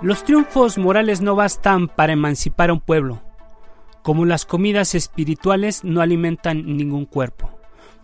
Los 0.00 0.22
triunfos 0.22 0.78
morales 0.78 1.20
no 1.22 1.34
bastan 1.34 1.88
para 1.88 2.12
emancipar 2.12 2.70
a 2.70 2.72
un 2.72 2.78
pueblo, 2.78 3.20
como 4.02 4.26
las 4.26 4.46
comidas 4.46 4.94
espirituales 4.94 5.82
no 5.82 6.00
alimentan 6.00 6.76
ningún 6.76 7.04
cuerpo. 7.04 7.50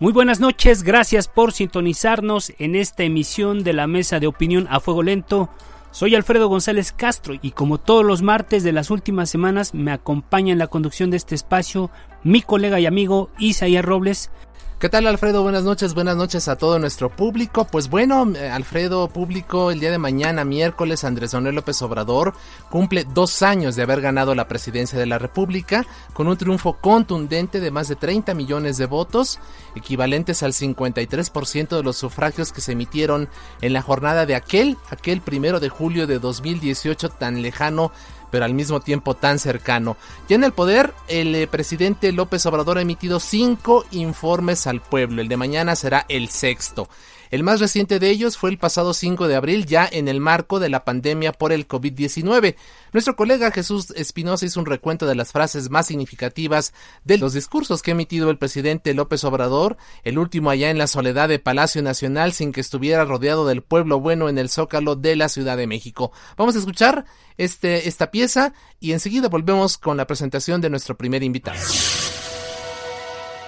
Muy 0.01 0.13
buenas 0.13 0.41
noches, 0.41 0.83
gracias 0.83 1.29
por 1.29 1.53
sintonizarnos 1.53 2.53
en 2.59 2.75
esta 2.75 3.05
emisión 3.05 3.63
de 3.63 3.75
la 3.75 3.87
Mesa 3.87 4.19
de 4.19 4.27
Opinión 4.27 4.67
a 4.71 4.81
Fuego 4.81 5.05
Lento. 5.05 5.51
Soy 5.93 6.17
Alfredo 6.17 6.49
González 6.49 6.91
Castro 6.91 7.35
y 7.41 7.53
como 7.53 7.79
todos 7.79 8.05
los 8.05 8.23
martes 8.23 8.65
de 8.65 8.73
las 8.73 8.91
últimas 8.91 9.31
semanas 9.31 9.73
me 9.73 9.93
acompaña 9.93 10.53
en 10.53 10.59
la 10.59 10.67
conducción 10.67 11.13
de 11.13 11.17
este 11.17 11.37
espacio 11.37 11.93
mi 12.25 12.43
colega 12.43 12.81
y 12.81 12.87
amigo 12.87 13.31
Isaías 13.39 13.85
Robles, 13.85 14.33
¿Qué 14.81 14.89
tal 14.89 15.07
Alfredo? 15.07 15.45
Buenas 15.45 15.63
noches, 15.63 15.95
buenas 15.95 16.17
noches 16.17 16.49
a 16.49 16.57
todo 16.57 16.81
nuestro 16.81 17.09
público. 17.09 17.65
Pues 17.65 17.89
bueno, 17.89 18.31
eh, 18.35 18.51
Alfredo, 18.51 19.09
público, 19.09 19.71
el 19.71 19.79
día 19.79 19.93
de 19.93 19.99
mañana, 19.99 20.45
miércoles, 20.45 21.05
Andrés 21.05 21.33
Manuel 21.33 21.55
López 21.55 21.81
Obrador 21.81 22.35
cumple 22.71 23.05
dos 23.05 23.43
años 23.43 23.77
de 23.77 23.83
haber 23.85 24.01
ganado 24.01 24.35
la 24.35 24.49
presidencia 24.49 24.99
de 24.99 25.07
la 25.07 25.19
República 25.19 25.87
con 26.13 26.27
un 26.27 26.37
triunfo 26.37 26.75
contundente 26.75 27.61
de 27.61 27.71
más 27.71 27.87
de 27.87 27.95
30 27.95 28.35
millones 28.35 28.77
de 28.77 28.87
votos, 28.87 29.39
equivalentes 29.77 30.43
al 30.43 30.53
53% 30.53 31.77
de 31.77 31.83
los 31.83 31.97
sufragios 31.97 32.53
que 32.53 32.61
se 32.61 32.73
emitieron 32.73 33.29
en 33.63 33.73
la 33.73 33.81
jornada 33.81 34.27
de 34.27 34.35
aquel, 34.35 34.77
aquel 34.91 35.21
primero 35.21 35.61
de 35.61 35.69
julio 35.69 36.09
de 36.09 36.19
2018 36.19 37.11
tan 37.11 37.43
lejano 37.43 37.93
pero 38.35 38.47
al 38.47 38.53
mismo 38.53 38.81
tiempo 38.81 39.15
tan 39.15 39.39
cercano. 39.39 39.97
Ya 40.29 40.35
en 40.35 40.43
el 40.43 40.51
poder, 40.51 40.93
el 41.07 41.37
eh, 41.37 41.47
presidente 41.47 42.11
López 42.11 42.45
Obrador 42.47 42.79
ha 42.79 42.83
emitido 42.83 43.21
cinco 43.21 43.85
informes 43.93 44.67
al 44.67 44.81
pueblo. 44.81 45.23
El 45.23 45.29
de 45.29 45.37
mañana 45.37 45.77
será 45.77 46.05
el 46.09 46.31
sexto. 46.31 46.89
El 47.35 47.43
más 47.43 47.59
reciente 47.59 47.99
de 47.99 48.11
ellos 48.11 48.37
fue 48.37 48.51
el 48.51 48.59
pasado 48.59 48.95
5 48.95 49.27
de 49.27 49.35
abril, 49.35 49.67
ya 49.67 49.89
en 49.91 50.07
el 50.07 50.21
marco 50.21 50.61
de 50.61 50.69
la 50.69 50.85
pandemia 50.85 51.33
por 51.33 51.51
el 51.51 51.67
COVID-19. 51.67 52.55
Nuestro 52.93 53.17
colega 53.17 53.51
Jesús 53.51 53.91
Espinosa 53.97 54.47
hizo 54.47 54.61
un 54.61 54.67
recuento 54.67 55.05
de 55.05 55.17
las 55.17 55.33
frases 55.33 55.69
más 55.69 55.89
significativas 55.89 56.73
de 57.03 57.19
los 57.19 57.33
discursos 57.33 57.83
que 57.83 57.91
ha 57.91 57.95
emitido 57.99 58.31
el 58.31 58.39
presidente 58.39 58.95
López 58.95 59.25
Obrador, 59.25 59.77
el 60.05 60.19
último 60.21 60.49
allá 60.49 60.71
en 60.71 60.79
la 60.79 60.87
soledad 60.87 61.29
de 61.29 61.41
Palacio 61.41 61.83
Nacional 61.83 62.33
sin 62.33 62.53
que 62.53 62.61
estuviera 62.61 63.05
rodeado 63.05 63.49
del 63.49 63.65
pueblo 63.65 63.99
bueno 63.99 64.29
en 64.29 64.39
el 64.39 64.49
zócalo 64.49 64.95
de 64.95 65.17
la 65.17 65.29
Ciudad 65.29 65.57
de 65.57 65.67
México. 65.67 66.13
Vamos 66.37 66.55
a 66.55 66.61
escuchar 66.61 67.05
este, 67.37 67.89
esta 67.89 68.13
pieza 68.13 68.53
y 68.79 68.93
enseguida 68.93 69.27
volvemos 69.27 69.77
con 69.77 69.97
la 69.97 70.07
presentación 70.07 70.61
de 70.61 70.71
nuestro 70.71 70.97
primer 70.97 71.25
invitado. 71.25 71.59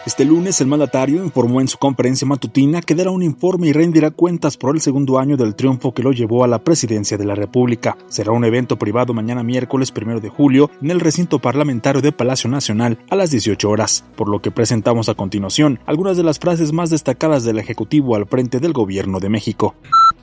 Este 0.06 0.24
lunes 0.24 0.60
el 0.60 0.68
mandatario 0.68 1.24
informó 1.24 1.60
en 1.60 1.66
su 1.66 1.78
conferencia 1.78 2.28
matutina 2.28 2.80
que 2.80 2.94
dará 2.94 3.10
un 3.10 3.24
informe 3.24 3.66
y 3.66 3.72
rendirá 3.72 4.12
cuentas 4.12 4.56
por 4.56 4.72
el 4.72 4.80
segundo 4.80 5.18
año 5.18 5.36
del 5.36 5.56
triunfo 5.56 5.92
que 5.92 6.04
lo 6.04 6.12
llevó 6.12 6.44
a 6.44 6.46
la 6.46 6.62
presidencia 6.62 7.18
de 7.18 7.24
la 7.24 7.34
República. 7.34 7.98
Será 8.06 8.30
un 8.30 8.44
evento 8.44 8.78
privado 8.78 9.14
mañana 9.14 9.42
miércoles 9.42 9.92
1 9.92 10.20
de 10.20 10.28
julio 10.28 10.70
en 10.80 10.92
el 10.92 11.00
recinto 11.00 11.40
parlamentario 11.40 12.02
de 12.02 12.12
Palacio 12.12 12.48
Nacional 12.48 13.00
a 13.10 13.16
las 13.16 13.32
18 13.32 13.68
horas, 13.68 14.04
por 14.14 14.28
lo 14.28 14.40
que 14.40 14.52
presentamos 14.52 15.08
a 15.08 15.14
continuación 15.14 15.80
algunas 15.86 16.16
de 16.16 16.22
las 16.22 16.38
frases 16.38 16.72
más 16.72 16.90
destacadas 16.90 17.42
del 17.42 17.58
Ejecutivo 17.58 18.14
al 18.14 18.26
frente 18.26 18.60
del 18.60 18.74
Gobierno 18.74 19.18
de 19.18 19.28
México. 19.28 19.74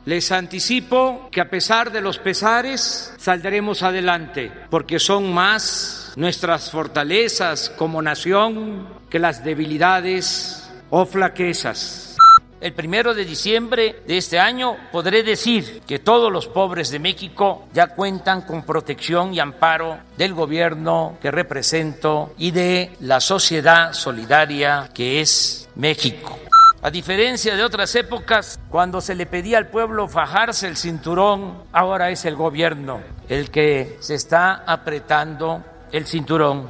Les 0.05 0.33
anticipo 0.33 1.29
que 1.31 1.39
a 1.39 1.49
pesar 1.49 1.89
de 1.91 2.01
los 2.01 2.19
pesares 2.19 3.13
saldremos 3.17 3.83
adelante, 3.83 4.51
porque 4.69 4.99
son 4.99 5.33
más 5.33 6.11
nuestras 6.17 6.69
fortalezas 6.69 7.69
como 7.69 8.01
nación 8.01 8.87
que 9.09 9.19
las 9.19 9.45
debilidades 9.45 10.69
o 10.89 11.05
flaquezas. 11.05 12.17
El 12.59 12.73
primero 12.73 13.13
de 13.13 13.25
diciembre 13.25 14.03
de 14.05 14.17
este 14.17 14.39
año 14.39 14.77
podré 14.91 15.23
decir 15.23 15.81
que 15.85 15.99
todos 15.99 16.31
los 16.31 16.47
pobres 16.47 16.91
de 16.91 16.99
México 16.99 17.67
ya 17.73 17.87
cuentan 17.87 18.41
con 18.41 18.63
protección 18.63 19.33
y 19.33 19.39
amparo 19.39 19.99
del 20.17 20.33
gobierno 20.33 21.17
que 21.21 21.31
represento 21.31 22.33
y 22.37 22.51
de 22.51 22.91
la 23.01 23.19
sociedad 23.19 23.93
solidaria 23.93 24.89
que 24.93 25.19
es 25.19 25.67
México. 25.75 26.39
A 26.85 26.91
diferencia 26.91 27.55
de 27.55 27.63
otras 27.63 27.95
épocas, 27.95 28.59
cuando 28.67 28.99
se 28.99 29.15
le 29.15 29.25
pedía 29.25 29.57
al 29.57 29.67
pueblo 29.67 30.09
fajarse 30.09 30.67
el 30.67 30.75
cinturón, 30.75 31.63
ahora 31.71 32.09
es 32.09 32.25
el 32.25 32.35
gobierno 32.35 32.99
el 33.29 33.51
que 33.51 33.95
se 34.01 34.15
está 34.15 34.65
apretando 34.67 35.63
el 35.93 36.05
cinturón. 36.05 36.67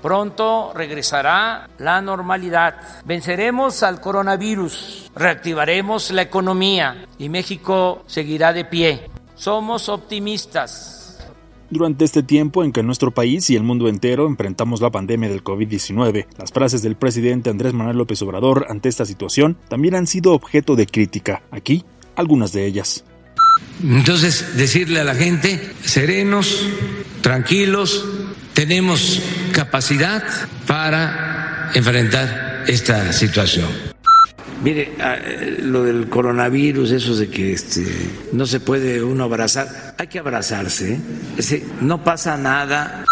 Pronto 0.00 0.72
regresará 0.74 1.68
la 1.76 2.00
normalidad. 2.00 2.76
Venceremos 3.04 3.82
al 3.82 4.00
coronavirus, 4.00 5.12
reactivaremos 5.14 6.10
la 6.10 6.22
economía 6.22 7.04
y 7.18 7.28
México 7.28 8.02
seguirá 8.06 8.54
de 8.54 8.64
pie. 8.64 9.10
Somos 9.34 9.90
optimistas. 9.90 11.03
Durante 11.70 12.04
este 12.04 12.22
tiempo 12.22 12.62
en 12.62 12.72
que 12.72 12.82
nuestro 12.82 13.12
país 13.12 13.48
y 13.50 13.56
el 13.56 13.62
mundo 13.62 13.88
entero 13.88 14.26
enfrentamos 14.26 14.80
la 14.80 14.90
pandemia 14.90 15.28
del 15.28 15.42
COVID-19, 15.42 16.26
las 16.38 16.52
frases 16.52 16.82
del 16.82 16.96
presidente 16.96 17.50
Andrés 17.50 17.72
Manuel 17.72 17.96
López 17.96 18.20
Obrador 18.22 18.66
ante 18.68 18.88
esta 18.88 19.04
situación 19.06 19.56
también 19.68 19.94
han 19.94 20.06
sido 20.06 20.32
objeto 20.32 20.76
de 20.76 20.86
crítica. 20.86 21.42
Aquí, 21.50 21.84
algunas 22.16 22.52
de 22.52 22.66
ellas. 22.66 23.04
Entonces, 23.82 24.56
decirle 24.56 25.00
a 25.00 25.04
la 25.04 25.14
gente, 25.14 25.60
serenos, 25.82 26.66
tranquilos, 27.22 28.04
tenemos 28.52 29.22
capacidad 29.52 30.22
para 30.66 31.70
enfrentar 31.74 32.64
esta 32.68 33.12
situación. 33.12 33.93
Mire, 34.64 34.92
ah, 34.98 35.18
lo 35.60 35.84
del 35.84 36.08
coronavirus, 36.08 36.92
eso 36.92 37.14
de 37.14 37.28
que 37.28 37.52
este, 37.52 37.84
no 38.32 38.46
se 38.46 38.60
puede 38.60 39.02
uno 39.02 39.24
abrazar, 39.24 39.94
hay 39.98 40.06
que 40.06 40.18
abrazarse. 40.18 40.94
¿eh? 40.94 41.64
no 41.82 42.02
pasa 42.02 42.38
nada. 42.38 43.04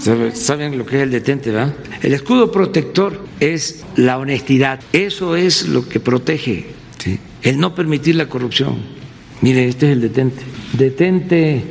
¿Saben 0.00 0.76
lo 0.76 0.84
que 0.84 0.96
es 0.96 1.02
el 1.04 1.12
detente, 1.12 1.52
va? 1.52 1.72
El 2.02 2.12
escudo 2.12 2.50
protector 2.50 3.24
es 3.38 3.84
la 3.94 4.18
honestidad. 4.18 4.80
Eso 4.92 5.36
es 5.36 5.68
lo 5.68 5.88
que 5.88 6.00
protege. 6.00 6.66
El 7.42 7.60
no 7.60 7.72
permitir 7.72 8.16
la 8.16 8.26
corrupción. 8.26 8.78
Mire, 9.42 9.68
este 9.68 9.86
es 9.86 9.92
el 9.92 10.00
detente. 10.00 10.42
Detente. 10.72 11.62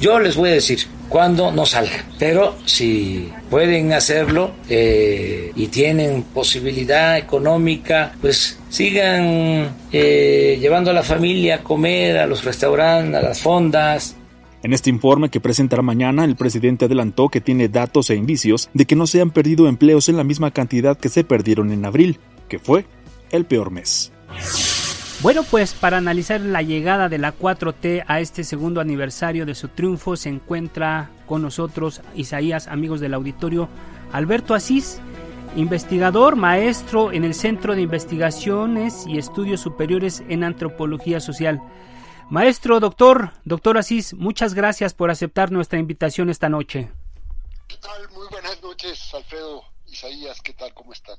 Yo 0.00 0.20
les 0.20 0.36
voy 0.36 0.50
a 0.50 0.52
decir, 0.52 0.80
cuando 1.08 1.52
no 1.52 1.66
salga. 1.66 2.04
Pero 2.18 2.54
si 2.64 3.30
pueden 3.50 3.92
hacerlo 3.92 4.52
eh, 4.68 5.52
y 5.54 5.66
tienen 5.68 6.22
posibilidad 6.22 7.18
económica, 7.18 8.14
pues 8.20 8.58
sigan 8.68 9.74
eh, 9.92 10.58
llevando 10.60 10.90
a 10.90 10.94
la 10.94 11.02
familia 11.02 11.56
a 11.56 11.62
comer 11.62 12.18
a 12.18 12.26
los 12.26 12.44
restaurantes, 12.44 13.14
a 13.14 13.22
las 13.22 13.40
fondas. 13.40 14.16
En 14.62 14.72
este 14.72 14.88
informe 14.88 15.28
que 15.28 15.40
presentará 15.40 15.82
mañana, 15.82 16.24
el 16.24 16.36
presidente 16.36 16.86
adelantó 16.86 17.28
que 17.28 17.42
tiene 17.42 17.68
datos 17.68 18.08
e 18.08 18.14
indicios 18.14 18.70
de 18.72 18.86
que 18.86 18.96
no 18.96 19.06
se 19.06 19.20
han 19.20 19.30
perdido 19.30 19.68
empleos 19.68 20.08
en 20.08 20.16
la 20.16 20.24
misma 20.24 20.52
cantidad 20.52 20.96
que 20.96 21.10
se 21.10 21.22
perdieron 21.22 21.70
en 21.70 21.84
abril, 21.84 22.18
que 22.48 22.58
fue 22.58 22.86
el 23.30 23.44
peor 23.44 23.70
mes. 23.70 24.10
Bueno, 25.24 25.42
pues 25.42 25.72
para 25.72 25.96
analizar 25.96 26.42
la 26.42 26.60
llegada 26.60 27.08
de 27.08 27.16
la 27.16 27.34
4T 27.34 28.04
a 28.06 28.20
este 28.20 28.44
segundo 28.44 28.82
aniversario 28.82 29.46
de 29.46 29.54
su 29.54 29.68
triunfo 29.68 30.16
se 30.16 30.28
encuentra 30.28 31.08
con 31.24 31.40
nosotros 31.40 32.02
Isaías, 32.14 32.68
amigos 32.68 33.00
del 33.00 33.14
auditorio, 33.14 33.70
Alberto 34.12 34.52
Asís. 34.52 35.00
investigador, 35.56 36.36
maestro 36.36 37.10
en 37.10 37.24
el 37.24 37.32
Centro 37.32 37.74
de 37.74 37.80
Investigaciones 37.80 39.06
y 39.06 39.16
Estudios 39.16 39.62
Superiores 39.62 40.22
en 40.28 40.44
Antropología 40.44 41.20
Social. 41.20 41.58
Maestro, 42.28 42.78
doctor, 42.78 43.30
doctor 43.46 43.78
Asís, 43.78 44.12
muchas 44.12 44.52
gracias 44.52 44.92
por 44.92 45.10
aceptar 45.10 45.50
nuestra 45.50 45.78
invitación 45.78 46.28
esta 46.28 46.50
noche. 46.50 46.90
¿Qué 47.66 47.78
tal? 47.78 48.10
Muy 48.10 48.26
buenas 48.30 48.62
noches, 48.62 49.00
Alfredo, 49.14 49.62
Isaías, 49.86 50.42
¿qué 50.42 50.52
tal? 50.52 50.74
¿Cómo 50.74 50.92
están? 50.92 51.16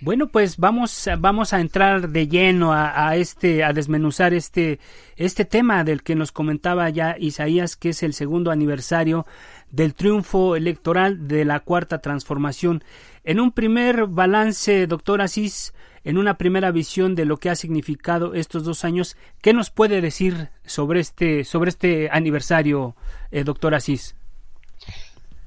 Bueno, 0.00 0.28
pues 0.28 0.58
vamos, 0.58 1.08
vamos 1.18 1.54
a 1.54 1.60
entrar 1.60 2.10
de 2.10 2.28
lleno 2.28 2.74
a, 2.74 3.08
a, 3.08 3.16
este, 3.16 3.64
a 3.64 3.72
desmenuzar 3.72 4.34
este, 4.34 4.78
este 5.16 5.46
tema 5.46 5.84
del 5.84 6.02
que 6.02 6.14
nos 6.14 6.32
comentaba 6.32 6.90
ya 6.90 7.16
Isaías, 7.18 7.76
que 7.76 7.88
es 7.90 8.02
el 8.02 8.12
segundo 8.12 8.50
aniversario 8.50 9.26
del 9.70 9.94
triunfo 9.94 10.54
electoral 10.54 11.28
de 11.28 11.46
la 11.46 11.60
cuarta 11.60 12.00
transformación. 12.00 12.84
En 13.24 13.40
un 13.40 13.52
primer 13.52 14.06
balance, 14.06 14.86
doctor 14.86 15.22
Asís, 15.22 15.72
en 16.04 16.18
una 16.18 16.36
primera 16.36 16.70
visión 16.72 17.14
de 17.14 17.24
lo 17.24 17.38
que 17.38 17.48
ha 17.48 17.56
significado 17.56 18.34
estos 18.34 18.64
dos 18.64 18.84
años, 18.84 19.16
¿qué 19.40 19.54
nos 19.54 19.70
puede 19.70 20.02
decir 20.02 20.50
sobre 20.66 21.00
este, 21.00 21.44
sobre 21.44 21.70
este 21.70 22.10
aniversario, 22.12 22.94
eh, 23.30 23.44
doctor 23.44 23.74
Asís? 23.74 24.14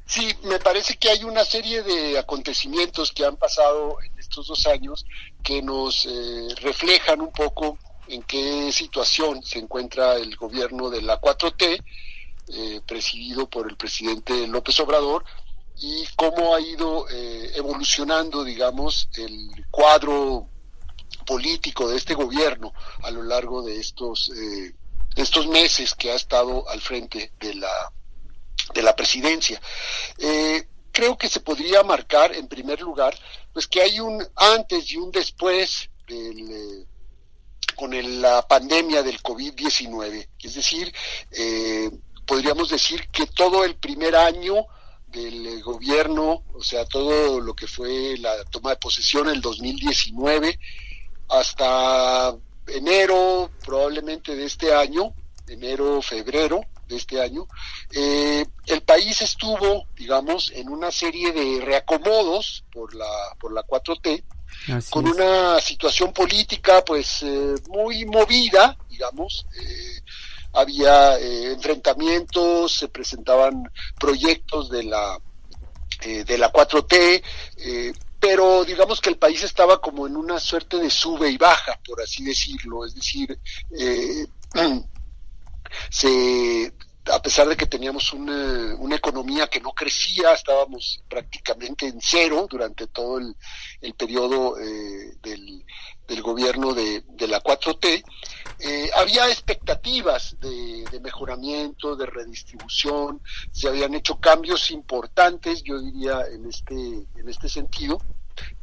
Sí, 0.10 0.28
me 0.44 0.58
parece 0.58 0.98
que 0.98 1.08
hay 1.08 1.24
una 1.24 1.46
serie 1.46 1.84
de 1.84 2.18
acontecimientos 2.18 3.12
que 3.12 3.26
han 3.26 3.38
pasado 3.38 4.00
estos 4.30 4.48
dos 4.48 4.68
años 4.68 5.06
que 5.44 5.62
nos 5.62 6.06
eh, 6.06 6.48
reflejan 6.62 7.20
un 7.20 7.32
poco 7.32 7.80
en 8.08 8.22
qué 8.24 8.72
situación 8.72 9.44
se 9.44 9.60
encuentra 9.60 10.16
el 10.16 10.36
gobierno 10.36 10.90
de 10.90 11.02
la 11.02 11.20
4T, 11.20 11.84
eh, 12.52 12.82
presidido 12.86 13.50
por 13.50 13.70
el 13.70 13.76
presidente 13.76 14.48
López 14.48 14.80
Obrador, 14.80 15.26
y 15.78 16.06
cómo 16.16 16.56
ha 16.56 16.62
ido 16.62 17.08
eh, 17.10 17.52
evolucionando, 17.56 18.44
digamos, 18.44 19.10
el 19.16 19.66
cuadro 19.72 20.48
político 21.26 21.88
de 21.90 21.98
este 21.98 22.14
gobierno 22.14 22.74
a 23.04 23.12
lo 23.12 23.24
largo 23.24 23.64
de 23.64 23.80
estos, 23.80 24.30
eh, 24.30 24.76
de 25.16 25.22
estos 25.22 25.48
meses 25.48 25.96
que 25.96 26.12
ha 26.12 26.16
estado 26.16 26.68
al 26.70 26.82
frente 26.82 27.32
de 27.40 27.56
la, 27.56 27.92
de 28.74 28.82
la 28.82 28.96
presidencia. 28.96 29.60
Creo 31.00 31.18
que 31.18 31.30
se 31.30 31.40
podría 31.40 31.82
marcar, 31.84 32.36
en 32.36 32.50
primer 32.50 32.82
lugar, 32.82 33.18
pues 33.54 33.68
que 33.68 33.82
hay 33.82 34.00
un 34.00 34.26
antes 34.36 34.92
y 34.92 34.98
un 34.98 35.12
después 35.12 35.90
del, 36.08 36.52
eh, 36.52 36.86
con 37.76 37.94
el, 37.94 38.22
la 38.22 38.48
pandemia 38.48 39.04
del 39.04 39.22
COVID-19. 39.22 40.28
Es 40.42 40.56
decir, 40.56 40.94
eh, 41.32 41.90
podríamos 42.26 42.70
decir 42.70 43.08
que 43.10 43.26
todo 43.28 43.64
el 43.64 43.76
primer 43.76 44.16
año 44.16 44.66
del 45.08 45.46
eh, 45.46 45.62
gobierno, 45.62 46.44
o 46.54 46.64
sea, 46.64 46.86
todo 46.86 47.40
lo 47.40 47.56
que 47.56 47.68
fue 47.68 48.18
la 48.18 48.44
toma 48.46 48.72
de 48.72 48.78
posesión 48.78 49.28
en 49.28 49.36
el 49.36 49.42
2019 49.42 50.60
hasta 51.30 52.36
enero 52.68 53.52
probablemente 53.64 54.36
de 54.36 54.46
este 54.46 54.74
año, 54.74 55.14
enero, 55.48 56.02
febrero 56.02 56.62
de 56.90 56.98
este 56.98 57.22
año, 57.22 57.48
eh, 57.92 58.46
el 58.66 58.82
país 58.82 59.22
estuvo, 59.22 59.86
digamos, 59.96 60.52
en 60.56 60.70
una 60.70 60.92
serie 60.92 61.32
de 61.32 61.62
reacomodos 61.64 62.66
por 62.72 62.94
la, 62.96 63.08
por 63.40 63.54
la 63.54 63.64
4T, 63.64 64.24
Así 64.74 64.92
con 64.92 65.08
es. 65.08 65.14
una 65.14 65.60
situación 65.62 66.12
política 66.12 66.84
pues 66.84 67.24
eh, 67.24 67.56
muy 67.70 68.06
movida, 68.06 68.76
digamos, 68.90 69.46
eh, 69.62 70.02
había 70.54 71.18
eh, 71.20 71.54
enfrentamientos, 71.54 72.74
se 72.74 72.88
presentaban 72.90 73.64
proyectos 74.00 74.70
de 74.70 74.84
la 74.84 75.18
eh, 76.02 76.24
de 76.24 76.38
la 76.38 76.52
4T, 76.52 77.22
eh, 77.58 77.94
pero 78.20 78.64
digamos 78.66 79.02
que 79.02 79.10
el 79.10 79.18
país 79.18 79.44
estaba 79.44 79.80
como 79.82 80.08
en 80.08 80.16
una 80.16 80.40
suerte 80.40 80.78
de 80.78 80.90
sube 80.90 81.30
y 81.30 81.38
baja, 81.38 81.80
por 81.86 82.02
así 82.02 82.24
decirlo, 82.24 82.86
es 82.86 82.96
decir, 82.96 83.38
eh, 83.78 84.26
se 85.90 86.74
a 87.12 87.22
pesar 87.22 87.48
de 87.48 87.58
que 87.58 87.66
teníamos 87.66 88.14
una, 88.14 88.96
economía 88.96 89.48
que 89.48 89.62
no 89.62 89.72
crecía, 89.72 90.34
estábamos 90.34 91.02
prácticamente 91.10 91.88
en 91.88 92.00
cero 92.02 92.48
durante 92.50 92.88
todo 92.88 93.18
el, 93.18 93.94
periodo 93.96 94.60
eh, 94.60 95.16
del, 95.22 95.66
del, 96.08 96.22
gobierno 96.22 96.74
de, 96.74 97.04
la 97.28 97.42
4T, 97.42 98.04
eh, 98.60 98.90
había 98.96 99.30
expectativas 99.30 100.36
de, 100.40 100.84
de, 100.92 101.00
mejoramiento, 101.00 101.96
de 101.96 102.06
redistribución, 102.06 103.22
se 103.52 103.70
habían 103.70 103.94
hecho 103.94 104.20
cambios 104.20 104.70
importantes, 104.72 105.64
yo 105.64 105.80
diría, 105.80 106.26
en 106.32 106.46
este, 106.48 106.74
en 106.74 107.30
este 107.30 107.48
sentido, 107.48 108.00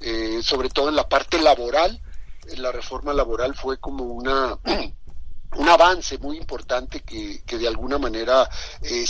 eh, 0.01 0.41
sobre 0.43 0.69
todo 0.69 0.89
en 0.89 0.97
la 0.97 1.09
parte 1.09 1.41
laboral. 1.41 2.01
La 2.59 2.71
reforma 2.71 3.13
laboral 3.13 3.55
fue 3.55 3.79
como 3.79 4.05
una 4.05 4.59
un 5.59 5.69
avance 5.69 6.19
muy 6.19 6.37
importante 6.37 7.01
que, 7.01 7.43
que 7.45 7.59
de 7.59 7.69
alguna 7.69 7.99
manera 7.99 8.49
eh, 8.83 9.05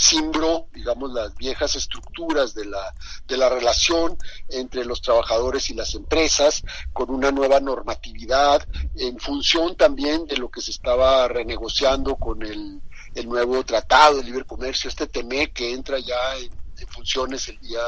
digamos, 0.73 1.11
las 1.11 1.35
viejas 1.35 1.75
estructuras 1.75 2.53
de 2.53 2.65
la, 2.65 2.93
de 3.27 3.37
la 3.37 3.49
relación 3.49 4.17
entre 4.49 4.85
los 4.85 5.01
trabajadores 5.01 5.69
y 5.69 5.73
las 5.73 5.93
empresas, 5.95 6.63
con 6.93 7.09
una 7.09 7.31
nueva 7.31 7.59
normatividad, 7.59 8.67
en 8.95 9.19
función 9.19 9.75
también 9.75 10.25
de 10.25 10.37
lo 10.37 10.49
que 10.49 10.61
se 10.61 10.71
estaba 10.71 11.27
renegociando 11.27 12.15
con 12.15 12.43
el, 12.43 12.81
el 13.15 13.27
nuevo 13.27 13.63
tratado 13.63 14.17
de 14.17 14.23
libre 14.23 14.45
comercio, 14.45 14.89
este 14.89 15.07
TEME 15.07 15.51
que 15.51 15.73
entra 15.73 15.99
ya 15.99 16.37
en, 16.37 16.55
funciones 16.89 17.47
el 17.47 17.59
día 17.59 17.81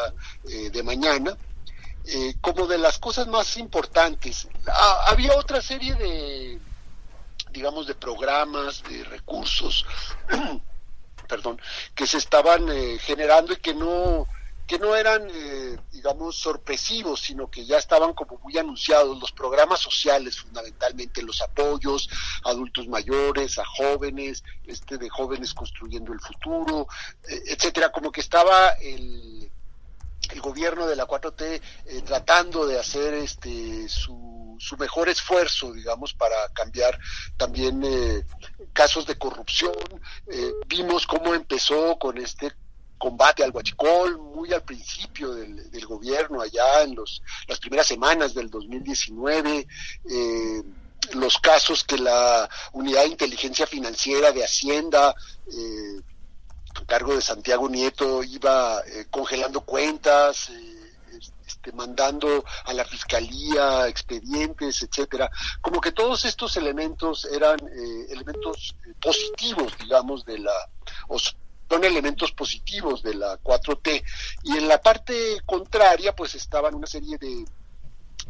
eh, 0.49 0.69
de 0.71 0.83
mañana. 0.83 1.37
Eh, 2.05 2.33
como 2.41 2.65
de 2.65 2.79
las 2.79 2.97
cosas 2.97 3.27
más 3.27 3.57
importantes. 3.57 4.47
Había 5.05 5.35
otra 5.35 5.61
serie 5.61 5.93
de, 5.93 6.59
digamos, 7.51 7.87
de 7.87 7.95
programas, 7.95 8.83
de 8.83 9.03
recursos, 9.03 9.85
perdón, 11.27 11.61
que 11.95 12.07
se 12.07 12.17
estaban 12.17 12.69
eh, 12.69 12.97
generando 12.99 13.53
y 13.53 13.57
que 13.57 13.73
no 13.73 14.27
que 14.69 14.77
no 14.77 14.95
eran, 14.95 15.27
eh, 15.33 15.79
digamos, 15.91 16.35
sorpresivos, 16.35 17.21
sino 17.21 17.49
que 17.49 17.65
ya 17.65 17.79
estaban 17.79 18.13
como 18.13 18.37
muy 18.37 18.55
anunciados, 18.55 19.19
los 19.19 19.31
programas 19.31 19.79
sociales, 19.79 20.39
fundamentalmente 20.39 21.23
los 21.23 21.41
apoyos 21.41 22.07
a 22.43 22.51
adultos 22.51 22.87
mayores, 22.87 23.57
a 23.57 23.65
jóvenes, 23.65 24.43
este 24.67 24.99
de 24.99 25.09
jóvenes 25.09 25.55
construyendo 25.55 26.13
el 26.13 26.19
futuro, 26.19 26.87
eh, 27.27 27.41
etcétera, 27.47 27.91
como 27.91 28.11
que 28.11 28.21
estaba 28.21 28.69
el, 28.79 29.51
el 30.31 30.41
gobierno 30.41 30.87
de 30.87 30.95
la 30.95 31.07
4T 31.07 31.61
eh, 31.85 32.01
tratando 32.05 32.65
de 32.65 32.79
hacer 32.79 33.13
este 33.13 33.87
su, 33.87 34.55
su, 34.59 34.77
mejor 34.77 35.09
esfuerzo, 35.09 35.73
digamos, 35.73 36.13
para 36.13 36.49
cambiar 36.53 36.99
también 37.37 37.81
eh, 37.83 38.25
casos 38.73 39.05
de 39.05 39.17
corrupción. 39.17 39.73
Eh, 40.31 40.51
vimos 40.67 41.07
cómo 41.07 41.33
empezó 41.33 41.97
con 41.97 42.17
este 42.17 42.53
combate 42.99 43.43
al 43.43 43.51
huachicol 43.51 44.19
muy 44.19 44.53
al 44.53 44.61
principio 44.61 45.33
del, 45.33 45.71
del 45.71 45.85
gobierno, 45.87 46.41
allá 46.41 46.83
en 46.83 46.95
los, 46.95 47.23
las 47.47 47.59
primeras 47.59 47.87
semanas 47.87 48.35
del 48.35 48.49
2019. 48.49 49.65
Eh, 50.11 50.63
los 51.13 51.37
casos 51.39 51.83
que 51.83 51.97
la 51.97 52.47
Unidad 52.73 53.03
de 53.03 53.09
Inteligencia 53.09 53.65
Financiera 53.65 54.31
de 54.31 54.43
Hacienda 54.43 55.15
eh, 55.47 56.01
cargo 56.85 57.15
de 57.15 57.21
Santiago 57.21 57.69
Nieto 57.69 58.23
iba 58.23 58.81
eh, 58.81 59.05
congelando 59.09 59.61
cuentas, 59.61 60.49
eh, 60.49 60.79
este, 61.45 61.71
mandando 61.71 62.43
a 62.65 62.73
la 62.73 62.85
fiscalía 62.85 63.87
expedientes, 63.87 64.81
etcétera. 64.81 65.29
Como 65.61 65.81
que 65.81 65.91
todos 65.91 66.25
estos 66.25 66.55
elementos 66.57 67.25
eran 67.25 67.59
eh, 67.59 68.05
elementos 68.09 68.75
positivos, 69.01 69.77
digamos, 69.79 70.25
de 70.25 70.39
la 70.39 70.53
o 71.07 71.17
son 71.19 71.83
elementos 71.83 72.31
positivos 72.31 73.03
de 73.03 73.13
la 73.13 73.37
4T. 73.39 74.03
Y 74.43 74.57
en 74.57 74.67
la 74.67 74.81
parte 74.81 75.37
contraria, 75.45 76.15
pues 76.15 76.33
estaban 76.33 76.73
una 76.73 76.87
serie 76.87 77.17
de 77.17 77.45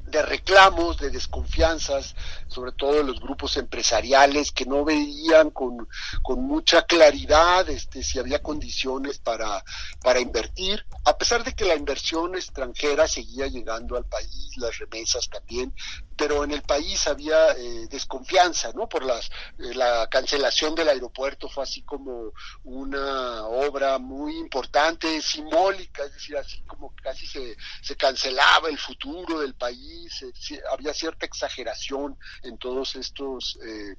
de 0.09 0.21
reclamos, 0.21 0.97
de 0.97 1.09
desconfianzas, 1.09 2.15
sobre 2.47 2.71
todo 2.71 2.93
de 2.93 3.03
los 3.03 3.19
grupos 3.19 3.57
empresariales 3.57 4.51
que 4.51 4.65
no 4.65 4.83
veían 4.83 5.51
con, 5.51 5.87
con 6.21 6.41
mucha 6.41 6.83
claridad 6.83 7.69
este, 7.69 8.03
si 8.03 8.19
había 8.19 8.41
condiciones 8.41 9.19
para, 9.19 9.63
para 10.01 10.19
invertir, 10.19 10.85
a 11.05 11.17
pesar 11.17 11.43
de 11.43 11.53
que 11.53 11.65
la 11.65 11.75
inversión 11.75 12.35
extranjera 12.35 13.07
seguía 13.07 13.47
llegando 13.47 13.97
al 13.97 14.05
país, 14.05 14.57
las 14.57 14.77
remesas 14.77 15.29
también, 15.29 15.73
pero 16.15 16.43
en 16.43 16.51
el 16.51 16.61
país 16.61 17.07
había 17.07 17.51
eh, 17.53 17.87
desconfianza, 17.89 18.71
¿no? 18.73 18.89
Por 18.89 19.05
las, 19.05 19.27
eh, 19.57 19.73
la 19.73 20.07
cancelación 20.09 20.75
del 20.75 20.89
aeropuerto 20.89 21.47
fue 21.47 21.63
así 21.63 21.81
como 21.83 22.33
una 22.63 23.45
obra 23.45 23.97
muy 23.99 24.37
importante, 24.37 25.21
simbólica, 25.21 26.03
es 26.03 26.13
decir, 26.13 26.35
así 26.35 26.61
como 26.63 26.93
casi 27.01 27.25
se, 27.25 27.55
se 27.81 27.95
cancelaba 27.95 28.67
el 28.67 28.77
futuro 28.77 29.39
del 29.39 29.55
país, 29.55 29.98
eh, 30.07 30.61
había 30.71 30.93
cierta 30.93 31.25
exageración 31.25 32.17
en 32.43 32.57
todos 32.57 32.95
estos 32.95 33.57
eh, 33.63 33.95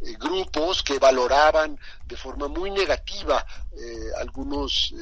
eh, 0.00 0.12
grupos 0.18 0.82
que 0.82 0.98
valoraban 0.98 1.78
de 2.06 2.16
forma 2.16 2.48
muy 2.48 2.70
negativa 2.70 3.44
eh, 3.72 4.10
algunos 4.18 4.94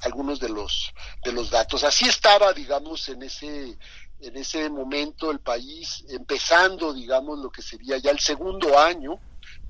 algunos 0.00 0.38
de 0.38 0.48
los 0.48 0.92
de 1.24 1.32
los 1.32 1.50
datos. 1.50 1.84
Así 1.84 2.06
estaba 2.06 2.52
digamos 2.52 3.08
en 3.08 3.22
ese 3.22 3.78
en 4.20 4.36
ese 4.36 4.68
momento 4.68 5.30
el 5.30 5.38
país 5.38 6.04
empezando, 6.08 6.92
digamos, 6.92 7.38
lo 7.38 7.50
que 7.50 7.62
sería 7.62 7.98
ya 7.98 8.10
el 8.10 8.18
segundo 8.18 8.78
año 8.78 9.20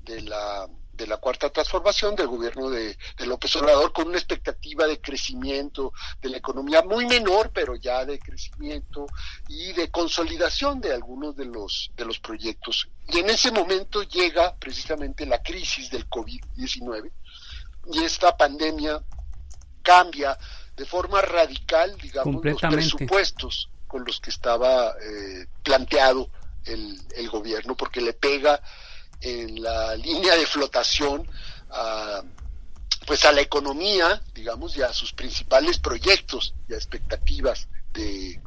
de 0.03 0.21
la 0.21 0.67
de 0.99 1.07
la 1.07 1.17
cuarta 1.17 1.49
transformación 1.49 2.13
del 2.13 2.27
gobierno 2.27 2.69
de, 2.69 2.97
López 3.25 3.55
Obrador 3.55 3.93
con 3.93 4.07
una 4.09 4.17
expectativa 4.17 4.85
de 4.85 4.99
crecimiento 4.99 5.93
de 6.21 6.29
la 6.29 6.37
economía 6.37 6.81
muy 6.81 7.05
menor, 7.05 7.51
pero 7.53 7.75
ya 7.75 8.05
de 8.05 8.19
crecimiento 8.19 9.05
y 9.47 9.71
de 9.73 9.89
consolidación 9.89 10.81
de 10.81 10.93
algunos 10.93 11.37
de 11.37 11.45
los, 11.45 11.91
de 11.95 12.03
los 12.03 12.19
proyectos. 12.19 12.89
Y 13.07 13.19
en 13.19 13.29
ese 13.29 13.49
momento 13.51 14.03
llega 14.03 14.55
precisamente 14.57 15.25
la 15.25 15.41
crisis 15.41 15.89
del 15.89 16.07
COVID-19 16.09 17.11
y 17.93 18.03
esta 18.03 18.35
pandemia 18.35 19.01
cambia 19.81 20.37
de 20.75 20.85
forma 20.85 21.21
radical, 21.21 21.97
digamos, 21.97 22.43
los 22.43 22.59
presupuestos 22.59 23.69
con 23.87 24.03
los 24.03 24.19
que 24.19 24.31
estaba 24.31 24.95
eh, 25.01 25.47
planteado 25.63 26.29
el, 26.65 26.99
el 27.15 27.29
gobierno, 27.29 27.75
porque 27.75 28.01
le 28.01 28.13
pega 28.13 28.61
en 29.21 29.61
la 29.61 29.95
línea 30.07 30.35
de 30.35 30.45
flotación 30.45 31.27
a, 31.71 32.21
pues 33.05 33.25
a 33.25 33.31
la 33.31 33.41
economía, 33.41 34.21
digamos, 34.33 34.77
y 34.77 34.81
a 34.81 34.93
sus 34.93 35.13
principales 35.13 35.79
proyectos 35.79 36.53
y 36.67 36.73
expectativas 36.73 37.67
de, 37.93 38.39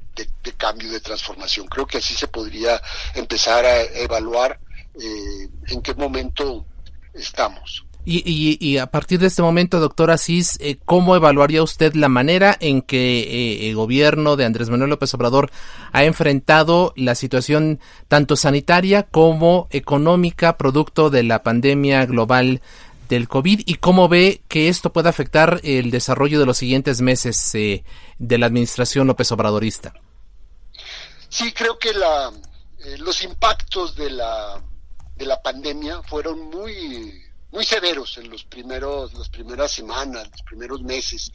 cambio, 0.56 0.90
de 0.90 1.00
transformación. 1.00 1.66
Creo 1.66 1.86
que 1.86 1.98
así 1.98 2.14
se 2.14 2.28
podría 2.28 2.80
empezar 3.14 3.64
a 3.64 3.82
evaluar 3.82 4.60
eh, 4.94 5.48
en 5.68 5.82
qué 5.82 5.94
momento 5.94 6.66
estamos. 7.14 7.84
Y, 8.04 8.58
y, 8.58 8.78
a 8.78 8.86
partir 8.88 9.20
de 9.20 9.28
este 9.28 9.42
momento, 9.42 9.78
doctor 9.78 10.10
Asís, 10.10 10.58
eh, 10.60 10.76
¿cómo 10.84 11.14
evaluaría 11.14 11.62
usted 11.62 11.94
la 11.94 12.08
manera 12.08 12.56
en 12.58 12.82
que 12.82 13.20
eh, 13.20 13.68
el 13.68 13.76
gobierno 13.76 14.34
de 14.34 14.44
Andrés 14.44 14.70
Manuel 14.70 14.90
López 14.90 15.14
Obrador 15.14 15.52
ha 15.92 16.02
enfrentado 16.02 16.92
la 16.96 17.14
situación 17.14 17.78
tanto 18.08 18.34
sanitaria 18.34 19.04
como 19.04 19.68
económica 19.70 20.56
producto 20.56 21.10
de 21.10 21.22
la 21.22 21.44
pandemia 21.44 22.04
global 22.06 22.60
del 23.08 23.28
COVID 23.28 23.62
y 23.66 23.74
cómo 23.74 24.08
ve 24.08 24.42
que 24.48 24.68
esto 24.68 24.92
puede 24.92 25.08
afectar 25.08 25.60
el 25.62 25.92
desarrollo 25.92 26.40
de 26.40 26.46
los 26.46 26.58
siguientes 26.58 27.00
meses 27.02 27.54
eh, 27.54 27.84
de 28.18 28.38
la 28.38 28.46
administración 28.46 29.06
López 29.06 29.30
Obradorista? 29.30 29.94
Sí, 31.28 31.52
creo 31.52 31.78
que 31.78 31.92
la, 31.92 32.32
los 32.98 33.22
impactos 33.22 33.94
de 33.94 34.10
la, 34.10 34.60
de 35.14 35.26
la 35.26 35.40
pandemia 35.40 36.02
fueron 36.02 36.50
muy 36.50 37.22
muy 37.52 37.64
severos 37.64 38.16
en 38.16 38.30
los 38.30 38.44
primeros, 38.44 39.12
las 39.12 39.28
primeras 39.28 39.70
semanas, 39.70 40.28
los 40.30 40.42
primeros 40.42 40.82
meses. 40.82 41.30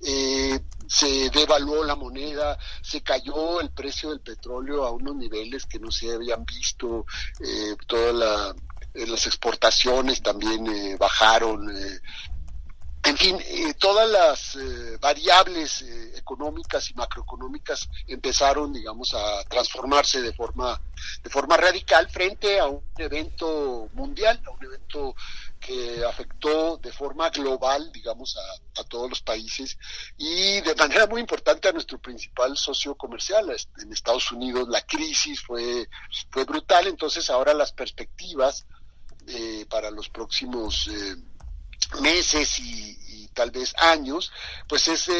Eh, 0.00 0.60
se 0.86 1.28
devaluó 1.30 1.84
la 1.84 1.96
moneda, 1.96 2.56
se 2.80 3.02
cayó 3.02 3.60
el 3.60 3.70
precio 3.70 4.10
del 4.10 4.20
petróleo 4.20 4.84
a 4.84 4.92
unos 4.92 5.16
niveles 5.16 5.66
que 5.66 5.80
no 5.80 5.90
se 5.90 6.14
habían 6.14 6.44
visto, 6.44 7.04
eh, 7.40 7.76
todas 7.86 8.54
eh, 8.94 9.06
las 9.06 9.26
exportaciones 9.26 10.22
también 10.22 10.96
bajaron, 10.98 11.68
en 13.02 13.16
fin, 13.16 13.38
todas 13.78 14.08
las 14.08 14.58
variables 15.00 15.84
económicas 16.16 16.90
y 16.90 16.94
macroeconómicas 16.94 17.88
empezaron, 18.08 18.72
digamos, 18.72 19.14
a 19.14 19.44
transformarse 19.44 20.20
de 20.22 20.32
forma, 20.32 20.80
de 21.22 21.30
forma 21.30 21.56
radical 21.56 22.08
frente 22.10 22.58
a 22.58 22.66
un 22.66 22.82
evento 22.98 23.88
mundial, 23.92 24.42
a 24.44 24.50
un 24.50 24.64
evento 24.64 25.14
que 25.60 26.04
afectó 26.04 26.76
de 26.76 26.92
forma 26.92 27.30
global, 27.30 27.90
digamos, 27.92 28.36
a, 28.36 28.84
todos 28.84 29.08
los 29.10 29.22
países 29.22 29.76
y 30.16 30.60
de 30.60 30.74
manera 30.76 31.06
muy 31.06 31.20
importante 31.20 31.68
a 31.68 31.72
nuestro 31.72 31.98
principal 31.98 32.56
socio 32.56 32.94
comercial. 32.94 33.54
En 33.78 33.92
Estados 33.92 34.30
Unidos 34.30 34.68
la 34.68 34.82
crisis 34.82 35.40
fue, 35.40 35.88
fue 36.30 36.44
brutal, 36.44 36.86
entonces 36.86 37.28
ahora 37.30 37.52
las 37.54 37.72
perspectivas 37.72 38.66
eh, 39.26 39.66
para 39.68 39.90
los 39.90 40.08
próximos 40.08 40.88
eh, 40.88 41.16
meses 42.00 42.60
y, 42.60 43.28
tal 43.34 43.50
vez 43.50 43.74
años, 43.76 44.32
pues 44.66 44.88
es 44.88 45.10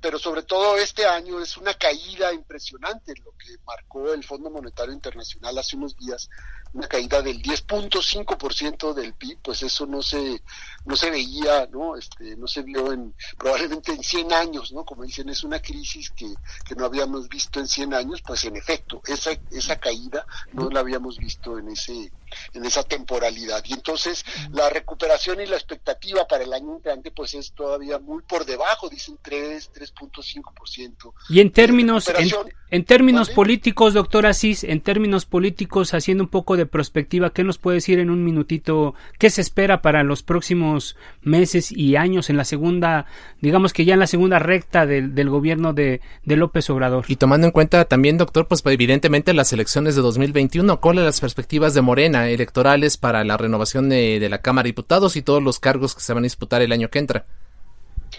pero 0.00 0.18
sobre 0.18 0.42
todo 0.42 0.76
este 0.76 1.06
año 1.06 1.40
es 1.40 1.56
una 1.56 1.74
caída 1.74 2.32
impresionante, 2.32 3.14
lo 3.24 3.32
que 3.32 3.56
marcó 3.64 4.12
el 4.12 4.22
Fondo 4.24 4.50
Monetario 4.50 4.92
Internacional 4.92 5.58
hace 5.58 5.76
unos 5.76 5.96
días, 5.96 6.28
una 6.72 6.86
caída 6.86 7.22
del 7.22 7.42
10.5% 7.42 8.94
del 8.94 9.14
PIB, 9.14 9.38
pues 9.42 9.62
eso 9.62 9.86
no 9.86 10.02
se 10.02 10.42
no 10.84 10.96
se 10.96 11.10
veía, 11.10 11.66
¿no? 11.70 11.96
Este, 11.96 12.36
no 12.36 12.46
se 12.46 12.62
vio 12.62 12.92
en 12.92 13.14
probablemente 13.36 13.92
en 13.92 14.02
100 14.02 14.32
años, 14.32 14.72
¿no? 14.72 14.84
Como 14.84 15.04
dicen, 15.04 15.28
es 15.28 15.44
una 15.44 15.60
crisis 15.60 16.10
que, 16.10 16.32
que 16.66 16.74
no 16.74 16.84
habíamos 16.84 17.28
visto 17.28 17.60
en 17.60 17.68
100 17.68 17.94
años, 17.94 18.22
pues 18.22 18.44
en 18.44 18.56
efecto, 18.56 19.02
esa 19.06 19.32
esa 19.50 19.78
caída 19.78 20.26
no 20.52 20.70
la 20.70 20.80
habíamos 20.80 21.18
visto 21.18 21.58
en 21.58 21.68
ese 21.68 22.12
en 22.52 22.64
esa 22.64 22.82
temporalidad. 22.82 23.62
Y 23.66 23.72
entonces 23.74 24.24
la 24.52 24.68
recuperación 24.70 25.40
y 25.40 25.46
la 25.46 25.56
expectativa 25.56 26.26
para 26.26 26.44
el 26.44 26.52
año 26.52 26.76
entrante 26.76 27.10
pues 27.10 27.34
es 27.34 27.52
todavía 27.52 27.98
muy 27.98 28.22
por 28.22 28.44
debajo, 28.44 28.88
dicen 28.88 29.18
3, 29.22 29.72
3.5%. 29.72 31.12
Y 31.28 31.40
en 31.40 31.52
términos 31.52 32.08
en, 32.08 32.30
en, 32.70 32.84
términos 32.84 33.30
políticos, 33.30 33.94
doctor 33.94 34.26
Asís, 34.26 34.64
en 34.64 34.80
términos 34.80 35.26
políticos 35.26 35.94
haciendo 35.94 36.24
un 36.24 36.30
poco 36.30 36.56
de 36.56 36.66
perspectiva, 36.66 37.30
¿qué 37.30 37.44
nos 37.44 37.58
puede 37.58 37.76
decir 37.76 37.98
en 37.98 38.10
un 38.10 38.24
minutito 38.24 38.94
qué 39.18 39.30
se 39.30 39.40
espera 39.40 39.82
para 39.82 40.02
los 40.02 40.22
próximos 40.22 40.96
meses 41.22 41.72
y 41.72 41.96
años 41.96 42.30
en 42.30 42.36
la 42.36 42.44
segunda, 42.44 43.06
digamos 43.40 43.72
que 43.72 43.84
ya 43.84 43.94
en 43.94 44.00
la 44.00 44.06
segunda 44.06 44.38
recta 44.38 44.86
del, 44.86 45.14
del 45.14 45.28
gobierno 45.28 45.72
de, 45.72 46.00
de 46.24 46.36
López 46.36 46.68
Obrador? 46.70 47.04
Y 47.08 47.16
tomando 47.16 47.46
en 47.46 47.52
cuenta 47.52 47.84
también, 47.84 48.18
doctor, 48.18 48.46
pues 48.46 48.62
evidentemente 48.64 49.34
las 49.34 49.52
elecciones 49.52 49.96
de 49.96 50.02
2021, 50.02 50.80
¿cuáles 50.80 51.04
las 51.04 51.20
perspectivas 51.20 51.74
de 51.74 51.82
Morena 51.82 52.28
electorales 52.28 52.96
para 52.96 53.24
la 53.24 53.36
renovación 53.36 53.88
de, 53.88 54.26
la 54.28 54.38
Cámara 54.40 54.64
de 54.64 54.70
Diputados 54.70 55.16
y 55.16 55.22
todos 55.22 55.42
los 55.42 55.58
cargos 55.58 55.94
que 55.94 56.00
se 56.00 56.12
van 56.12 56.24
a 56.24 56.26
disputar 56.26 56.62
el 56.62 56.72
año 56.72 56.90
que 56.90 56.98
entra. 56.98 57.24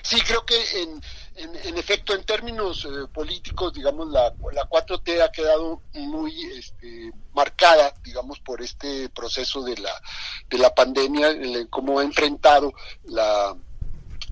Sí, 0.01 0.20
creo 0.22 0.46
que 0.46 0.56
en, 0.82 1.01
en, 1.39 1.77
efecto, 1.77 2.13
en 2.13 2.24
términos 2.24 2.86
eh, 2.86 3.08
políticos, 3.13 3.74
digamos, 3.74 4.10
la, 4.10 4.34
la 4.53 4.69
4T 4.69 5.22
ha 5.22 5.31
quedado 5.31 5.81
muy 5.93 6.34
este, 6.58 7.12
marcada, 7.34 7.93
digamos, 8.03 8.39
por 8.39 8.62
este 8.62 9.10
proceso 9.10 9.63
de 9.63 9.77
la, 9.77 9.91
de 10.50 10.58
la 10.58 10.74
pandemia, 10.74 11.29
cómo 11.69 12.00
ha 12.00 12.03
enfrentado 12.03 12.74
la, 13.05 13.55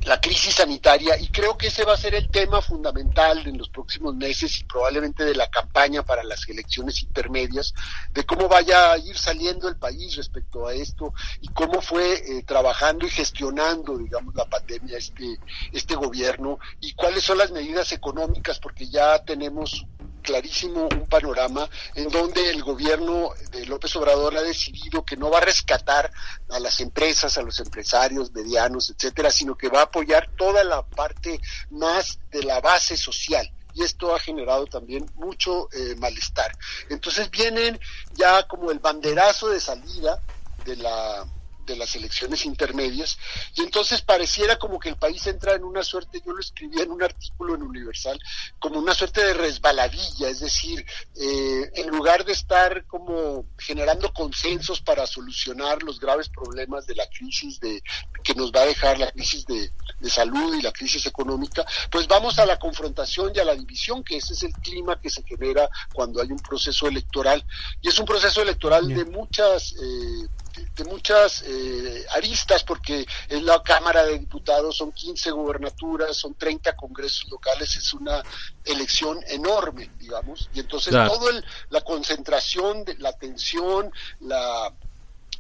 la 0.07 0.21
crisis 0.21 0.55
sanitaria 0.55 1.19
y 1.19 1.27
creo 1.27 1.57
que 1.57 1.67
ese 1.67 1.83
va 1.83 1.93
a 1.93 1.97
ser 1.97 2.15
el 2.15 2.29
tema 2.29 2.61
fundamental 2.61 3.45
en 3.45 3.57
los 3.57 3.67
próximos 3.67 4.15
meses 4.15 4.57
y 4.61 4.63
probablemente 4.63 5.25
de 5.25 5.35
la 5.35 5.49
campaña 5.49 6.01
para 6.01 6.23
las 6.23 6.47
elecciones 6.47 7.03
intermedias, 7.03 7.73
de 8.13 8.25
cómo 8.25 8.47
vaya 8.47 8.93
a 8.93 8.97
ir 8.97 9.17
saliendo 9.17 9.67
el 9.67 9.75
país 9.75 10.15
respecto 10.15 10.65
a 10.65 10.73
esto 10.73 11.13
y 11.41 11.49
cómo 11.49 11.81
fue 11.81 12.13
eh, 12.13 12.43
trabajando 12.43 13.05
y 13.05 13.09
gestionando, 13.09 13.97
digamos, 13.97 14.33
la 14.33 14.45
pandemia 14.45 14.97
este, 14.97 15.39
este 15.73 15.95
gobierno 15.95 16.57
y 16.79 16.93
cuáles 16.93 17.25
son 17.25 17.39
las 17.39 17.51
medidas 17.51 17.91
económicas, 17.91 18.59
porque 18.59 18.87
ya 18.87 19.19
tenemos 19.25 19.85
clarísimo 20.27 20.89
un 20.91 21.07
panorama 21.07 21.69
en 21.95 22.09
donde 22.09 22.49
el 22.49 22.61
gobierno 22.61 23.29
de 23.49 23.65
López 23.65 23.95
Obrador 23.95 24.35
ha 24.35 24.41
decidido 24.41 25.05
que 25.05 25.15
no 25.15 25.29
va 25.29 25.37
a 25.37 25.45
rescatar 25.45 26.11
a 26.49 26.59
las 26.59 26.81
empresas, 26.81 27.37
a 27.37 27.43
los 27.43 27.57
empresarios 27.61 28.33
medianos, 28.33 28.89
etcétera, 28.89 29.31
sino 29.31 29.55
que 29.55 29.69
va 29.69 29.79
a 29.79 29.83
apoyar 29.83 30.29
toda 30.37 30.65
la 30.65 30.85
parte 30.85 31.39
más 31.69 32.19
de 32.29 32.43
la 32.43 32.59
base 32.59 32.97
social 32.97 33.49
y 33.73 33.83
esto 33.83 34.13
ha 34.13 34.19
generado 34.19 34.65
también 34.65 35.09
mucho 35.15 35.69
eh, 35.71 35.95
malestar. 35.97 36.51
Entonces 36.89 37.31
vienen 37.31 37.79
ya 38.13 38.45
como 38.47 38.71
el 38.71 38.79
banderazo 38.79 39.47
de 39.47 39.61
salida 39.61 40.21
de 40.65 40.75
la 40.75 41.25
de 41.67 41.75
las 41.75 41.95
elecciones 41.95 42.45
intermedias 42.45 43.19
y 43.55 43.61
entonces 43.61 44.01
pareciera 44.01 44.57
como 44.57 44.79
que 44.79 44.89
el 44.89 44.95
país 44.95 45.27
entra 45.27 45.53
en 45.53 45.63
una 45.63 45.83
suerte, 45.83 46.21
yo 46.25 46.33
lo 46.33 46.39
escribí 46.39 46.81
en 46.81 46.91
un 46.91 47.03
artículo 47.03 47.53
en 47.53 47.61
Universal, 47.61 48.19
como 48.59 48.79
una 48.79 48.95
suerte 48.95 49.23
de 49.23 49.33
resbaladilla, 49.33 50.29
es 50.29 50.39
decir, 50.39 50.85
eh, 51.15 51.71
en 51.75 51.87
lugar 51.89 52.25
de 52.25 52.33
estar 52.33 52.85
como 52.85 53.45
generando 53.57 54.11
consensos 54.13 54.81
para 54.81 55.05
solucionar 55.05 55.83
los 55.83 55.99
graves 55.99 56.29
problemas 56.29 56.87
de 56.87 56.95
la 56.95 57.07
crisis 57.07 57.59
de 57.59 57.83
que 58.23 58.33
nos 58.33 58.51
va 58.51 58.61
a 58.61 58.65
dejar 58.65 58.97
la 58.97 59.11
crisis 59.11 59.45
de, 59.45 59.71
de 59.99 60.09
salud 60.09 60.55
y 60.55 60.61
la 60.61 60.71
crisis 60.71 61.05
económica, 61.05 61.65
pues 61.91 62.07
vamos 62.07 62.39
a 62.39 62.45
la 62.45 62.57
confrontación 62.57 63.31
y 63.35 63.39
a 63.39 63.45
la 63.45 63.55
división, 63.55 64.03
que 64.03 64.17
ese 64.17 64.33
es 64.33 64.43
el 64.43 64.53
clima 64.53 64.99
que 64.99 65.09
se 65.09 65.23
genera 65.23 65.69
cuando 65.93 66.21
hay 66.21 66.31
un 66.31 66.39
proceso 66.39 66.87
electoral. 66.87 67.45
Y 67.81 67.89
es 67.89 67.99
un 67.99 68.05
proceso 68.05 68.41
electoral 68.41 68.87
de 68.87 69.05
muchas 69.05 69.73
eh, 69.73 70.27
de 70.75 70.83
muchas 70.85 71.43
eh, 71.45 72.05
aristas, 72.15 72.63
porque 72.63 73.05
en 73.29 73.45
la 73.45 73.61
Cámara 73.63 74.03
de 74.03 74.19
Diputados 74.19 74.77
son 74.77 74.91
15 74.91 75.31
gubernaturas, 75.31 76.15
son 76.15 76.35
30 76.35 76.75
congresos 76.75 77.29
locales, 77.29 77.75
es 77.75 77.93
una 77.93 78.23
elección 78.65 79.19
enorme, 79.27 79.91
digamos, 79.99 80.49
y 80.53 80.59
entonces 80.59 80.93
todo 80.93 81.29
el, 81.29 81.43
la 81.69 81.81
concentración, 81.81 82.83
de, 82.85 82.95
la 82.97 83.09
atención, 83.09 83.91
la, 84.19 84.73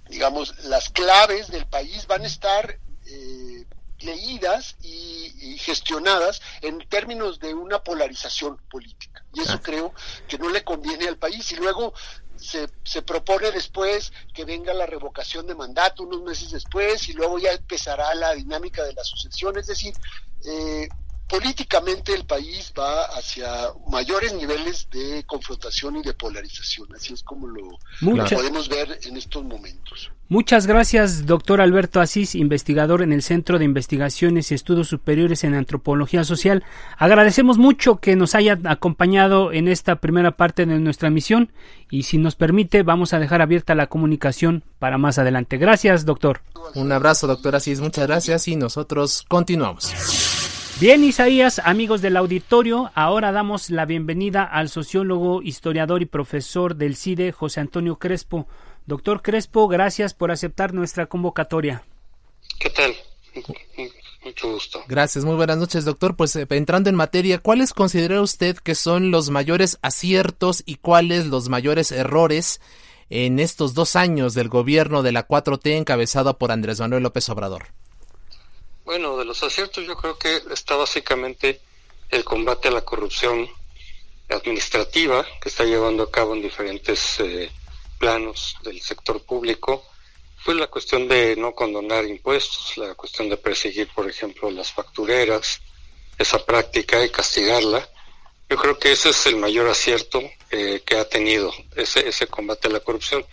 digamos, 0.09 0.65
las 0.65 0.89
claves 0.89 1.49
del 1.49 1.65
país 1.65 2.07
van 2.07 2.23
a 2.23 2.27
estar 2.27 2.79
eh, 3.05 3.65
leídas 3.99 4.75
y, 4.81 5.57
gestionadas 5.59 6.41
en 6.61 6.79
términos 6.87 7.39
de 7.39 7.53
una 7.53 7.83
polarización 7.83 8.57
política. 8.69 9.25
Y 9.33 9.41
eso 9.41 9.59
creo 9.61 9.93
que 10.27 10.37
no 10.37 10.49
le 10.49 10.63
conviene 10.63 11.07
al 11.07 11.17
país. 11.17 11.51
Y 11.51 11.55
luego 11.55 11.93
se, 12.37 12.67
se, 12.83 13.01
propone 13.01 13.51
después 13.51 14.11
que 14.33 14.45
venga 14.45 14.73
la 14.73 14.85
revocación 14.85 15.47
de 15.47 15.55
mandato 15.55 16.03
unos 16.03 16.21
meses 16.21 16.51
después 16.51 17.07
y 17.09 17.13
luego 17.13 17.39
ya 17.39 17.51
empezará 17.51 18.13
la 18.15 18.33
dinámica 18.33 18.83
de 18.83 18.93
la 18.93 19.03
sucesión. 19.03 19.57
Es 19.57 19.67
decir, 19.67 19.93
eh, 20.45 20.87
políticamente 21.27 22.13
el 22.13 22.25
país 22.25 22.73
va 22.77 23.05
hacia 23.17 23.47
mayores 23.89 24.33
niveles 24.33 24.87
de 24.91 25.23
confrontación 25.25 25.97
y 25.97 26.01
de 26.01 26.13
polarización. 26.13 26.87
Así 26.95 27.13
es 27.13 27.23
como 27.23 27.47
lo, 27.47 27.77
podemos 28.01 28.69
ver 28.69 28.99
en 29.03 29.17
estos 29.17 29.43
momentos. 29.43 30.11
Muchas 30.29 30.67
gracias, 30.67 31.25
doctor 31.25 31.61
Alberto 31.61 32.01
Asís, 32.01 32.35
investigador 32.35 33.01
en 33.01 33.13
el 33.13 33.21
Centro 33.21 33.59
de 33.59 33.65
Investigaciones 33.65 34.51
y 34.51 34.55
Estudios 34.55 34.89
Superiores 34.89 35.45
en 35.45 35.53
Antropología 35.53 36.25
Social. 36.25 36.65
Agradecemos 36.97 37.57
mucho 37.57 37.97
que 37.97 38.17
nos 38.17 38.35
haya 38.35 38.59
acompañado 38.65 39.53
en 39.53 39.69
esta 39.69 39.95
primera 39.95 40.31
parte 40.31 40.65
de 40.65 40.79
nuestra 40.79 41.09
misión 41.09 41.51
y 41.89 42.03
si 42.03 42.17
nos 42.17 42.35
permite 42.35 42.83
vamos 42.83 43.13
a 43.13 43.19
dejar 43.19 43.41
abierta 43.41 43.73
la 43.73 43.87
comunicación 43.87 44.63
para 44.79 44.97
más 44.97 45.17
adelante. 45.17 45.57
Gracias, 45.57 46.05
doctor. 46.05 46.41
Un 46.75 46.91
abrazo, 46.91 47.27
doctor 47.27 47.55
Asís, 47.55 47.79
muchas 47.79 48.05
gracias 48.05 48.49
y 48.49 48.57
nosotros 48.57 49.23
continuamos. 49.29 49.93
Bien, 50.79 51.03
Isaías, 51.03 51.59
amigos 51.65 52.03
del 52.03 52.15
auditorio, 52.17 52.91
ahora 52.93 53.31
damos 53.31 53.71
la 53.71 53.85
bienvenida 53.85 54.43
al 54.43 54.69
sociólogo, 54.69 55.41
historiador 55.41 56.03
y 56.03 56.05
profesor 56.05 56.75
del 56.75 56.95
CIDE, 56.95 57.31
José 57.31 57.61
Antonio 57.61 57.97
Crespo. 57.97 58.47
Doctor 58.85 59.23
Crespo, 59.23 59.67
gracias 59.67 60.13
por 60.13 60.29
aceptar 60.29 60.75
nuestra 60.75 61.07
convocatoria. 61.07 61.83
¿Qué 62.59 62.69
tal? 62.69 62.93
Mucho 64.23 64.51
gusto. 64.51 64.83
Gracias, 64.87 65.25
muy 65.25 65.33
buenas 65.33 65.57
noches, 65.57 65.83
doctor. 65.83 66.15
Pues 66.15 66.35
eh, 66.35 66.45
entrando 66.47 66.91
en 66.91 66.95
materia, 66.95 67.39
¿cuáles 67.39 67.73
considera 67.73 68.21
usted 68.21 68.55
que 68.57 68.75
son 68.75 69.09
los 69.09 69.31
mayores 69.31 69.79
aciertos 69.81 70.61
y 70.63 70.75
cuáles 70.75 71.25
los 71.25 71.49
mayores 71.49 71.91
errores 71.91 72.61
en 73.09 73.39
estos 73.39 73.73
dos 73.73 73.95
años 73.95 74.35
del 74.35 74.47
gobierno 74.47 75.01
de 75.01 75.11
la 75.11 75.27
4T 75.27 75.71
encabezado 75.71 76.37
por 76.37 76.51
Andrés 76.51 76.79
Manuel 76.79 77.01
López 77.01 77.27
Obrador? 77.29 77.63
Bueno, 78.87 79.17
de 79.17 79.25
los 79.25 79.43
aciertos 79.43 79.85
yo 79.85 79.97
creo 79.97 80.17
que 80.17 80.41
está 80.49 80.77
básicamente 80.77 81.59
el 82.09 82.23
combate 82.23 82.69
a 82.69 82.71
la 82.71 82.85
corrupción 82.85 83.45
administrativa 84.29 85.25
que 85.41 85.49
está 85.49 85.65
llevando 85.65 86.03
a 86.03 86.09
cabo 86.09 86.33
en 86.33 86.41
diferentes 86.41 87.19
eh, 87.19 87.51
planos 87.99 88.55
del 88.63 88.79
sector 88.79 89.21
público, 89.25 89.83
pues 90.45 90.55
la 90.55 90.67
cuestión 90.67 91.05
de 91.09 91.35
no 91.35 91.53
condonar 91.53 92.05
impuestos, 92.05 92.77
la 92.77 92.95
cuestión 92.95 93.27
de 93.27 93.35
perseguir, 93.35 93.89
por 93.93 94.09
ejemplo, 94.09 94.49
las 94.51 94.71
factureras, 94.71 95.59
esa 96.17 96.45
práctica 96.45 97.03
y 97.03 97.09
castigarla. 97.09 97.85
Yo 98.49 98.55
creo 98.55 98.79
que 98.79 98.93
ese 98.93 99.09
es 99.09 99.25
el 99.25 99.35
mayor 99.35 99.67
acierto 99.67 100.21
eh, 100.49 100.81
que 100.85 100.95
ha 100.95 101.09
tenido 101.09 101.53
ese, 101.75 102.07
ese 102.07 102.27
combate 102.27 102.69
a 102.69 102.71
la 102.71 102.79
corrupción, 102.79 103.25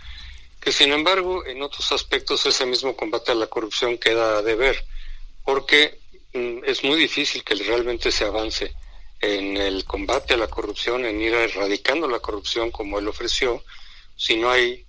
que 0.59 0.73
sin 0.73 0.93
embargo 0.93 1.47
en 1.47 1.63
otros 1.63 1.93
aspectos 1.93 2.45
ese 2.45 2.67
mismo 2.67 2.97
combate 2.97 3.31
a 3.31 3.37
la 3.37 3.47
corrupción 3.47 3.99
queda 3.99 4.43
de 4.43 4.57
ver 4.57 4.85
porque 5.45 6.01
mm, 6.33 6.59
es 6.65 6.83
muy 6.85 6.99
difícil 6.99 7.45
que 7.45 7.55
realmente 7.55 8.11
se 8.11 8.25
avance 8.25 8.75
en 9.21 9.57
el 9.57 9.85
combate 9.85 10.35
a 10.35 10.39
la 10.39 10.49
corrupción, 10.49 11.05
en 11.05 11.21
ir 11.21 11.35
erradicando 11.35 12.09
la 12.09 12.19
corrupción 12.19 12.71
como 12.71 12.99
él 12.99 13.09
ofreció, 13.09 13.65
si 14.17 14.37
no 14.37 14.51
hay 14.51 14.85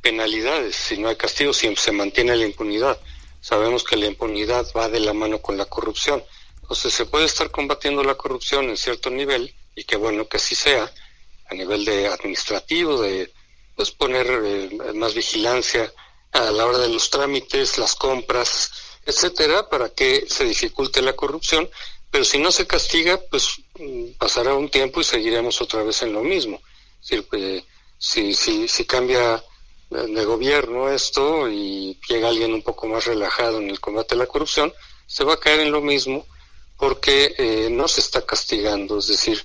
penalidades, 0.00 0.76
si 0.76 0.98
no 0.98 1.08
hay 1.08 1.16
castigos, 1.16 1.58
si 1.58 1.74
se 1.76 1.92
mantiene 1.92 2.36
la 2.36 2.46
impunidad. 2.46 3.00
Sabemos 3.40 3.84
que 3.84 3.96
la 3.96 4.06
impunidad 4.06 4.66
va 4.76 4.88
de 4.88 5.00
la 5.00 5.12
mano 5.12 5.40
con 5.40 5.56
la 5.56 5.66
corrupción. 5.66 6.22
Entonces 6.62 6.92
se 6.92 7.06
puede 7.06 7.24
estar 7.24 7.50
combatiendo 7.50 8.02
la 8.02 8.14
corrupción 8.14 8.68
en 8.68 8.76
cierto 8.76 9.10
nivel, 9.10 9.54
y 9.74 9.84
qué 9.84 9.96
bueno 9.96 10.28
que 10.28 10.36
así 10.36 10.54
sea, 10.54 10.92
a 11.48 11.54
nivel 11.54 11.84
de 11.84 12.06
administrativo, 12.06 13.00
de 13.02 13.32
pues 13.74 13.90
poner 13.90 14.26
eh, 14.44 14.92
más 14.94 15.14
vigilancia 15.14 15.92
a 16.32 16.50
la 16.50 16.66
hora 16.66 16.78
de 16.78 16.88
los 16.88 17.10
trámites, 17.10 17.78
las 17.78 17.94
compras, 17.94 18.70
etcétera, 19.04 19.68
para 19.68 19.90
que 19.90 20.26
se 20.28 20.44
dificulte 20.44 21.02
la 21.02 21.14
corrupción, 21.14 21.68
pero 22.10 22.24
si 22.24 22.38
no 22.38 22.50
se 22.50 22.66
castiga, 22.66 23.20
pues 23.30 23.48
mm, 23.78 24.12
pasará 24.18 24.54
un 24.54 24.68
tiempo 24.68 25.00
y 25.00 25.04
seguiremos 25.04 25.60
otra 25.60 25.82
vez 25.82 26.02
en 26.02 26.12
lo 26.12 26.22
mismo. 26.22 26.60
Pues, 27.28 27.64
si, 27.98 28.34
si, 28.34 28.68
si 28.68 28.84
cambia 28.84 29.42
de 29.90 30.24
gobierno 30.24 30.88
esto 30.88 31.48
y 31.48 31.98
llega 32.08 32.28
alguien 32.28 32.54
un 32.54 32.62
poco 32.62 32.86
más 32.86 33.06
relajado 33.06 33.58
en 33.58 33.70
el 33.70 33.80
combate 33.80 34.14
a 34.14 34.18
la 34.18 34.26
corrupción, 34.26 34.72
se 35.06 35.24
va 35.24 35.34
a 35.34 35.40
caer 35.40 35.60
en 35.60 35.72
lo 35.72 35.80
mismo 35.80 36.26
porque 36.76 37.34
eh, 37.36 37.68
no 37.70 37.88
se 37.88 38.00
está 38.00 38.24
castigando. 38.24 38.98
Es 38.98 39.08
decir, 39.08 39.44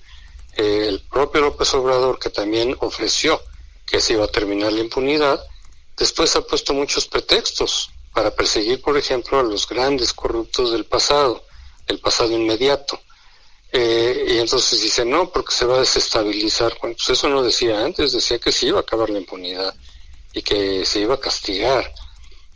eh, 0.55 0.85
el 0.87 1.01
propio 1.01 1.41
López 1.41 1.73
Obrador, 1.73 2.19
que 2.19 2.29
también 2.29 2.75
ofreció 2.79 3.41
que 3.85 3.99
se 3.99 4.13
iba 4.13 4.25
a 4.25 4.29
terminar 4.29 4.71
la 4.71 4.81
impunidad, 4.81 5.43
después 5.97 6.35
ha 6.35 6.41
puesto 6.41 6.73
muchos 6.73 7.07
pretextos 7.07 7.89
para 8.15 8.33
perseguir, 8.33 8.81
por 8.81 8.97
ejemplo, 8.97 9.37
a 9.37 9.43
los 9.43 9.67
grandes 9.67 10.13
corruptos 10.13 10.71
del 10.71 10.85
pasado, 10.85 11.43
del 11.85 11.99
pasado 11.99 12.31
inmediato. 12.31 12.97
Eh, 13.73 14.27
y 14.29 14.37
entonces 14.37 14.81
dice, 14.81 15.03
no, 15.03 15.29
porque 15.29 15.53
se 15.53 15.65
va 15.65 15.75
a 15.75 15.79
desestabilizar. 15.81 16.77
Pues 16.79 17.09
eso 17.09 17.27
no 17.27 17.43
decía 17.43 17.83
antes, 17.83 18.13
decía 18.13 18.39
que 18.39 18.53
se 18.53 18.67
iba 18.67 18.77
a 18.79 18.83
acabar 18.83 19.09
la 19.09 19.19
impunidad 19.19 19.75
y 20.33 20.41
que 20.41 20.85
se 20.85 21.01
iba 21.01 21.15
a 21.15 21.19
castigar. 21.19 21.93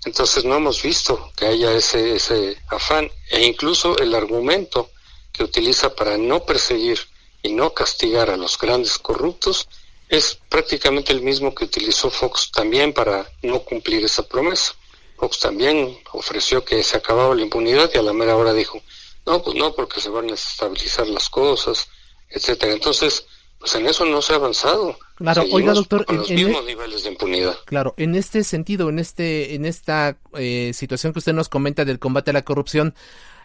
Entonces 0.05 0.45
no 0.45 0.55
hemos 0.55 0.81
visto 0.81 1.29
que 1.35 1.47
haya 1.47 1.73
ese, 1.73 2.15
ese 2.15 2.57
afán 2.69 3.11
e 3.29 3.45
incluso 3.45 3.97
el 3.97 4.15
argumento 4.15 4.91
que 5.33 5.43
utiliza 5.43 5.93
para 5.93 6.17
no 6.17 6.45
perseguir 6.45 7.01
y 7.43 7.51
no 7.51 7.73
castigar 7.73 8.29
a 8.29 8.37
los 8.37 8.57
grandes 8.57 8.97
corruptos 8.97 9.67
es 10.07 10.39
prácticamente 10.47 11.11
el 11.11 11.21
mismo 11.21 11.53
que 11.53 11.65
utilizó 11.65 12.09
Fox 12.09 12.49
también 12.49 12.93
para 12.93 13.29
no 13.41 13.59
cumplir 13.59 14.05
esa 14.05 14.23
promesa. 14.23 14.73
Fox 15.19 15.39
también 15.39 15.97
ofreció 16.13 16.63
que 16.63 16.81
se 16.83 16.97
acababa 16.97 17.35
la 17.35 17.41
impunidad 17.41 17.89
y 17.93 17.97
a 17.97 18.01
la 18.01 18.13
mera 18.13 18.35
hora 18.35 18.53
dijo, 18.53 18.81
no, 19.25 19.41
pues 19.43 19.55
no, 19.55 19.73
porque 19.73 19.99
se 20.01 20.09
van 20.09 20.29
a 20.29 20.33
estabilizar 20.33 21.07
las 21.07 21.29
cosas, 21.29 21.89
etcétera. 22.29 22.73
Entonces, 22.73 23.25
pues 23.59 23.75
en 23.75 23.85
eso 23.85 24.05
no 24.05 24.21
se 24.21 24.33
ha 24.33 24.37
avanzado. 24.37 24.97
Claro, 25.17 25.43
oiga 25.51 25.73
doctor, 25.73 26.05
con 26.05 26.17
los 26.17 26.29
mismos 26.29 26.63
e- 26.63 26.65
niveles 26.65 27.03
de 27.03 27.09
impunidad. 27.09 27.57
Claro, 27.65 27.93
en 27.97 28.15
este 28.15 28.43
sentido, 28.45 28.89
en 28.89 28.99
este, 28.99 29.53
en 29.53 29.65
esta 29.65 30.17
eh, 30.35 30.71
situación 30.73 31.11
que 31.11 31.19
usted 31.19 31.33
nos 31.33 31.49
comenta 31.49 31.83
del 31.83 31.99
combate 31.99 32.31
a 32.31 32.33
la 32.33 32.43
corrupción, 32.43 32.95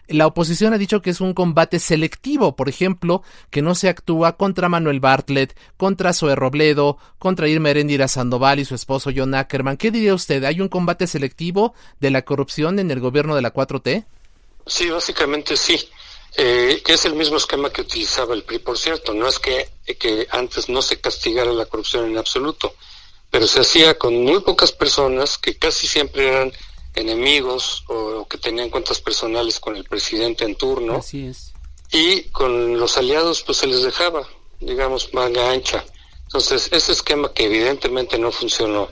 la 0.07 0.27
oposición 0.27 0.73
ha 0.73 0.77
dicho 0.77 1.01
que 1.01 1.09
es 1.09 1.21
un 1.21 1.33
combate 1.33 1.79
selectivo, 1.79 2.55
por 2.55 2.69
ejemplo, 2.69 3.23
que 3.49 3.61
no 3.61 3.75
se 3.75 3.89
actúa 3.89 4.37
contra 4.37 4.69
Manuel 4.69 4.99
Bartlett, 4.99 5.55
contra 5.77 6.13
Zoe 6.13 6.35
Robledo, 6.35 6.97
contra 7.19 7.47
Irma 7.47 7.71
Erendira 7.71 8.07
Sandoval 8.07 8.59
y 8.59 8.65
su 8.65 8.75
esposo 8.75 9.11
John 9.15 9.33
Ackerman. 9.33 9.77
¿Qué 9.77 9.91
diría 9.91 10.13
usted? 10.13 10.43
¿Hay 10.43 10.61
un 10.61 10.69
combate 10.69 11.07
selectivo 11.07 11.73
de 11.99 12.11
la 12.11 12.23
corrupción 12.23 12.79
en 12.79 12.91
el 12.91 12.99
gobierno 12.99 13.35
de 13.35 13.41
la 13.41 13.53
4T? 13.53 14.05
Sí, 14.65 14.89
básicamente 14.89 15.57
sí. 15.57 15.89
Eh, 16.37 16.81
que 16.83 16.93
es 16.93 17.05
el 17.05 17.13
mismo 17.13 17.37
esquema 17.37 17.69
que 17.69 17.81
utilizaba 17.81 18.33
el 18.33 18.43
PRI, 18.43 18.59
por 18.59 18.77
cierto. 18.77 19.13
No 19.13 19.27
es 19.27 19.39
que, 19.39 19.69
que 19.97 20.27
antes 20.31 20.67
no 20.67 20.81
se 20.81 20.99
castigara 20.99 21.51
la 21.53 21.65
corrupción 21.65 22.05
en 22.07 22.17
absoluto, 22.17 22.73
pero 23.31 23.47
se 23.47 23.61
hacía 23.61 23.97
con 23.97 24.13
muy 24.23 24.41
pocas 24.41 24.71
personas 24.73 25.37
que 25.37 25.57
casi 25.57 25.87
siempre 25.87 26.27
eran 26.27 26.51
enemigos 26.95 27.83
o, 27.87 28.27
que 28.27 28.37
tenían 28.37 28.69
cuentas 28.69 28.99
personales 28.99 29.59
con 29.59 29.75
el 29.75 29.83
presidente 29.83 30.45
en 30.45 30.55
turno. 30.55 30.97
Así 30.97 31.27
es. 31.27 31.53
Y 31.91 32.23
con 32.29 32.79
los 32.79 32.97
aliados 32.97 33.43
pues 33.43 33.59
se 33.59 33.67
les 33.67 33.83
dejaba, 33.83 34.27
digamos, 34.59 35.13
manga 35.13 35.51
ancha. 35.51 35.85
Entonces, 36.23 36.69
ese 36.71 36.91
esquema 36.91 37.31
que 37.31 37.45
evidentemente 37.45 38.17
no 38.17 38.31
funcionó 38.31 38.89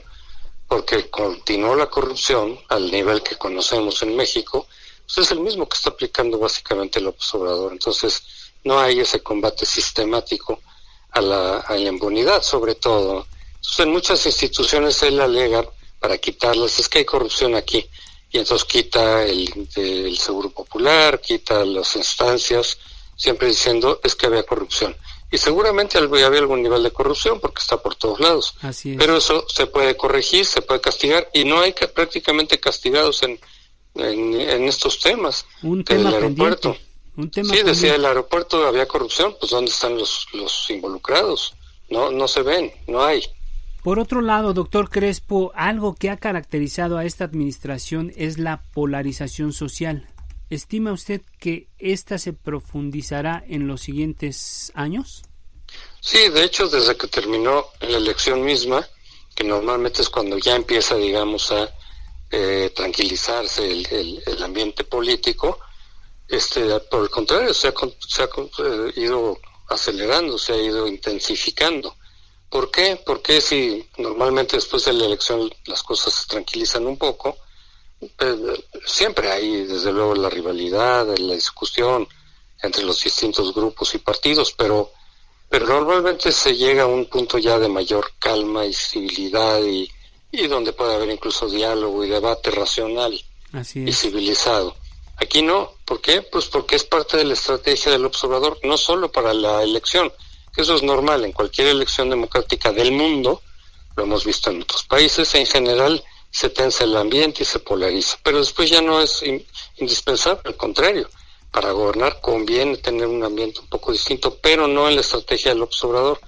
porque 0.68 1.10
continuó 1.10 1.74
la 1.74 1.90
corrupción 1.90 2.58
al 2.68 2.90
nivel 2.90 3.22
que 3.22 3.36
conocemos 3.36 4.02
en 4.02 4.16
México, 4.16 4.66
pues 5.04 5.18
es 5.18 5.30
el 5.32 5.40
mismo 5.40 5.68
que 5.68 5.76
está 5.76 5.90
aplicando 5.90 6.38
básicamente 6.38 7.00
López 7.00 7.34
Obrador. 7.34 7.72
Entonces, 7.72 8.22
no 8.64 8.78
hay 8.78 9.00
ese 9.00 9.22
combate 9.22 9.66
sistemático 9.66 10.60
a 11.10 11.20
la, 11.20 11.58
a 11.58 11.74
la 11.74 11.88
impunidad, 11.88 12.42
sobre 12.42 12.76
todo. 12.76 13.26
Entonces, 13.56 13.80
en 13.80 13.92
muchas 13.92 14.24
instituciones 14.26 15.02
él 15.02 15.20
alega 15.20 15.64
para 16.04 16.18
quitarlas, 16.18 16.78
es 16.78 16.90
que 16.90 16.98
hay 16.98 17.06
corrupción 17.06 17.54
aquí. 17.54 17.88
Y 18.30 18.36
entonces 18.36 18.66
quita 18.66 19.24
el, 19.24 20.18
Seguro 20.18 20.50
Popular, 20.50 21.18
quita 21.18 21.64
las 21.64 21.96
instancias, 21.96 22.76
siempre 23.16 23.48
diciendo 23.48 24.00
es 24.04 24.14
que 24.14 24.26
había 24.26 24.42
corrupción. 24.42 24.94
Y 25.32 25.38
seguramente 25.38 25.96
había 25.96 26.26
algún 26.26 26.62
nivel 26.62 26.82
de 26.82 26.90
corrupción 26.90 27.40
porque 27.40 27.62
está 27.62 27.78
por 27.78 27.94
todos 27.94 28.20
lados. 28.20 28.54
Pero 28.98 29.16
eso 29.16 29.46
se 29.48 29.66
puede 29.66 29.96
corregir, 29.96 30.44
se 30.44 30.60
puede 30.60 30.82
castigar 30.82 31.30
y 31.32 31.46
no 31.46 31.62
hay 31.62 31.72
que, 31.72 31.88
prácticamente 31.88 32.60
castigados 32.60 33.22
en, 33.22 33.40
en, 33.94 34.64
estos 34.64 35.00
temas. 35.00 35.46
Un 35.62 35.84
tema 35.84 36.10
aeropuerto. 36.10 36.76
Un 37.16 37.30
tema 37.30 37.54
sí, 37.54 37.62
decía 37.62 37.94
el 37.94 38.04
aeropuerto 38.04 38.66
había 38.66 38.86
corrupción, 38.86 39.34
pues 39.40 39.52
¿dónde 39.52 39.70
están 39.70 39.96
los, 39.96 40.26
los 40.34 40.68
involucrados? 40.68 41.54
No, 41.88 42.10
no 42.10 42.28
se 42.28 42.42
ven, 42.42 42.70
no 42.88 43.02
hay. 43.02 43.24
Por 43.84 43.98
otro 43.98 44.22
lado, 44.22 44.54
doctor 44.54 44.88
Crespo, 44.88 45.52
algo 45.54 45.94
que 45.94 46.08
ha 46.08 46.16
caracterizado 46.16 46.96
a 46.96 47.04
esta 47.04 47.24
administración 47.24 48.12
es 48.16 48.38
la 48.38 48.62
polarización 48.72 49.52
social. 49.52 50.08
¿estima 50.50 50.92
usted 50.92 51.20
que 51.38 51.68
esta 51.78 52.18
se 52.18 52.32
profundizará 52.32 53.44
en 53.46 53.66
los 53.66 53.82
siguientes 53.82 54.72
años? 54.74 55.22
Sí, 56.00 56.30
de 56.30 56.44
hecho, 56.44 56.68
desde 56.68 56.96
que 56.96 57.08
terminó 57.08 57.66
la 57.80 57.98
elección 57.98 58.42
misma, 58.42 58.86
que 59.34 59.44
normalmente 59.44 60.02
es 60.02 60.08
cuando 60.08 60.38
ya 60.38 60.56
empieza, 60.56 60.94
digamos, 60.96 61.50
a 61.52 61.68
eh, 62.30 62.72
tranquilizarse 62.74 63.70
el, 63.70 64.42
ambiente 64.42 64.84
político, 64.84 65.58
este, 66.28 66.80
por 66.90 67.02
el 67.02 67.10
contrario, 67.10 67.52
se 67.52 67.68
ha, 67.68 67.74
se 68.08 68.22
ha 68.22 68.26
eh, 68.26 68.92
ido 68.96 69.38
acelerando, 69.68 70.38
se 70.38 70.52
ha 70.52 70.56
ido 70.56 70.86
intensificando. 70.86 71.96
¿Por 72.54 72.70
qué? 72.70 73.02
Porque 73.04 73.40
si 73.40 73.84
normalmente 73.98 74.54
después 74.54 74.84
de 74.84 74.92
la 74.92 75.06
elección 75.06 75.52
las 75.66 75.82
cosas 75.82 76.14
se 76.14 76.28
tranquilizan 76.28 76.86
un 76.86 76.96
poco, 76.96 77.36
pues, 78.16 78.36
siempre 78.86 79.28
hay 79.28 79.66
desde 79.66 79.90
luego 79.90 80.14
la 80.14 80.30
rivalidad, 80.30 81.04
la 81.18 81.34
discusión 81.34 82.06
entre 82.62 82.84
los 82.84 83.02
distintos 83.02 83.52
grupos 83.52 83.92
y 83.96 83.98
partidos, 83.98 84.54
pero, 84.56 84.92
pero 85.48 85.66
normalmente 85.66 86.30
se 86.30 86.54
llega 86.54 86.84
a 86.84 86.86
un 86.86 87.06
punto 87.06 87.38
ya 87.38 87.58
de 87.58 87.68
mayor 87.68 88.12
calma 88.20 88.64
y 88.64 88.72
civilidad 88.72 89.60
y, 89.60 89.90
y 90.30 90.46
donde 90.46 90.72
puede 90.72 90.94
haber 90.94 91.10
incluso 91.10 91.48
diálogo 91.48 92.04
y 92.04 92.08
debate 92.08 92.52
racional 92.52 93.20
y 93.74 93.92
civilizado. 93.92 94.76
Aquí 95.16 95.42
no, 95.42 95.72
¿por 95.84 96.00
qué? 96.00 96.22
Pues 96.22 96.44
porque 96.44 96.76
es 96.76 96.84
parte 96.84 97.16
de 97.16 97.24
la 97.24 97.34
estrategia 97.34 97.90
del 97.90 98.04
observador, 98.04 98.60
no 98.62 98.76
solo 98.76 99.10
para 99.10 99.34
la 99.34 99.60
elección, 99.64 100.12
eso 100.62 100.74
es 100.74 100.82
normal 100.82 101.24
en 101.24 101.32
cualquier 101.32 101.68
elección 101.68 102.10
democrática 102.10 102.72
del 102.72 102.92
mundo, 102.92 103.42
lo 103.96 104.02
hemos 104.04 104.24
visto 104.24 104.50
en 104.50 104.62
otros 104.62 104.84
países, 104.84 105.34
en 105.34 105.46
general 105.46 106.02
se 106.30 106.50
tensa 106.50 106.84
el 106.84 106.96
ambiente 106.96 107.42
y 107.42 107.46
se 107.46 107.60
polariza, 107.60 108.18
pero 108.22 108.38
después 108.38 108.68
ya 108.68 108.82
no 108.82 109.00
es 109.00 109.22
indispensable, 109.76 110.42
al 110.44 110.56
contrario, 110.56 111.08
para 111.50 111.70
gobernar 111.70 112.20
conviene 112.20 112.78
tener 112.78 113.06
un 113.06 113.22
ambiente 113.22 113.60
un 113.60 113.68
poco 113.68 113.92
distinto, 113.92 114.36
pero 114.40 114.66
no 114.66 114.88
en 114.88 114.96
la 114.96 115.02
estrategia 115.02 115.52
del 115.52 115.62
observador, 115.62 116.20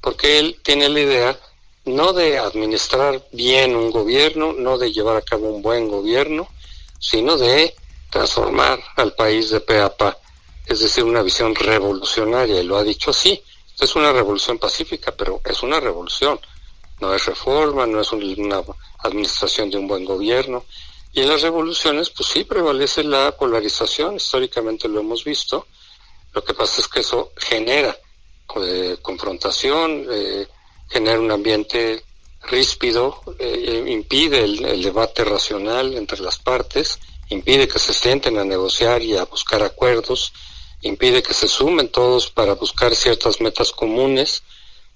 porque 0.00 0.38
él 0.38 0.60
tiene 0.62 0.88
la 0.88 1.00
idea 1.00 1.40
no 1.84 2.12
de 2.12 2.38
administrar 2.38 3.26
bien 3.32 3.74
un 3.74 3.90
gobierno, 3.90 4.52
no 4.52 4.78
de 4.78 4.92
llevar 4.92 5.16
a 5.16 5.22
cabo 5.22 5.48
un 5.48 5.62
buen 5.62 5.88
gobierno, 5.88 6.48
sino 7.00 7.36
de 7.36 7.74
transformar 8.10 8.78
al 8.96 9.14
país 9.14 9.50
de 9.50 9.60
pe 9.60 9.80
a 9.80 9.94
pa, 9.96 10.16
es 10.66 10.80
decir, 10.80 11.02
una 11.02 11.22
visión 11.22 11.54
revolucionaria, 11.54 12.60
y 12.60 12.64
lo 12.64 12.76
ha 12.76 12.84
dicho 12.84 13.10
así, 13.10 13.42
es 13.80 13.94
una 13.96 14.12
revolución 14.12 14.58
pacífica, 14.58 15.12
pero 15.16 15.40
es 15.44 15.62
una 15.62 15.80
revolución. 15.80 16.40
No 17.00 17.14
es 17.14 17.26
reforma, 17.26 17.86
no 17.86 18.00
es 18.00 18.12
una 18.12 18.62
administración 18.98 19.70
de 19.70 19.78
un 19.78 19.86
buen 19.86 20.04
gobierno. 20.04 20.64
Y 21.12 21.20
en 21.20 21.28
las 21.28 21.42
revoluciones, 21.42 22.10
pues 22.10 22.28
sí, 22.28 22.44
prevalece 22.44 23.02
la 23.04 23.36
polarización, 23.36 24.16
históricamente 24.16 24.88
lo 24.88 25.00
hemos 25.00 25.24
visto. 25.24 25.66
Lo 26.32 26.44
que 26.44 26.54
pasa 26.54 26.80
es 26.80 26.88
que 26.88 27.00
eso 27.00 27.32
genera 27.36 27.96
eh, 28.62 28.96
confrontación, 29.02 30.06
eh, 30.10 30.46
genera 30.88 31.20
un 31.20 31.30
ambiente 31.30 32.04
ríspido, 32.42 33.20
eh, 33.38 33.84
impide 33.88 34.44
el, 34.44 34.82
debate 34.82 35.24
racional 35.24 35.94
entre 35.94 36.20
las 36.20 36.38
partes, 36.38 36.98
impide 37.30 37.68
que 37.68 37.78
se 37.78 37.92
sienten 37.92 38.38
a 38.38 38.44
negociar 38.44 39.02
y 39.02 39.16
a 39.16 39.24
buscar 39.24 39.62
acuerdos, 39.62 40.32
impide 40.82 41.22
que 41.22 41.34
se 41.34 41.48
sumen 41.48 41.88
todos 41.88 42.30
para 42.30 42.54
buscar 42.54 42.94
ciertas 42.94 43.40
metas 43.40 43.72
comunes, 43.72 44.42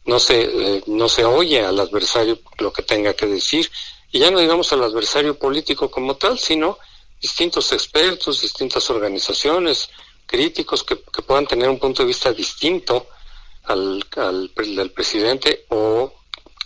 no 0.04 0.18
se, 0.18 0.42
eh, 0.42 0.82
no 0.86 1.08
se 1.08 1.24
oye 1.24 1.64
al 1.64 1.78
adversario 1.78 2.38
lo 2.58 2.72
que 2.72 2.82
tenga 2.82 3.14
que 3.14 3.26
decir, 3.26 3.70
y 4.10 4.18
ya 4.18 4.30
no 4.30 4.38
digamos 4.38 4.72
al 4.72 4.82
adversario 4.82 5.38
político 5.38 5.90
como 5.90 6.16
tal, 6.16 6.38
sino 6.38 6.78
distintos 7.20 7.72
expertos, 7.72 8.42
distintas 8.42 8.90
organizaciones, 8.90 9.88
críticos 10.26 10.82
que, 10.82 10.96
puedan 10.96 11.46
tener 11.46 11.68
un 11.68 11.78
punto 11.78 12.02
de 12.02 12.08
vista 12.08 12.32
distinto 12.32 13.08
al, 13.64 14.04
al 14.16 14.50
del 14.54 14.90
presidente 14.90 15.66
o 15.68 16.12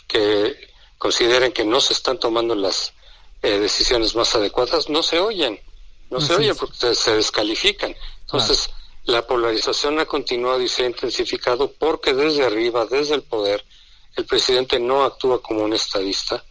que 0.06 0.70
consideren 0.98 1.52
que 1.52 1.64
no 1.64 1.80
se 1.80 1.92
están 1.92 2.18
tomando 2.18 2.54
las 2.54 2.92
eh, 3.42 3.58
decisiones 3.58 4.14
más 4.14 4.34
adecuadas, 4.34 4.88
no 4.88 5.02
se 5.02 5.20
oyen, 5.20 5.60
no 6.10 6.20
se 6.20 6.34
oyen 6.34 6.56
porque 6.56 6.94
se 6.94 7.14
descalifican. 7.14 7.94
Entonces, 8.22 8.70
la 9.06 9.26
polarización 9.26 9.98
ha 10.00 10.06
continuado 10.06 10.60
y 10.60 10.68
se 10.68 10.84
ha 10.84 10.86
intensificado 10.86 11.72
porque 11.72 12.12
desde 12.12 12.44
arriba, 12.44 12.86
desde 12.86 13.14
el 13.14 13.22
poder, 13.22 13.64
el 14.16 14.24
presidente 14.24 14.78
no 14.78 15.04
actúa 15.04 15.40
como 15.40 15.62
un 15.62 15.72
estadista, 15.72 16.44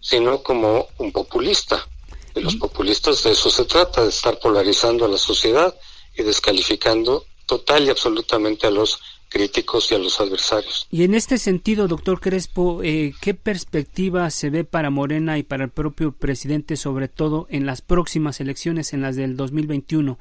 sino 0.00 0.42
como 0.42 0.88
un 0.98 1.12
populista. 1.12 1.86
Y 2.34 2.40
los 2.40 2.56
populistas 2.56 3.22
de 3.22 3.30
eso 3.30 3.48
se 3.48 3.64
trata, 3.64 4.02
de 4.02 4.08
estar 4.08 4.38
polarizando 4.38 5.04
a 5.04 5.08
la 5.08 5.16
sociedad 5.16 5.74
y 6.16 6.22
descalificando 6.22 7.24
total 7.46 7.86
y 7.86 7.90
absolutamente 7.90 8.66
a 8.66 8.70
los 8.70 9.00
críticos 9.28 9.90
y 9.90 9.94
a 9.94 9.98
los 9.98 10.20
adversarios. 10.20 10.86
Y 10.90 11.04
en 11.04 11.14
este 11.14 11.38
sentido, 11.38 11.88
doctor 11.88 12.20
Crespo, 12.20 12.82
eh, 12.82 13.14
¿qué 13.20 13.34
perspectiva 13.34 14.28
se 14.30 14.50
ve 14.50 14.64
para 14.64 14.90
Morena 14.90 15.38
y 15.38 15.42
para 15.42 15.64
el 15.64 15.70
propio 15.70 16.12
presidente, 16.12 16.76
sobre 16.76 17.08
todo 17.08 17.46
en 17.50 17.66
las 17.66 17.82
próximas 17.82 18.40
elecciones, 18.40 18.92
en 18.92 19.02
las 19.02 19.16
del 19.16 19.36
2021? 19.36 20.18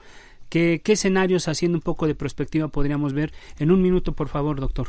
¿Qué, 0.54 0.84
escenarios, 0.86 1.48
haciendo 1.48 1.80
un 1.80 1.82
poco 1.82 2.06
de 2.06 2.14
perspectiva, 2.14 2.68
podríamos 2.68 3.14
ver? 3.14 3.34
En 3.58 3.72
un 3.72 3.82
minuto, 3.82 4.12
por 4.12 4.30
favor, 4.30 4.60
doctor. 4.60 4.88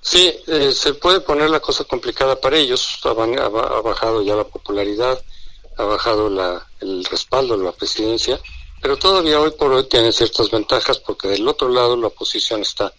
Sí, 0.00 0.32
eh, 0.46 0.70
se 0.70 0.94
puede 0.94 1.22
poner 1.22 1.50
la 1.50 1.58
cosa 1.58 1.82
complicada 1.82 2.40
para 2.40 2.56
ellos. 2.56 3.00
Ha, 3.02 3.12
bajado 3.12 4.22
ya 4.22 4.36
la 4.36 4.44
popularidad, 4.44 5.20
ha 5.76 5.82
bajado 5.82 6.28
el 6.80 7.04
respaldo 7.06 7.58
de 7.58 7.64
la 7.64 7.72
presidencia, 7.72 8.38
pero 8.80 8.96
todavía 8.96 9.40
hoy 9.40 9.50
por 9.50 9.72
hoy 9.72 9.88
tiene 9.88 10.12
ciertas 10.12 10.48
ventajas 10.52 10.98
porque 10.98 11.26
del 11.26 11.48
otro 11.48 11.68
lado 11.68 11.96
la 11.96 12.06
oposición 12.06 12.62
está 12.62 12.92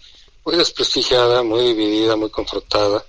muy 0.44 0.58
desprestigiada, 0.58 1.42
muy 1.42 1.62
dividida, 1.68 2.18
muy 2.18 2.32
confrontada, 2.32 3.06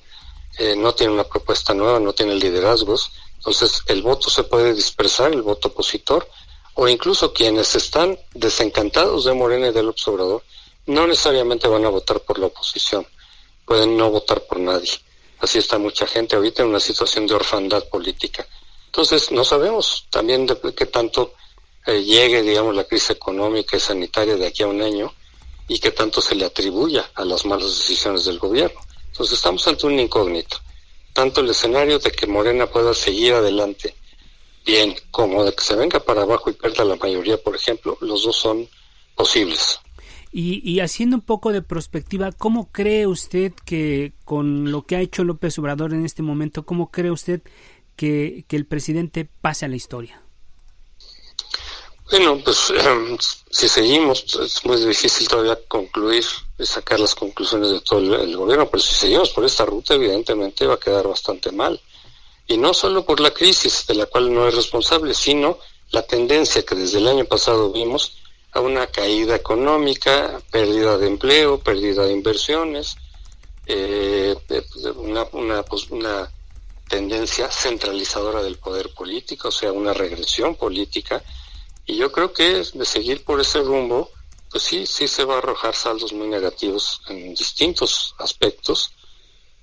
eh, 0.57 0.77
no 0.77 0.95
tiene 0.95 1.15
una 1.15 1.25
propuesta 1.25 1.75
nueva, 1.75 1.99
no 1.99 2.13
tiene 2.13 2.37
liderazgos, 2.37 3.11
entonces 3.39 3.83
el 3.89 4.03
voto 4.03 4.31
se 4.31 4.45
puede 4.45 4.73
dispersar, 4.73 5.33
el 5.33 5.43
voto 5.43 5.67
opositor, 5.67 6.29
o 6.79 6.87
incluso 6.89 7.33
quienes 7.33 7.75
están 7.75 8.19
desencantados 8.35 9.25
de 9.25 9.33
Morena 9.33 9.69
y 9.69 9.73
del 9.73 9.95
Obrador 10.07 10.43
no 10.85 11.07
necesariamente 11.07 11.67
van 11.69 11.87
a 11.87 11.89
votar 11.89 12.21
por 12.21 12.39
la 12.39 12.47
oposición, 12.47 13.07
pueden 13.65 13.97
no 13.97 14.11
votar 14.11 14.43
por 14.43 14.61
nadie. 14.61 14.93
Así 15.41 15.59
está 15.59 15.79
mucha 15.79 16.07
gente 16.07 16.37
ahorita 16.37 16.63
en 16.63 16.69
una 16.69 16.81
situación 16.81 17.27
de 17.27 17.35
orfandad 17.35 17.83
política. 17.89 18.47
Entonces, 18.87 19.33
no 19.33 19.43
sabemos 19.43 20.07
también 20.11 20.47
de 20.47 20.57
qué 20.75 20.87
tanto 20.87 21.33
eh, 21.87 22.03
llegue, 22.03 22.43
digamos, 22.43 22.75
la 22.77 22.85
crisis 22.85 23.11
económica 23.11 23.77
y 23.77 23.81
sanitaria 23.81 24.37
de 24.37 24.47
aquí 24.47 24.63
a 24.63 24.67
un 24.67 24.83
año 24.83 25.13
y 25.69 25.79
qué 25.79 25.93
tanto 25.93 26.21
se 26.21 26.35
le 26.35 26.45
atribuya 26.45 27.11
a 27.15 27.25
las 27.25 27.47
malas 27.47 27.71
decisiones 27.71 28.27
del 28.27 28.39
gobierno. 28.39 28.81
Entonces, 29.13 29.39
estamos 29.39 29.67
ante 29.67 29.87
un 29.87 29.99
incógnito. 29.99 30.59
Tanto 31.15 31.41
el 31.41 31.49
escenario 31.49 31.99
de 31.99 32.13
que 32.13 32.27
Morena 32.27 32.67
pueda 32.67 32.93
seguir 32.93 33.33
adelante 33.33 33.95
bien, 34.67 34.95
como 35.11 35.45
de 35.45 35.55
que 35.55 35.63
se 35.63 35.77
venga 35.77 36.01
para 36.01 36.23
abajo 36.23 36.51
y 36.51 36.55
pierda 36.55 36.85
la 36.85 36.97
mayoría, 36.97 37.39
por 37.39 37.55
ejemplo, 37.55 37.97
los 38.01 38.25
dos 38.25 38.37
son 38.37 38.69
posibles. 39.15 39.81
Y, 40.39 40.81
haciendo 40.81 41.17
un 41.17 41.23
poco 41.23 41.51
de 41.51 41.63
perspectiva, 41.63 42.31
¿cómo 42.31 42.71
cree 42.71 43.07
usted 43.07 43.55
que 43.65 44.13
con 44.27 44.71
lo 44.71 44.83
que 44.83 44.97
ha 44.97 45.01
hecho 45.01 45.25
López 45.25 45.59
Obrador 45.59 45.95
en 45.95 46.05
este 46.05 46.21
momento, 46.21 46.67
cómo 46.67 46.91
cree 46.91 47.11
usted 47.11 47.41
que, 47.97 48.45
el 48.51 48.67
presidente 48.67 49.27
pase 49.41 49.65
a 49.65 49.69
la 49.69 49.77
historia? 49.77 50.21
Bueno, 52.11 52.39
pues 52.45 52.71
em, 52.71 53.17
si 53.51 53.67
seguimos, 53.67 54.27
es 54.37 54.63
muy 54.67 54.77
difícil 54.85 55.27
todavía 55.27 55.59
concluir 55.69 56.25
y 56.59 56.67
sacar 56.67 57.01
las 57.01 57.15
conclusiones 57.15 57.71
de 57.71 57.81
todo 57.81 58.01
el, 58.01 58.37
gobierno, 58.37 58.69
pero 58.69 58.83
si 58.83 58.95
seguimos 58.95 59.31
por 59.31 59.45
esta 59.47 59.65
ruta, 59.65 59.95
evidentemente 59.95 60.67
va 60.67 60.75
a 60.75 60.81
quedar 60.81 61.09
bastante 61.09 61.51
mal 61.51 61.81
y 62.47 62.57
no 62.59 62.73
solo 62.75 63.05
por 63.05 63.21
la 63.21 63.33
crisis 63.33 63.87
de 63.87 63.95
la 63.95 64.07
cual 64.07 64.33
no 64.33 64.47
es 64.47 64.55
responsable, 64.55 65.15
sino 65.15 65.59
la 65.91 66.03
tendencia 66.03 66.65
que 66.65 66.75
desde 66.75 66.99
el 66.99 67.09
año 67.09 67.25
pasado 67.25 67.73
vimos 67.73 68.19
a 68.53 68.61
una 68.61 68.87
caída 68.87 69.37
económica, 69.37 70.41
pérdida 70.51 70.97
de 70.99 71.07
empleo, 71.09 71.59
pérdida 71.59 72.05
de 72.05 72.13
inversiones, 72.13 72.97
eh, 73.67 74.35
una, 74.97 75.27
una, 75.33 75.63
pues, 75.63 75.91
una 75.91 76.31
tendencia 76.89 77.51
centralizadora 77.51 78.43
del 78.43 78.59
poder 78.59 78.95
político, 78.95 79.49
o 79.49 79.53
sea, 79.53 79.73
una 79.73 79.93
regresión 79.93 80.55
política. 80.55 81.23
Y 81.85 81.97
yo 81.97 82.11
creo 82.13 82.33
que 82.33 82.63
de 82.73 82.85
seguir 82.85 83.25
por 83.25 83.41
ese 83.41 83.61
rumbo, 83.61 84.11
pues 84.51 84.63
sí, 84.63 84.87
sí 84.87 85.09
se 85.09 85.25
va 85.25 85.35
a 85.35 85.39
arrojar 85.39 85.75
saldos 85.75 86.13
muy 86.13 86.29
negativos 86.29 87.03
en 87.09 87.35
distintos 87.35 88.15
aspectos, 88.19 88.93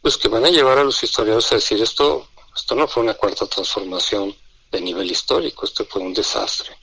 pues 0.01 0.17
que 0.17 0.27
van 0.27 0.45
a 0.45 0.49
llevar 0.49 0.77
a 0.77 0.83
los 0.83 1.01
historiadores 1.01 1.51
a 1.51 1.55
decir 1.55 1.81
esto 1.81 2.27
esto 2.55 2.75
no 2.75 2.87
fue 2.87 3.03
una 3.03 3.15
cuarta 3.15 3.45
transformación 3.45 4.35
de 4.71 4.81
nivel 4.81 5.09
histórico, 5.09 5.65
esto 5.65 5.85
fue 5.85 6.01
un 6.01 6.13
desastre. 6.13 6.75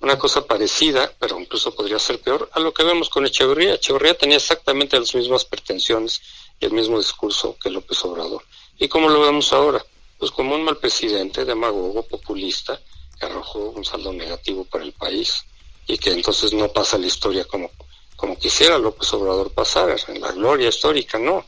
Una 0.00 0.16
cosa 0.16 0.46
parecida, 0.46 1.12
pero 1.18 1.40
incluso 1.40 1.74
podría 1.74 1.98
ser 1.98 2.20
peor, 2.20 2.48
a 2.52 2.60
lo 2.60 2.72
que 2.72 2.84
vemos 2.84 3.08
con 3.08 3.26
Echeverría. 3.26 3.74
Echeverría 3.74 4.16
tenía 4.16 4.36
exactamente 4.36 4.98
las 4.98 5.12
mismas 5.14 5.44
pretensiones 5.44 6.20
y 6.60 6.66
el 6.66 6.72
mismo 6.72 6.98
discurso 6.98 7.56
que 7.60 7.70
López 7.70 8.04
Obrador. 8.04 8.44
¿Y 8.78 8.86
cómo 8.86 9.08
lo 9.08 9.20
vemos 9.20 9.52
ahora? 9.52 9.84
Pues 10.18 10.30
como 10.30 10.54
un 10.54 10.62
mal 10.62 10.76
presidente, 10.76 11.44
demagogo, 11.44 12.02
populista, 12.06 12.80
que 13.18 13.26
arrojó 13.26 13.70
un 13.70 13.84
saldo 13.84 14.12
negativo 14.12 14.64
para 14.64 14.84
el 14.84 14.92
país. 14.92 15.44
y 15.90 15.96
que 15.96 16.12
entonces 16.12 16.52
no 16.52 16.68
pasa 16.68 16.98
la 16.98 17.06
historia 17.06 17.46
como, 17.46 17.70
como 18.14 18.38
quisiera 18.38 18.76
López 18.76 19.10
Obrador 19.14 19.50
pasar, 19.52 19.98
en 20.08 20.20
la 20.20 20.32
gloria 20.32 20.68
histórica, 20.68 21.18
no. 21.18 21.44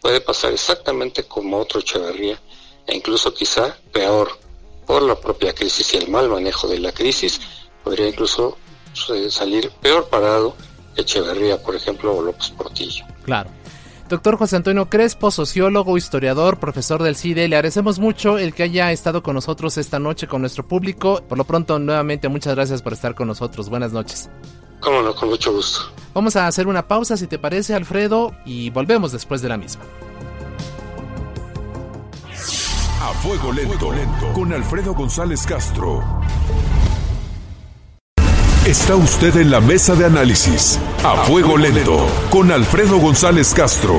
Puede 0.00 0.22
pasar 0.22 0.52
exactamente 0.54 1.24
como 1.24 1.58
otro 1.58 1.80
Echeverría, 1.80 2.40
e 2.86 2.96
incluso 2.96 3.32
quizá 3.32 3.76
peor, 3.92 4.28
por 4.86 5.02
la 5.02 5.14
propia 5.14 5.54
crisis 5.54 5.94
y 5.94 5.98
el 5.98 6.08
mal 6.08 6.28
manejo 6.28 6.68
de 6.68 6.78
la 6.78 6.92
crisis, 6.92 7.40
podría 7.84 8.08
incluso 8.08 8.56
eh, 9.14 9.30
salir 9.30 9.70
peor 9.80 10.08
parado 10.08 10.56
Echeverría, 10.96 11.62
por 11.62 11.74
ejemplo, 11.74 12.14
o 12.14 12.22
López 12.22 12.50
Portillo. 12.50 13.04
Claro. 13.24 13.50
Doctor 14.08 14.36
José 14.36 14.56
Antonio 14.56 14.90
Crespo, 14.90 15.30
sociólogo, 15.30 15.96
historiador, 15.96 16.58
profesor 16.58 17.02
del 17.02 17.16
CIDE, 17.16 17.48
le 17.48 17.56
agradecemos 17.56 17.98
mucho 17.98 18.36
el 18.36 18.52
que 18.52 18.64
haya 18.64 18.92
estado 18.92 19.22
con 19.22 19.34
nosotros 19.34 19.78
esta 19.78 19.98
noche 19.98 20.26
con 20.26 20.42
nuestro 20.42 20.68
público. 20.68 21.22
Por 21.26 21.38
lo 21.38 21.44
pronto, 21.44 21.78
nuevamente, 21.78 22.28
muchas 22.28 22.54
gracias 22.54 22.82
por 22.82 22.92
estar 22.92 23.14
con 23.14 23.28
nosotros. 23.28 23.70
Buenas 23.70 23.92
noches. 23.92 24.28
Cómo 24.80 25.00
no, 25.00 25.14
con 25.14 25.30
mucho 25.30 25.52
gusto. 25.52 25.80
Vamos 26.12 26.36
a 26.36 26.46
hacer 26.46 26.66
una 26.66 26.86
pausa, 26.86 27.16
si 27.16 27.26
te 27.26 27.38
parece, 27.38 27.74
Alfredo, 27.74 28.32
y 28.44 28.68
volvemos 28.68 29.12
después 29.12 29.40
de 29.40 29.48
la 29.48 29.56
misma. 29.56 29.82
Fuego 33.22 33.52
lento, 33.52 33.92
con 34.34 34.52
Alfredo 34.52 34.94
González 34.94 35.46
Castro. 35.46 36.02
Está 38.66 38.96
usted 38.96 39.36
en 39.36 39.48
la 39.48 39.60
mesa 39.60 39.94
de 39.94 40.06
análisis 40.06 40.80
a 41.04 41.18
fuego 41.18 41.56
lento 41.56 42.04
con 42.30 42.50
Alfredo 42.50 42.98
González 42.98 43.54
Castro 43.54 43.94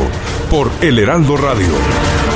por 0.49 0.69
El 0.81 0.99
Heraldo 0.99 1.37
Radio. 1.37 2.32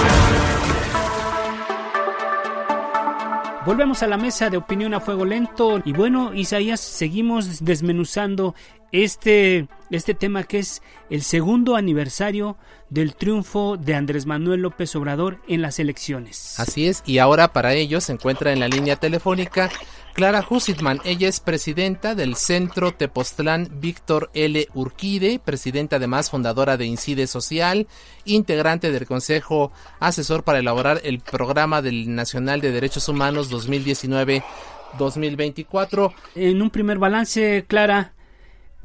Volvemos 3.67 4.01
a 4.01 4.07
la 4.07 4.15
mesa 4.15 4.49
de 4.49 4.55
opinión 4.55 4.93
a 4.93 5.01
fuego 5.01 5.25
lento 5.25 5.81
y 5.83 5.91
bueno, 5.91 6.33
Isaías, 6.33 6.79
seguimos 6.79 7.65
desmenuzando 7.65 8.55
este, 8.93 9.67
este 9.91 10.13
tema 10.13 10.45
que 10.45 10.59
es 10.59 10.81
el 11.09 11.21
segundo 11.21 11.75
aniversario 11.75 12.55
del 12.89 13.13
triunfo 13.13 13.75
de 13.75 13.93
Andrés 13.93 14.25
Manuel 14.25 14.61
López 14.61 14.95
Obrador 14.95 15.41
en 15.49 15.61
las 15.61 15.79
elecciones. 15.79 16.57
Así 16.61 16.87
es, 16.87 17.03
y 17.05 17.17
ahora 17.17 17.51
para 17.51 17.73
ello 17.73 17.99
se 17.99 18.13
encuentra 18.13 18.53
en 18.53 18.61
la 18.61 18.69
línea 18.69 18.95
telefónica 18.95 19.69
Clara 20.17 20.45
Husitman. 20.49 20.99
Ella 21.05 21.27
es 21.27 21.39
presidenta 21.39 22.15
del 22.15 22.35
Centro 22.35 22.91
Tepoztlán 22.91 23.69
Víctor 23.73 24.31
L. 24.33 24.67
Urquide, 24.73 25.37
presidenta 25.37 25.97
además 25.97 26.31
fundadora 26.31 26.75
de 26.75 26.87
Incide 26.87 27.27
Social, 27.27 27.85
integrante 28.25 28.91
del 28.91 29.05
Consejo 29.05 29.71
Asesor 29.99 30.43
para 30.43 30.57
elaborar 30.57 31.01
el 31.03 31.19
Programa 31.19 31.83
del 31.83 32.15
Nacional 32.15 32.61
de 32.61 32.71
Derechos 32.71 33.07
Humanos 33.07 33.51
2019-2024. 33.51 36.15
En 36.33 36.63
un 36.63 36.71
primer 36.71 36.97
balance, 36.97 37.65
Clara, 37.67 38.13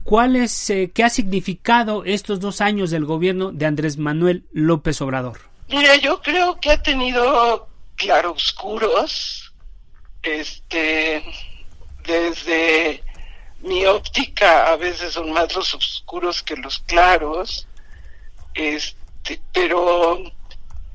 ¿Cuál 0.05 0.37
es, 0.37 0.69
eh, 0.69 0.91
¿Qué 0.93 1.03
ha 1.03 1.09
significado 1.09 2.05
estos 2.05 2.41
dos 2.41 2.61
años 2.61 2.91
del 2.91 3.07
gobierno 3.07 3.53
de 3.53 3.65
Andrés 3.65 3.97
Manuel 3.97 4.45
López 4.53 5.01
Obrador? 5.01 5.39
Mira, 5.71 5.97
yo 5.97 6.21
creo 6.21 6.61
que 6.61 6.73
ha 6.73 6.83
tenido 6.83 7.69
claroscuros, 7.97 9.52
este, 10.23 11.25
desde 12.05 13.03
mi 13.61 13.87
óptica 13.87 14.73
a 14.73 14.77
veces 14.77 15.15
son 15.15 15.33
más 15.33 15.55
los 15.55 15.75
oscuros 15.75 16.43
que 16.43 16.57
los 16.57 16.81
claros, 16.81 17.67
este, 18.55 19.41
pero 19.53 20.23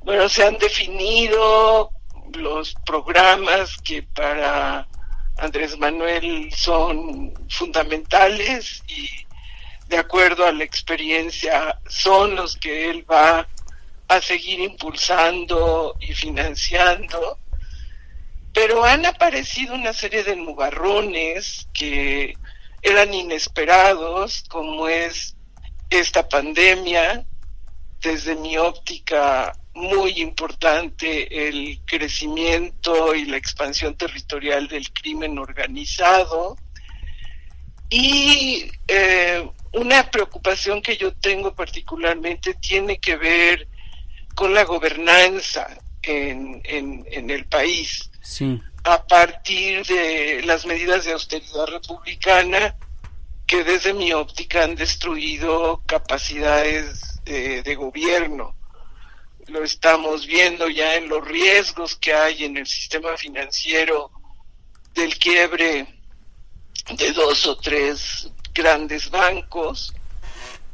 bueno, 0.02 0.30
se 0.30 0.46
han 0.46 0.58
definido 0.58 1.92
los 2.34 2.76
programas 2.86 3.78
que 3.78 4.04
para 4.04 4.88
Andrés 5.38 5.78
Manuel 5.78 6.50
son 6.54 7.34
fundamentales 7.50 8.84
y 8.88 9.10
de 9.88 9.98
acuerdo 9.98 10.46
a 10.46 10.52
la 10.52 10.64
experiencia 10.64 11.80
son 11.88 12.36
los 12.36 12.58
que 12.58 12.90
él 12.90 13.10
va 13.10 13.48
a 14.08 14.22
seguir 14.22 14.60
impulsando 14.60 15.96
y 16.00 16.14
financiando. 16.14 17.38
Pero 18.58 18.84
han 18.84 19.06
aparecido 19.06 19.76
una 19.76 19.94
serie 19.94 20.24
de 20.24 20.36
nubarrones 20.36 21.68
que 21.76 22.34
eran 22.82 23.14
inesperados, 23.14 24.46
como 24.50 24.88
es 24.88 25.36
esta 25.92 26.28
pandemia, 26.28 27.24
desde 28.02 28.36
mi 28.36 28.58
óptica 28.58 29.54
muy 29.76 30.22
importante 30.22 31.48
el 31.48 31.82
crecimiento 31.86 33.14
y 33.14 33.26
la 33.26 33.38
expansión 33.38 33.96
territorial 33.96 34.68
del 34.68 34.92
crimen 34.92 35.38
organizado 35.38 36.58
y 37.92 38.72
eh, 38.88 39.48
una 39.74 40.10
preocupación 40.10 40.82
que 40.82 40.98
yo 40.98 41.14
tengo 41.14 41.54
particularmente 41.54 42.56
tiene 42.56 42.98
que 42.98 43.18
ver 43.18 43.68
con 44.34 44.52
la 44.56 44.64
gobernanza 44.64 45.78
en, 46.02 46.62
en, 46.66 47.30
el 47.30 47.46
país. 47.46 48.07
A 48.84 49.06
partir 49.06 49.86
de 49.86 50.42
las 50.46 50.66
medidas 50.66 51.06
de 51.06 51.14
austeridad 51.14 51.68
republicana 51.68 52.76
que 53.46 53.64
desde 53.64 53.94
mi 53.94 54.12
óptica 54.14 54.64
han 54.64 54.76
destruido 54.76 55.82
capacidades 55.86 57.24
de 57.24 57.76
gobierno. 57.76 58.56
Lo 59.48 59.64
estamos 59.64 60.26
viendo 60.26 60.70
ya 60.70 60.96
en 60.96 61.10
los 61.10 61.26
riesgos 61.26 61.96
que 61.96 62.14
hay 62.14 62.46
en 62.46 62.58
el 62.58 62.68
sistema 62.68 63.18
financiero 63.18 64.12
del 64.94 65.18
quiebre 65.18 66.02
de 66.96 67.12
dos 67.14 67.46
o 67.46 67.58
tres 67.58 68.30
grandes 68.54 69.10
bancos 69.10 69.94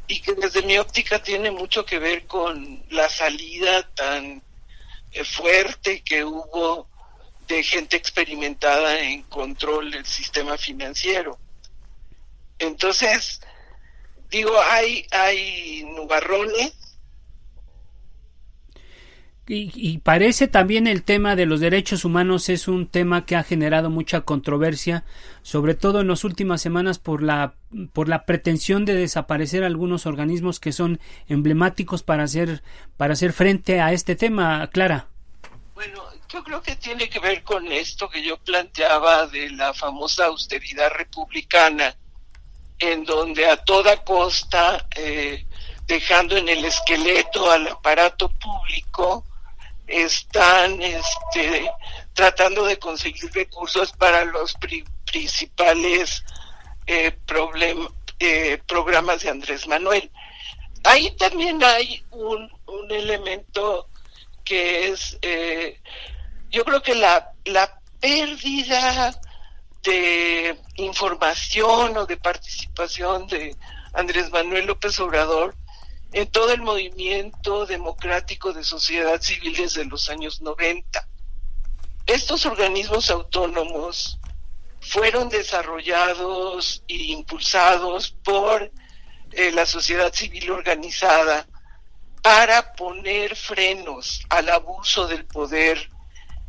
y 0.06 0.20
que 0.20 0.34
desde 0.34 0.62
mi 0.62 0.78
óptica 0.78 1.22
tiene 1.22 1.50
mucho 1.50 1.84
que 1.84 1.98
ver 1.98 2.26
con 2.26 2.84
la 2.90 3.08
salida 3.08 3.82
tan 3.94 4.42
eh, 5.12 5.24
fuerte 5.24 6.02
que 6.02 6.24
hubo 6.24 6.88
de 7.46 7.62
gente 7.62 7.96
experimentada 7.96 9.00
en 9.00 9.22
control 9.22 9.90
del 9.90 10.06
sistema 10.06 10.56
financiero. 10.56 11.38
Entonces, 12.58 13.40
digo, 14.30 14.52
hay, 14.70 15.06
hay 15.10 15.84
nubarrones 15.84 16.74
y, 19.46 19.98
parece 19.98 20.48
también 20.48 20.86
el 20.86 21.02
tema 21.02 21.36
de 21.36 21.44
los 21.44 21.60
derechos 21.60 22.06
humanos 22.06 22.48
es 22.48 22.66
un 22.66 22.86
tema 22.86 23.26
que 23.26 23.36
ha 23.36 23.42
generado 23.42 23.90
mucha 23.90 24.22
controversia, 24.22 25.04
sobre 25.42 25.74
todo 25.74 26.00
en 26.00 26.08
las 26.08 26.24
últimas 26.24 26.62
semanas 26.62 26.98
por 26.98 27.22
la, 27.22 27.52
por 27.92 28.08
la 28.08 28.24
pretensión 28.24 28.86
de 28.86 28.94
desaparecer 28.94 29.62
algunos 29.62 30.06
organismos 30.06 30.60
que 30.60 30.72
son 30.72 30.98
emblemáticos 31.28 32.02
para 32.02 32.22
hacer, 32.22 32.62
para 32.96 33.12
hacer 33.12 33.34
frente 33.34 33.82
a 33.82 33.92
este 33.92 34.16
tema, 34.16 34.66
Clara. 34.72 35.08
Bueno, 35.74 36.02
yo 36.34 36.42
creo 36.42 36.62
que 36.62 36.74
tiene 36.74 37.08
que 37.08 37.20
ver 37.20 37.44
con 37.44 37.70
esto 37.70 38.10
que 38.10 38.20
yo 38.20 38.36
planteaba 38.38 39.28
de 39.28 39.50
la 39.50 39.72
famosa 39.72 40.26
austeridad 40.26 40.90
republicana, 40.90 41.96
en 42.80 43.04
donde 43.04 43.46
a 43.46 43.56
toda 43.56 44.02
costa, 44.02 44.84
eh, 44.96 45.46
dejando 45.86 46.36
en 46.36 46.48
el 46.48 46.64
esqueleto 46.64 47.48
al 47.52 47.68
aparato 47.68 48.28
público, 48.30 49.24
están 49.86 50.82
este, 50.82 51.70
tratando 52.14 52.64
de 52.64 52.80
conseguir 52.80 53.30
recursos 53.32 53.92
para 53.92 54.24
los 54.24 54.56
principales 55.04 56.24
eh, 56.88 57.16
eh, 58.18 58.60
programas 58.66 59.22
de 59.22 59.30
Andrés 59.30 59.68
Manuel. 59.68 60.10
Ahí 60.82 61.14
también 61.16 61.62
hay 61.62 62.04
un, 62.10 62.50
un 62.66 62.90
elemento 62.90 63.88
que 64.44 64.88
es, 64.88 65.16
eh, 65.22 65.80
yo 66.54 66.64
creo 66.64 66.82
que 66.82 66.94
la, 66.94 67.32
la 67.44 67.80
pérdida 68.00 69.20
de 69.82 70.56
información 70.76 71.96
o 71.96 72.06
de 72.06 72.16
participación 72.16 73.26
de 73.26 73.56
Andrés 73.92 74.30
Manuel 74.30 74.66
López 74.66 74.98
Obrador 75.00 75.56
en 76.12 76.30
todo 76.30 76.52
el 76.52 76.62
movimiento 76.62 77.66
democrático 77.66 78.52
de 78.52 78.62
sociedad 78.62 79.20
civil 79.20 79.56
desde 79.56 79.84
los 79.84 80.08
años 80.08 80.40
90. 80.42 81.08
Estos 82.06 82.46
organismos 82.46 83.10
autónomos 83.10 84.20
fueron 84.80 85.28
desarrollados 85.28 86.84
e 86.86 86.94
impulsados 86.94 88.12
por 88.22 88.70
eh, 89.32 89.50
la 89.50 89.66
sociedad 89.66 90.12
civil 90.14 90.52
organizada 90.52 91.48
para 92.22 92.74
poner 92.74 93.34
frenos 93.34 94.24
al 94.28 94.50
abuso 94.50 95.08
del 95.08 95.26
poder 95.26 95.90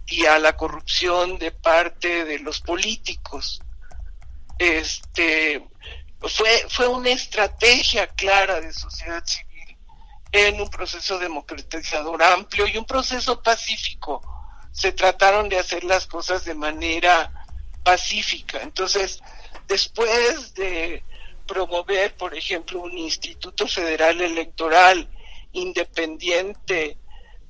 y 0.08 0.26
a 0.26 0.40
la 0.40 0.56
corrupción 0.56 1.38
de 1.38 1.52
parte 1.52 2.26
de 2.26 2.40
los 2.40 2.62
políticos. 2.62 3.62
Este 4.58 5.68
fue, 6.22 6.66
fue 6.70 6.88
una 6.88 7.10
estrategia 7.10 8.08
clara 8.08 8.62
de 8.62 8.72
sociedad 8.74 9.24
civil 9.26 9.78
en 10.32 10.60
un 10.60 10.70
proceso 10.70 11.18
democratizador 11.18 12.22
amplio 12.24 12.68
y 12.68 12.78
un 12.78 12.86
proceso 12.86 13.42
pacífico. 13.42 14.22
Se 14.72 14.92
trataron 14.92 15.50
de 15.50 15.60
hacer 15.60 15.84
las 15.84 16.06
cosas 16.06 16.44
de 16.46 16.56
manera 16.56 17.46
pacífica. 17.84 18.62
Entonces, 18.62 19.22
después 19.68 20.54
de 20.56 21.04
promover, 21.48 22.16
por 22.16 22.36
ejemplo, 22.36 22.82
un 22.82 22.98
Instituto 22.98 23.68
Federal 23.68 24.20
Electoral 24.22 25.08
independiente 25.54 26.98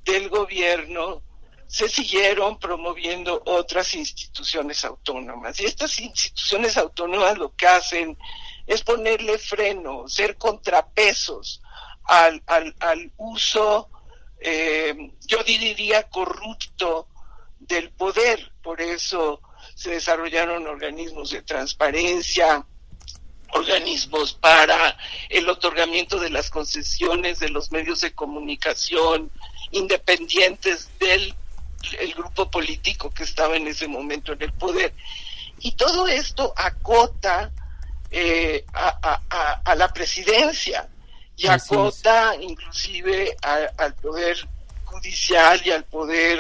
del 0.03 0.29
gobierno, 0.29 1.23
se 1.67 1.89
siguieron 1.89 2.59
promoviendo 2.59 3.41
otras 3.45 3.93
instituciones 3.95 4.85
autónomas. 4.85 5.59
Y 5.59 5.65
estas 5.65 5.99
instituciones 5.99 6.77
autónomas 6.77 7.37
lo 7.37 7.55
que 7.55 7.67
hacen 7.67 8.17
es 8.67 8.83
ponerle 8.83 9.37
freno, 9.37 10.07
ser 10.07 10.37
contrapesos 10.37 11.61
al, 12.03 12.43
al, 12.45 13.11
uso, 13.17 13.89
eh, 14.39 15.11
yo 15.25 15.43
diría, 15.43 16.03
corrupto 16.03 17.07
del 17.59 17.91
poder. 17.91 18.51
Por 18.61 18.81
eso 18.81 19.41
se 19.73 19.91
desarrollaron 19.91 20.67
organismos 20.67 21.31
de 21.31 21.41
transparencia, 21.41 22.65
organismos 23.53 24.33
para 24.33 24.97
el 25.29 25.49
otorgamiento 25.49 26.19
de 26.19 26.29
las 26.29 26.49
concesiones 26.49 27.39
de 27.39 27.49
los 27.49 27.71
medios 27.71 28.01
de 28.01 28.13
comunicación 28.13 29.31
independientes 29.71 30.89
del 30.99 31.35
el 31.99 32.13
grupo 32.13 32.49
político 32.49 33.11
que 33.11 33.23
estaba 33.23 33.55
en 33.55 33.67
ese 33.67 33.87
momento 33.87 34.33
en 34.33 34.41
el 34.43 34.53
poder. 34.53 34.93
Y 35.59 35.73
todo 35.73 36.07
esto 36.07 36.53
acota 36.55 37.51
eh, 38.11 38.65
a, 38.73 39.75
la 39.75 39.91
presidencia 39.93 40.87
y 41.35 41.47
acota 41.47 42.35
inclusive 42.39 43.35
al 43.41 43.93
poder 43.95 44.37
judicial 44.85 45.61
y 45.65 45.71
al 45.71 45.83
poder 45.85 46.39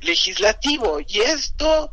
legislativo. 0.00 1.00
Y 1.06 1.20
esto 1.20 1.92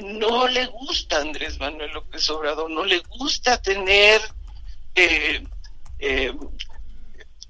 no 0.00 0.48
le 0.48 0.66
gusta 0.66 1.18
a 1.18 1.20
Andrés 1.20 1.58
Manuel 1.58 1.92
López 1.92 2.28
Obrador, 2.30 2.70
no 2.70 2.84
le 2.84 2.98
gusta 3.00 3.60
tener 3.60 4.20
eh, 4.94 5.44
eh, 5.98 6.32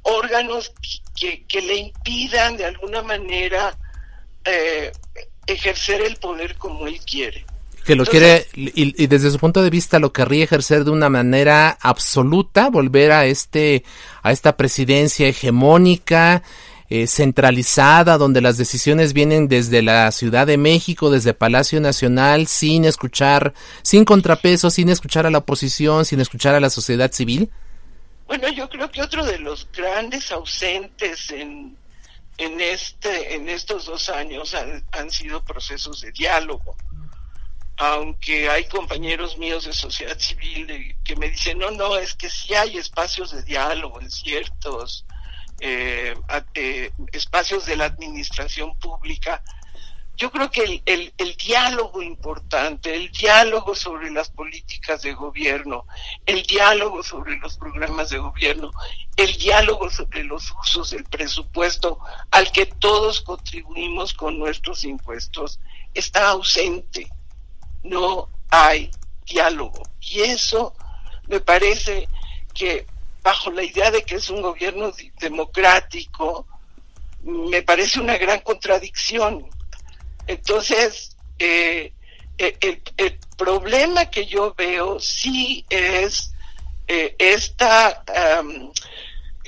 órganos 0.02 0.72
que, 1.18 1.46
que, 1.46 1.62
le 1.62 1.76
impidan 1.76 2.56
de 2.56 2.64
alguna 2.64 3.02
manera 3.02 3.76
eh, 4.44 4.92
ejercer 5.46 6.02
el 6.02 6.16
poder 6.16 6.56
como 6.56 6.86
él 6.86 7.00
quiere. 7.00 7.44
Que 7.84 7.96
lo 7.96 8.04
quiere, 8.04 8.46
y, 8.54 9.06
desde 9.08 9.30
su 9.32 9.38
punto 9.38 9.60
de 9.60 9.68
vista 9.68 9.98
lo 9.98 10.12
querría 10.12 10.44
ejercer 10.44 10.84
de 10.84 10.92
una 10.92 11.08
manera 11.08 11.76
absoluta, 11.80 12.70
volver 12.70 13.10
a 13.10 13.26
este, 13.26 13.82
a 14.22 14.30
esta 14.30 14.56
presidencia 14.56 15.26
hegemónica, 15.26 16.44
eh, 16.88 17.08
centralizada, 17.08 18.18
donde 18.18 18.40
las 18.40 18.56
decisiones 18.56 19.14
vienen 19.14 19.48
desde 19.48 19.82
la 19.82 20.12
Ciudad 20.12 20.46
de 20.46 20.58
México, 20.58 21.10
desde 21.10 21.34
Palacio 21.34 21.80
Nacional, 21.80 22.46
sin 22.46 22.84
escuchar, 22.84 23.52
sin 23.82 24.04
contrapeso, 24.04 24.70
sin 24.70 24.88
escuchar 24.88 25.26
a 25.26 25.30
la 25.30 25.38
oposición, 25.38 26.04
sin 26.04 26.20
escuchar 26.20 26.54
a 26.54 26.60
la 26.60 26.70
sociedad 26.70 27.10
civil? 27.10 27.50
Bueno, 28.28 28.48
yo 28.48 28.68
creo 28.68 28.90
que 28.90 29.02
otro 29.02 29.24
de 29.24 29.38
los 29.38 29.66
grandes 29.72 30.30
ausentes 30.30 31.30
en 31.30 31.76
en, 32.38 32.60
este, 32.60 33.34
en 33.34 33.48
estos 33.48 33.86
dos 33.86 34.08
años 34.08 34.54
han, 34.54 34.84
han 34.92 35.10
sido 35.10 35.44
procesos 35.44 36.00
de 36.00 36.12
diálogo. 36.12 36.76
Aunque 37.76 38.48
hay 38.48 38.64
compañeros 38.66 39.38
míos 39.38 39.64
de 39.64 39.72
sociedad 39.72 40.18
civil 40.18 40.96
que 41.02 41.16
me 41.16 41.30
dicen, 41.30 41.58
no, 41.58 41.70
no, 41.70 41.96
es 41.96 42.14
que 42.14 42.28
sí 42.28 42.54
hay 42.54 42.76
espacios 42.76 43.32
de 43.32 43.42
diálogo 43.42 44.00
en 44.00 44.10
ciertos 44.10 45.04
eh, 45.64 46.14
eh, 46.54 46.90
espacios 47.12 47.66
de 47.66 47.76
la 47.76 47.84
administración 47.84 48.76
pública, 48.78 49.44
yo 50.22 50.30
creo 50.30 50.52
que 50.52 50.82
el, 50.86 51.36
diálogo 51.36 52.00
importante, 52.00 52.94
el 52.94 53.10
diálogo 53.10 53.74
sobre 53.74 54.08
las 54.08 54.30
políticas 54.30 55.02
de 55.02 55.14
gobierno, 55.14 55.84
el 56.26 56.44
diálogo 56.44 57.02
sobre 57.02 57.36
los 57.38 57.58
programas 57.58 58.10
de 58.10 58.18
gobierno, 58.18 58.70
el 59.16 59.36
diálogo 59.36 59.90
sobre 59.90 60.22
los 60.22 60.52
usos 60.60 60.90
del 60.90 61.02
presupuesto 61.02 61.98
al 62.30 62.52
que 62.52 62.66
todos 62.66 63.20
contribuimos 63.22 64.14
con 64.14 64.38
nuestros 64.38 64.84
impuestos, 64.84 65.58
está 65.92 66.28
ausente. 66.28 67.10
No 67.82 68.28
hay 68.48 68.92
diálogo. 69.26 69.82
Y 70.00 70.20
eso 70.20 70.72
me 71.26 71.40
parece 71.40 72.06
que 72.54 72.86
bajo 73.24 73.50
la 73.50 73.64
idea 73.64 73.90
de 73.90 74.04
que 74.04 74.14
es 74.14 74.30
un 74.30 74.40
gobierno 74.40 74.92
democrático, 75.18 76.46
me 77.24 77.62
parece 77.62 77.98
una 77.98 78.16
gran 78.18 78.38
contradicción 78.38 79.50
entonces, 80.26 81.16
eh, 81.38 81.92
eh, 82.38 82.82
el, 82.96 83.18
problema 83.36 84.06
que 84.06 84.26
yo 84.26 84.54
veo 84.56 85.00
sí 85.00 85.66
es 85.68 86.32
eh, 86.86 87.16
esta 87.18 88.04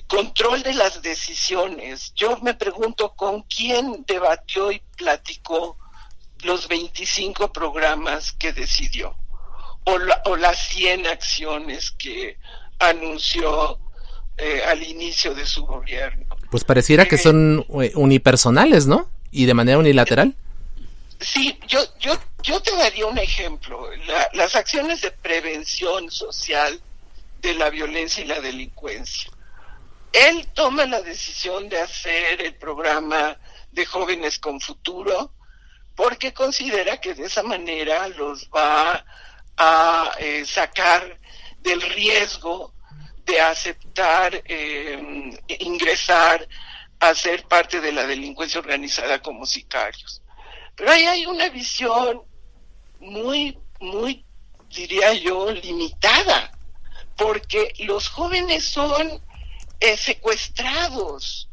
control 0.09 0.65
de 0.65 0.75
las 0.75 1.01
decisiones. 1.01 2.13
Yo 2.17 2.39
me 2.41 2.55
pregunto 2.55 3.15
con 3.15 3.43
quién 3.43 4.05
debatió 4.05 4.73
y 4.73 4.83
platicó 4.97 5.79
los 6.43 6.67
25 6.67 7.53
programas 7.53 8.33
que 8.33 8.53
decidió 8.53 9.15
o, 9.85 9.97
o 10.25 10.37
las 10.37 10.59
100 10.71 11.07
acciones 11.07 11.93
que 11.93 12.37
anunció 12.81 13.79
al 14.67 14.83
inicio 14.83 15.35
de 15.35 15.47
su 15.47 15.65
gobierno. 15.65 16.27
Pues 16.51 16.65
pareciera 16.65 17.07
que 17.07 17.17
son 17.17 17.65
unipersonales, 17.69 18.89
¿no? 18.89 19.09
Y 19.31 19.47
de 19.47 19.55
manera 19.55 19.79
unilateral. 19.79 20.35
Sí, 21.21 21.59
yo, 21.67 21.81
yo, 21.99 22.19
yo 22.43 22.61
te 22.61 22.77
daría 22.77 23.07
un 23.07 23.19
ejemplo. 23.19 23.89
las 24.33 24.55
acciones 24.57 25.01
de 25.01 25.11
prevención 25.11 26.11
social 26.11 26.81
de 27.41 27.55
la 27.55 27.71
violencia 27.71 28.25
y 28.25 28.27
la 28.27 28.41
delincuencia. 28.41 29.31
Él 30.13 30.47
toma 30.55 30.87
la 30.87 31.03
decisión 31.03 31.69
de 31.69 31.81
hacer 31.81 32.41
el 32.41 32.55
programa 32.55 33.37
de 33.73 33.85
jóvenes 33.85 34.39
con 34.39 34.61
futuro 34.61 35.33
porque 35.97 36.33
considera 36.33 37.01
que 37.01 37.15
de 37.15 37.27
esa 37.27 37.43
manera 37.43 38.09
los 38.09 38.49
va 38.49 39.05
a 39.57 40.13
eh, 40.19 40.45
sacar 40.47 41.19
del 41.61 41.81
riesgo 41.81 42.75
de 43.25 43.41
aceptar 43.41 44.43
eh, 44.45 45.39
ingresar 45.61 46.47
a 47.01 47.15
ser 47.15 47.45
parte 47.45 47.81
de 47.81 47.93
la 47.93 48.07
delincuencia 48.07 48.61
organizada 48.61 49.21
como 49.21 49.47
sicarios. 49.47 50.23
Pero 50.77 50.91
ahí 50.91 51.05
hay 51.05 51.27
una 51.27 51.49
visión 51.49 52.23
muy, 53.01 53.59
muy, 53.81 54.25
diría 54.75 55.13
yo, 55.15 55.51
limitada, 55.51 56.51
porque 57.17 57.73
los 57.81 58.09
jóvenes 58.09 58.65
son 58.65 59.21
eh, 59.81 59.97
secuestrados, 59.97 61.49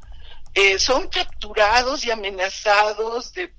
eh, 0.53 0.79
son 0.79 1.07
capturados 1.07 2.05
y 2.05 2.11
amenazados 2.11 3.33
de, 3.33 3.53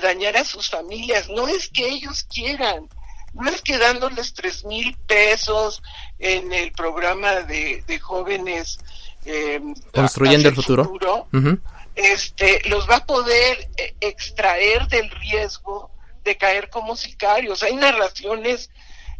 dañar 0.00 0.36
a 0.36 0.44
sus 0.44 0.68
familias. 0.68 1.28
No 1.28 1.46
es 1.46 1.68
que 1.68 1.86
ellos 1.88 2.24
quieran, 2.24 2.88
no 3.32 3.48
es 3.48 3.62
que 3.62 3.78
dándoles 3.78 4.34
tres 4.34 4.64
mil 4.64 4.96
pesos 5.06 5.82
en 6.18 6.52
el 6.52 6.72
programa 6.72 7.42
de, 7.42 8.00
jóvenes 8.02 8.78
eh, 9.24 9.60
construyendo 9.92 10.48
el 10.48 10.54
futuro, 10.54 11.28
este, 11.96 12.60
los 12.68 12.88
va 12.88 12.96
a 12.96 13.06
poder 13.06 13.70
eh, 13.78 13.96
extraer 14.00 14.86
del 14.88 15.10
riesgo 15.10 15.90
de 16.22 16.36
caer 16.36 16.68
como 16.68 16.94
sicarios. 16.94 17.62
Hay 17.62 17.74
narraciones 17.74 18.70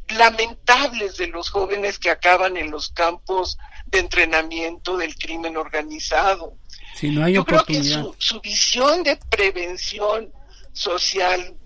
lamentables 0.08 1.16
de 1.16 1.28
los 1.28 1.50
jóvenes 1.50 1.98
que 1.98 2.10
acaban 2.10 2.56
en 2.56 2.70
los 2.70 2.90
campos 2.90 3.58
de 3.86 4.00
entrenamiento 4.00 4.96
del 4.96 5.16
crimen 5.16 5.56
organizado. 5.56 6.54
Yo 7.00 7.44
creo 7.44 7.64
que 7.64 7.82
su, 7.82 8.14
su 8.18 8.40
visión 8.40 9.02
de 9.02 9.16
prevención 9.16 10.32
social 10.72 11.56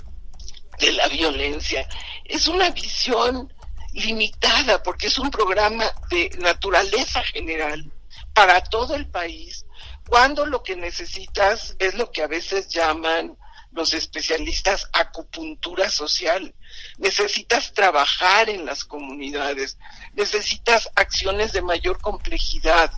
de 0.78 0.92
la 0.92 1.08
violencia 1.08 1.88
es 2.24 2.48
una 2.48 2.70
visión 2.70 3.52
limitada 3.92 4.82
porque 4.82 5.08
es 5.08 5.18
un 5.18 5.30
programa 5.30 5.84
de 6.10 6.30
naturaleza 6.38 7.22
general 7.24 7.90
para 8.32 8.62
todo 8.62 8.94
el 8.94 9.08
país 9.08 9.66
cuando 10.10 10.44
lo 10.44 10.64
que 10.64 10.74
necesitas 10.74 11.76
es 11.78 11.94
lo 11.94 12.10
que 12.10 12.22
a 12.22 12.26
veces 12.26 12.68
llaman 12.68 13.36
los 13.70 13.94
especialistas 13.94 14.90
acupuntura 14.92 15.88
social. 15.88 16.52
Necesitas 16.98 17.72
trabajar 17.72 18.50
en 18.50 18.66
las 18.66 18.84
comunidades, 18.84 19.78
necesitas 20.14 20.90
acciones 20.96 21.52
de 21.52 21.62
mayor 21.62 22.00
complejidad. 22.00 22.90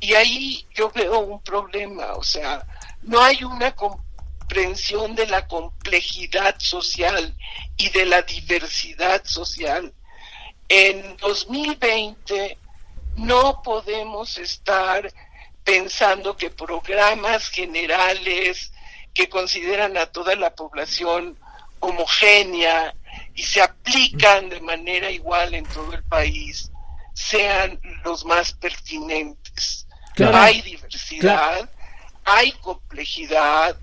Y 0.00 0.14
ahí 0.14 0.66
yo 0.74 0.90
veo 0.90 1.18
un 1.18 1.42
problema, 1.42 2.14
o 2.14 2.22
sea, 2.22 2.66
no 3.02 3.20
hay 3.20 3.44
una 3.44 3.74
comprensión 3.76 5.14
de 5.14 5.26
la 5.26 5.46
complejidad 5.46 6.58
social 6.58 7.36
y 7.76 7.90
de 7.90 8.06
la 8.06 8.22
diversidad 8.22 9.22
social. 9.26 9.92
En 10.70 11.18
2020 11.18 12.56
no 13.16 13.60
podemos 13.62 14.38
estar 14.38 15.12
pensando 15.70 16.36
que 16.36 16.50
programas 16.50 17.48
generales 17.48 18.72
que 19.14 19.28
consideran 19.28 19.96
a 19.96 20.06
toda 20.06 20.34
la 20.34 20.52
población 20.52 21.38
homogénea 21.78 22.92
y 23.36 23.44
se 23.44 23.62
aplican 23.62 24.48
de 24.48 24.60
manera 24.60 25.12
igual 25.12 25.54
en 25.54 25.64
todo 25.66 25.92
el 25.92 26.02
país 26.02 26.72
sean 27.14 27.80
los 28.02 28.24
más 28.24 28.52
pertinentes. 28.52 29.86
Hay 30.18 30.60
diversidad, 30.62 31.70
hay 32.24 32.50
complejidad 32.50 33.76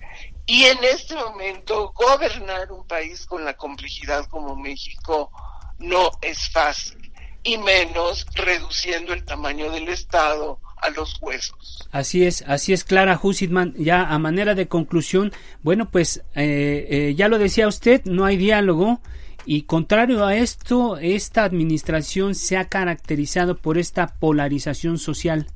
y 0.45 0.65
en 0.65 0.83
este 0.83 1.15
momento 1.15 1.93
gobernar 1.93 2.69
un 2.69 2.85
país 2.85 3.25
con 3.25 3.45
la 3.45 3.55
complejidad 3.55 4.25
como 4.25 4.57
México 4.57 5.31
no 5.77 6.11
es 6.21 6.49
fácil 6.49 7.06
y 7.47 7.57
menos 7.57 8.25
reduciendo 8.35 9.13
el 9.13 9.23
tamaño 9.23 9.71
del 9.71 9.87
Estado 9.87 10.59
a 10.81 10.89
los 10.89 11.17
huesos. 11.21 11.87
Así 11.91 12.25
es, 12.25 12.43
así 12.45 12.73
es, 12.73 12.83
Clara 12.83 13.17
Hussitman. 13.21 13.73
Ya 13.77 14.03
a 14.03 14.19
manera 14.19 14.53
de 14.53 14.67
conclusión, 14.67 15.31
bueno, 15.63 15.89
pues 15.89 16.17
eh, 16.35 16.87
eh, 16.89 17.15
ya 17.15 17.29
lo 17.29 17.39
decía 17.39 17.69
usted, 17.69 18.03
no 18.03 18.25
hay 18.25 18.35
diálogo 18.35 18.99
y 19.45 19.61
contrario 19.61 20.25
a 20.25 20.35
esto, 20.35 20.97
esta 20.97 21.45
administración 21.45 22.35
se 22.35 22.57
ha 22.57 22.67
caracterizado 22.67 23.55
por 23.55 23.77
esta 23.77 24.07
polarización 24.07 24.97
social. 24.97 25.47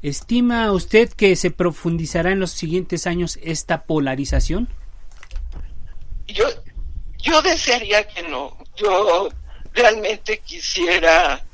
¿Estima 0.00 0.72
usted 0.72 1.10
que 1.10 1.36
se 1.36 1.50
profundizará 1.50 2.32
en 2.32 2.40
los 2.40 2.52
siguientes 2.52 3.06
años 3.06 3.38
esta 3.42 3.84
polarización? 3.84 4.70
Yo, 6.28 6.46
yo 7.18 7.42
desearía 7.42 8.08
que 8.08 8.22
no. 8.22 8.56
Yo 8.74 9.28
realmente 9.76 10.38
quisiera 10.38 11.44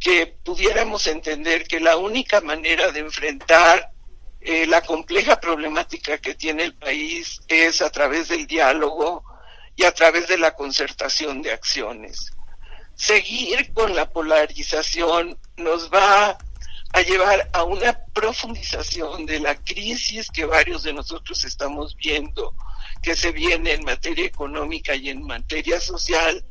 que 0.00 0.26
pudiéramos 0.26 1.06
entender 1.06 1.66
que 1.66 1.78
la 1.78 1.96
única 1.96 2.40
manera 2.40 2.90
de 2.90 3.00
enfrentar 3.00 3.92
eh, 4.40 4.66
la 4.66 4.80
compleja 4.80 5.38
problemática 5.38 6.18
que 6.18 6.34
tiene 6.34 6.64
el 6.64 6.74
país 6.74 7.40
es 7.46 7.80
a 7.80 7.90
través 7.90 8.28
del 8.28 8.46
diálogo 8.46 9.22
y 9.76 9.84
a 9.84 9.92
través 9.92 10.26
de 10.26 10.38
la 10.38 10.54
concertación 10.54 11.42
de 11.42 11.52
acciones. 11.52 12.32
Seguir 12.94 13.72
con 13.72 13.94
la 13.94 14.10
polarización 14.10 15.38
nos 15.56 15.90
va 15.90 16.36
a 16.92 17.02
llevar 17.02 17.48
a 17.52 17.62
una 17.62 17.96
profundización 18.12 19.26
de 19.26 19.38
la 19.38 19.54
crisis 19.54 20.28
que 20.30 20.44
varios 20.44 20.82
de 20.82 20.92
nosotros 20.92 21.44
estamos 21.44 21.94
viendo, 21.96 22.54
que 23.02 23.14
se 23.14 23.30
viene 23.30 23.72
en 23.72 23.84
materia 23.84 24.24
económica 24.24 24.94
y 24.96 25.08
en 25.08 25.22
materia 25.24 25.80
social, 25.80 26.44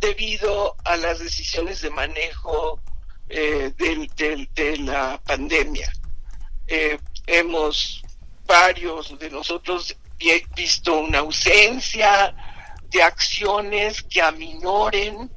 debido 0.00 0.76
a 0.84 0.96
las 0.96 1.18
decisiones 1.18 1.82
de 1.82 1.90
manejo 1.90 2.80
eh, 3.28 3.72
de 3.76 4.76
la 4.78 5.20
pandemia. 5.24 5.92
Eh, 6.66 6.98
hemos 7.26 8.02
varios 8.46 9.16
de 9.18 9.30
nosotros 9.30 9.96
visto 10.54 10.98
una 10.98 11.18
ausencia 11.18 12.34
de 12.90 13.02
acciones 13.02 14.02
que 14.02 14.20
aminoren 14.20 15.30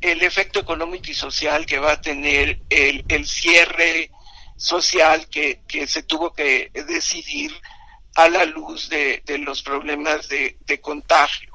el 0.00 0.22
efecto 0.22 0.60
económico 0.60 1.10
y 1.10 1.14
social 1.14 1.66
que 1.66 1.78
va 1.78 1.92
a 1.92 2.00
tener 2.00 2.60
el, 2.70 3.26
cierre 3.26 4.10
social 4.56 5.28
que, 5.28 5.60
que, 5.66 5.86
se 5.86 6.04
tuvo 6.04 6.32
que 6.32 6.70
decidir 6.86 7.52
a 8.14 8.28
la 8.28 8.44
luz 8.44 8.88
de, 8.88 9.22
los 9.38 9.62
problemas 9.62 10.28
de 10.28 10.80
contagio. 10.80 11.49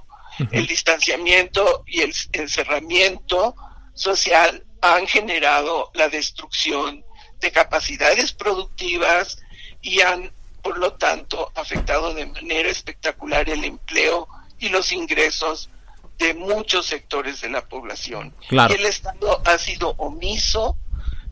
El 0.51 0.67
distanciamiento 0.67 1.83
y 1.87 2.01
el 2.01 2.13
encerramiento 2.33 3.55
social 3.93 4.63
han 4.81 5.07
generado 5.07 5.91
la 5.93 6.09
destrucción 6.09 7.03
de 7.39 7.51
capacidades 7.51 8.33
productivas 8.33 9.37
y 9.81 10.01
han, 10.01 10.31
por 10.61 10.77
lo 10.77 10.93
tanto, 10.93 11.51
afectado 11.55 12.13
de 12.13 12.25
manera 12.25 12.69
espectacular 12.69 13.49
el 13.49 13.63
empleo 13.63 14.27
y 14.59 14.69
los 14.69 14.91
ingresos 14.91 15.69
de 16.17 16.33
muchos 16.33 16.85
sectores 16.85 17.41
de 17.41 17.49
la 17.49 17.65
población. 17.67 18.33
El 18.49 18.85
Estado 18.85 19.41
ha 19.45 19.57
sido 19.57 19.95
omiso 19.97 20.77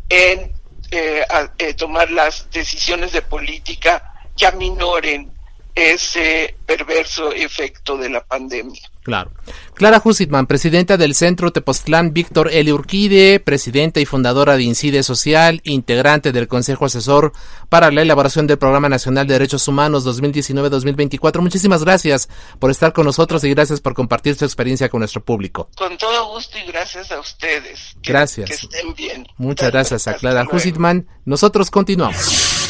en 0.10 0.52
eh, 0.92 1.26
eh, 1.58 1.74
tomar 1.74 2.12
las 2.12 2.50
decisiones 2.52 3.14
de 3.14 3.22
política 3.22 4.14
que 4.38 4.46
aminoren 4.46 5.32
ese 5.74 6.56
perverso 6.66 7.32
efecto 7.32 7.98
de 7.98 8.10
la 8.10 8.24
pandemia. 8.24 8.82
Claro. 9.04 9.32
Clara 9.74 10.02
Husitman, 10.04 10.48
presidenta 10.48 10.96
del 10.96 11.14
Centro 11.14 11.52
Tepoztlán 11.52 12.14
Víctor 12.14 12.50
Eli 12.54 12.72
Urquide, 12.72 13.42
presidenta 13.42 14.00
y 14.00 14.06
fundadora 14.06 14.56
de 14.56 14.64
Incide 14.64 15.04
Social, 15.04 15.60
integrante 15.66 16.32
del 16.32 16.48
Consejo 16.48 16.86
Asesor 16.86 17.34
para 17.68 17.92
la 17.92 18.02
elaboración 18.02 18.48
del 18.48 18.58
Programa 18.58 18.88
Nacional 18.88 19.28
de 19.28 19.34
Derechos 19.34 19.68
Humanos 19.68 20.06
2019-2024. 20.06 21.42
Muchísimas 21.42 21.84
gracias 21.84 22.30
por 22.60 22.72
estar 22.72 22.94
con 22.94 23.06
nosotros 23.06 23.44
y 23.44 23.50
gracias 23.50 23.82
por 23.82 23.94
compartir 23.94 24.36
su 24.36 24.46
experiencia 24.46 24.88
con 24.88 25.00
nuestro 25.00 25.24
público. 25.24 25.70
Con 25.76 25.98
todo 25.98 26.30
gusto 26.34 26.58
y 26.58 26.72
gracias 26.72 27.12
a 27.12 27.20
ustedes. 27.20 27.98
gracias. 28.04 28.50
Que 28.50 28.56
estén 28.56 28.94
bien. 28.94 29.28
Muchas 29.38 29.72
gracias 29.72 30.08
a 30.08 30.14
Clara 30.14 30.48
Husitman. 30.50 31.08
Nosotros 31.26 31.70
continuamos. 31.70 32.63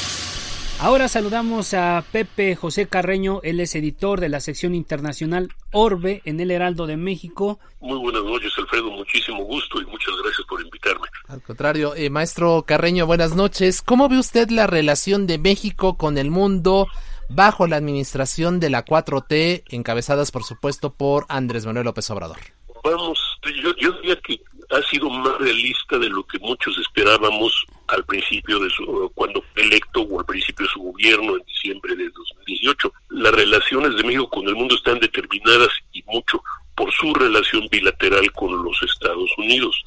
Ahora 0.84 1.07
saludamos 1.07 1.73
a 1.73 2.03
Pepe 2.11 2.57
José 2.57 2.89
Carreño, 2.89 3.39
él 3.43 3.61
es 3.61 3.73
editor 3.73 4.19
de 4.19 4.27
la 4.27 4.41
sección 4.41 4.75
internacional 4.75 5.47
Orbe 5.71 6.21
en 6.25 6.41
el 6.41 6.51
Heraldo 6.51 6.88
de 6.88 6.97
México. 6.97 7.57
Muy 7.79 7.97
buenas 7.99 8.21
noches, 8.25 8.51
Alfredo, 8.57 8.91
muchísimo 8.91 9.45
gusto 9.45 9.79
y 9.79 9.86
muchas 9.86 10.13
gracias 10.21 10.45
por 10.45 10.61
invitarme. 10.61 11.07
Al 11.29 11.41
contrario, 11.41 11.95
eh, 11.95 12.09
maestro 12.09 12.65
Carreño, 12.67 13.05
buenas 13.05 13.34
noches. 13.34 13.81
¿Cómo 13.81 14.09
ve 14.09 14.19
usted 14.19 14.49
la 14.49 14.67
relación 14.67 15.25
de 15.25 15.38
México 15.38 15.95
con 15.95 16.17
el 16.17 16.31
mundo 16.31 16.89
bajo 17.29 17.65
la 17.65 17.77
administración 17.77 18.59
de 18.59 18.69
la 18.69 18.84
4T, 18.84 19.63
encabezadas 19.69 20.31
por 20.31 20.43
supuesto 20.43 20.93
por 20.93 21.25
Andrés 21.29 21.65
Manuel 21.65 21.86
López 21.86 22.09
Obrador? 22.09 22.39
Vamos, 22.84 23.39
yo, 23.63 23.73
yo 23.77 23.93
diría 24.01 24.17
que 24.17 24.38
ha 24.74 24.82
sido 24.89 25.09
más 25.09 25.38
realista 25.38 25.97
de 25.97 26.09
lo 26.09 26.24
que 26.26 26.39
muchos 26.39 26.78
esperábamos 26.78 27.65
al 27.88 28.03
principio 28.05 28.59
de 28.59 28.69
su, 28.69 29.11
cuando 29.13 29.43
fue 29.53 29.63
electo 29.63 30.01
o 30.01 30.19
al 30.19 30.26
principio 30.26 30.65
de 30.65 30.71
su 30.71 30.80
gobierno 30.80 31.38
en 31.38 31.43
diciembre 31.45 31.95
de 31.95 32.09
2018. 32.09 32.93
Las 33.09 33.34
relaciones 33.34 33.95
de 33.95 34.03
México 34.03 34.30
con 34.30 34.47
el 34.47 34.55
mundo 34.55 34.76
están 34.76 34.99
determinadas 34.99 35.69
y 35.91 36.03
mucho 36.03 36.43
por 36.76 36.91
su 36.91 37.13
relación 37.13 37.67
bilateral 37.69 38.32
con 38.32 38.63
los 38.63 38.82
Estados 38.84 39.30
Unidos. 39.38 39.84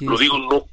lo 0.00 0.16
digo 0.18 0.38
no 0.38 0.64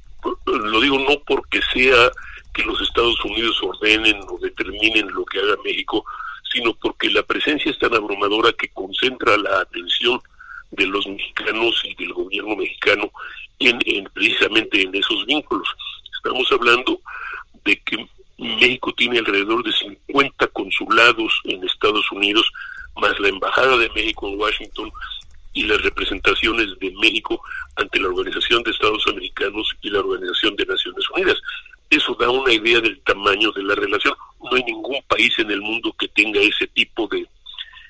lo 0.46 0.82
digo 0.82 0.98
no 1.00 1.20
porque 1.26 1.62
sea 1.74 2.12
que 2.54 2.64
los 2.64 2.82
Estados 2.82 3.24
Unidos 3.26 3.62
ordenen 3.62 4.20
o 4.28 4.40
determinen 4.40 5.14
lo 5.14 5.26
que 5.26 5.40
haga 5.40 5.56
México, 5.64 6.04
sino 6.52 6.74
porque 6.74 7.10
la 7.10 7.22
presencia 7.24 7.70
es 7.70 7.78
tan 7.78 7.94
abrumadora 7.94 8.54
que 8.54 8.70
concentra 8.70 9.38
la 9.38 9.60
atención 9.60 10.20
de 10.72 10.88
los 10.88 11.06
mexicanos 11.06 11.82
y 11.84 11.96
del 11.96 12.14
gobierno 12.14 12.56
mexicano 12.56 13.12
en, 13.60 14.10
precisamente 14.14 14.82
en 14.82 14.96
esos 14.96 15.26
vínculos. 15.26 15.68
Estamos 16.18 16.52
hablando 16.52 17.00
de 17.64 17.78
que 17.82 18.08
México 18.38 18.94
tiene 18.94 19.20
alrededor 19.20 19.64
de 19.64 19.72
50 19.72 20.48
consulados 20.48 21.34
en 21.46 21.64
Estados 21.64 22.12
Unidos, 22.12 22.50
más 22.98 23.20
la 23.20 23.30
Embajada 23.30 23.78
de 23.78 23.90
México 23.92 24.28
en 24.28 24.40
Washington 24.40 24.92
y 25.54 25.64
las 25.64 25.82
representaciones 25.82 26.68
de 26.80 26.92
México 26.92 27.42
ante 27.78 28.00
la 28.00 28.10
Organización 28.10 28.62
de 28.64 28.72
Estados 28.72 29.06
Americanos 29.08 29.74
y 29.82 29.90
la 29.90 30.00
Organización 30.00 30.56
de 30.56 30.66
Naciones 30.66 31.10
Unidas. 31.16 31.38
Eso 31.90 32.16
da 32.20 32.30
una 32.30 32.52
idea 32.52 32.82
del 32.82 33.00
tamaño 33.02 33.52
de 33.52 33.64
la 33.64 33.76
relación. 33.76 34.14
No 34.44 34.56
hay 34.56 34.64
ningún 34.64 35.02
país 35.08 35.34
en 35.40 35.52
el 35.52 35.62
mundo 35.62 35.96
que 35.98 36.08
tenga 36.10 36.42
ese 36.42 36.68
tipo 36.68 37.08
de, 37.08 37.26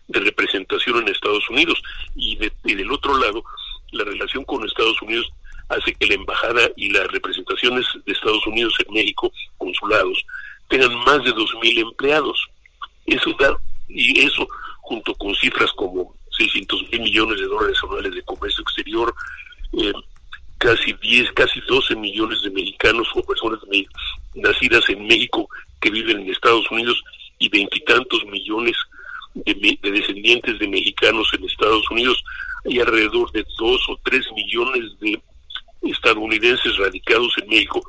de 0.08 0.20
representación 0.20 0.98
en 0.98 1.10
Estados 1.10 1.50
Unidos. 1.50 1.82
Y, 2.16 2.38
del 2.38 2.92
otro 2.92 3.18
lado, 3.18 3.44
la 3.92 4.04
relación 4.04 4.44
con 4.44 4.66
Estados 4.66 5.02
Unidos 5.02 5.32
hace 5.70 5.94
que 5.96 6.08
la 6.08 6.16
embajada 6.16 6.70
y 6.76 6.90
las 6.90 7.08
representaciones 7.08 7.86
de 8.06 8.14
Estados 8.14 8.46
Unidos 8.48 8.74
en 8.86 8.94
México, 8.94 9.32
consulados, 9.58 10.24
tengan 10.70 10.96
más 11.06 11.24
de 11.24 11.32
2.000 11.32 11.80
empleados. 11.80 12.38
Eso 13.06 13.34
da, 13.40 13.56
y 13.88 14.20
eso 14.26 14.48
junto 14.82 15.14
con 15.16 15.34
cifras 15.36 15.72
como 15.74 16.16
600 16.38 16.92
mil 16.92 17.02
millones 17.02 17.40
de 17.40 17.48
dólares 17.48 17.78
anuales 17.84 18.14
de 18.14 18.24
comercio 18.24 18.62
exterior, 18.62 19.14
eh, 19.74 19.94
casi 20.58 20.94
10, 20.94 21.32
casi 21.34 21.60
12 21.62 21.96
millones 21.96 22.42
de 22.44 22.52
mexicanos 22.52 23.08
o 23.16 23.24
personas 23.24 23.60
nacidas 24.34 24.88
en 24.90 25.06
México 25.08 25.48
que 25.82 25.90
viven 25.90 26.22
en 26.22 26.30
Estados 26.30 26.70
Unidos 26.72 27.04
y 27.40 27.50
veintitantos 27.50 28.26
millones 28.26 28.76
de, 29.34 29.78
descendientes 29.82 30.60
de 30.60 30.68
mexicanos 30.68 31.30
en 31.34 31.44
Estados 31.44 31.90
Unidos, 31.92 32.24
hay 32.66 32.80
alrededor 32.80 33.32
de 33.32 33.46
dos 33.58 33.82
o 33.90 34.00
tres 34.04 34.26
millones 34.34 34.98
de 35.00 35.22
estadounidenses 35.92 36.78
radicados 36.78 37.34
en 37.42 37.50
México, 37.50 37.82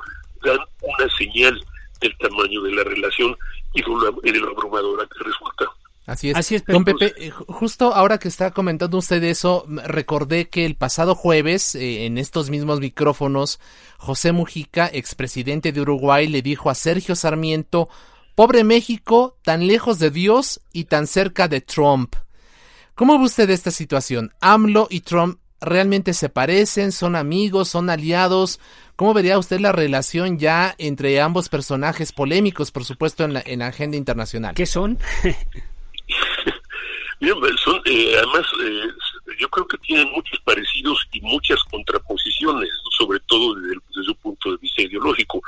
dan 0.43 0.57
una 0.81 1.17
señal 1.17 1.59
del 2.01 2.17
tamaño 2.17 2.61
de 2.61 2.71
la 2.73 2.83
relación 2.83 3.35
y 3.73 3.81
de 3.81 4.39
lo 4.39 4.49
abrumadora 4.49 5.07
que 5.07 5.23
resulta. 5.23 5.65
Así 6.07 6.29
es. 6.29 6.37
Así 6.37 6.55
es 6.55 6.63
Don 6.65 6.85
Pepe, 6.85 7.13
eh, 7.17 7.31
justo 7.31 7.93
ahora 7.93 8.17
que 8.17 8.29
está 8.29 8.51
comentando 8.51 8.97
usted 8.97 9.21
eso, 9.23 9.65
recordé 9.67 10.47
que 10.47 10.65
el 10.65 10.75
pasado 10.75 11.15
jueves, 11.15 11.75
eh, 11.75 12.05
en 12.05 12.17
estos 12.17 12.49
mismos 12.49 12.79
micrófonos, 12.79 13.59
José 13.97 14.31
Mujica, 14.31 14.89
expresidente 14.91 15.73
de 15.73 15.81
Uruguay, 15.81 16.27
le 16.27 16.41
dijo 16.41 16.69
a 16.69 16.75
Sergio 16.75 17.13
Sarmiento, 17.13 17.89
Pobre 18.35 18.63
México, 18.63 19.37
tan 19.43 19.67
lejos 19.67 19.99
de 19.99 20.09
Dios 20.09 20.61
y 20.71 20.85
tan 20.85 21.07
cerca 21.07 21.49
de 21.49 21.59
Trump. 21.59 22.15
¿Cómo 22.95 23.19
ve 23.19 23.25
usted 23.25 23.49
esta 23.49 23.71
situación? 23.71 24.31
AMLO 24.39 24.87
y 24.89 25.01
Trump 25.01 25.39
realmente 25.61 26.13
se 26.13 26.29
parecen, 26.29 26.91
son 26.91 27.15
amigos, 27.15 27.69
son 27.69 27.89
aliados. 27.89 28.59
¿Cómo 28.95 29.13
vería 29.13 29.37
usted 29.37 29.59
la 29.59 29.71
relación 29.71 30.39
ya 30.39 30.75
entre 30.77 31.21
ambos 31.21 31.49
personajes 31.49 32.11
polémicos, 32.11 32.71
por 32.71 32.83
supuesto, 32.83 33.23
en 33.23 33.33
la, 33.33 33.43
en 33.45 33.59
la 33.59 33.67
agenda 33.67 33.97
internacional? 33.97 34.55
¿Qué 34.55 34.65
son? 34.65 34.97
son 37.63 37.81
eh, 37.85 38.15
además, 38.17 38.45
eh, 38.63 38.87
yo 39.39 39.49
creo 39.49 39.67
que 39.67 39.77
tienen 39.79 40.11
muchos 40.11 40.39
parecidos 40.41 41.07
y 41.11 41.21
muchas 41.21 41.63
contraposiciones, 41.65 42.69
sobre 42.97 43.19
todo 43.21 43.55
desde, 43.55 43.75
desde, 43.95 44.11
un 44.11 44.17
punto 44.17 44.51
de 44.51 44.57
vista 44.57 44.81
ideológico. 44.81 45.41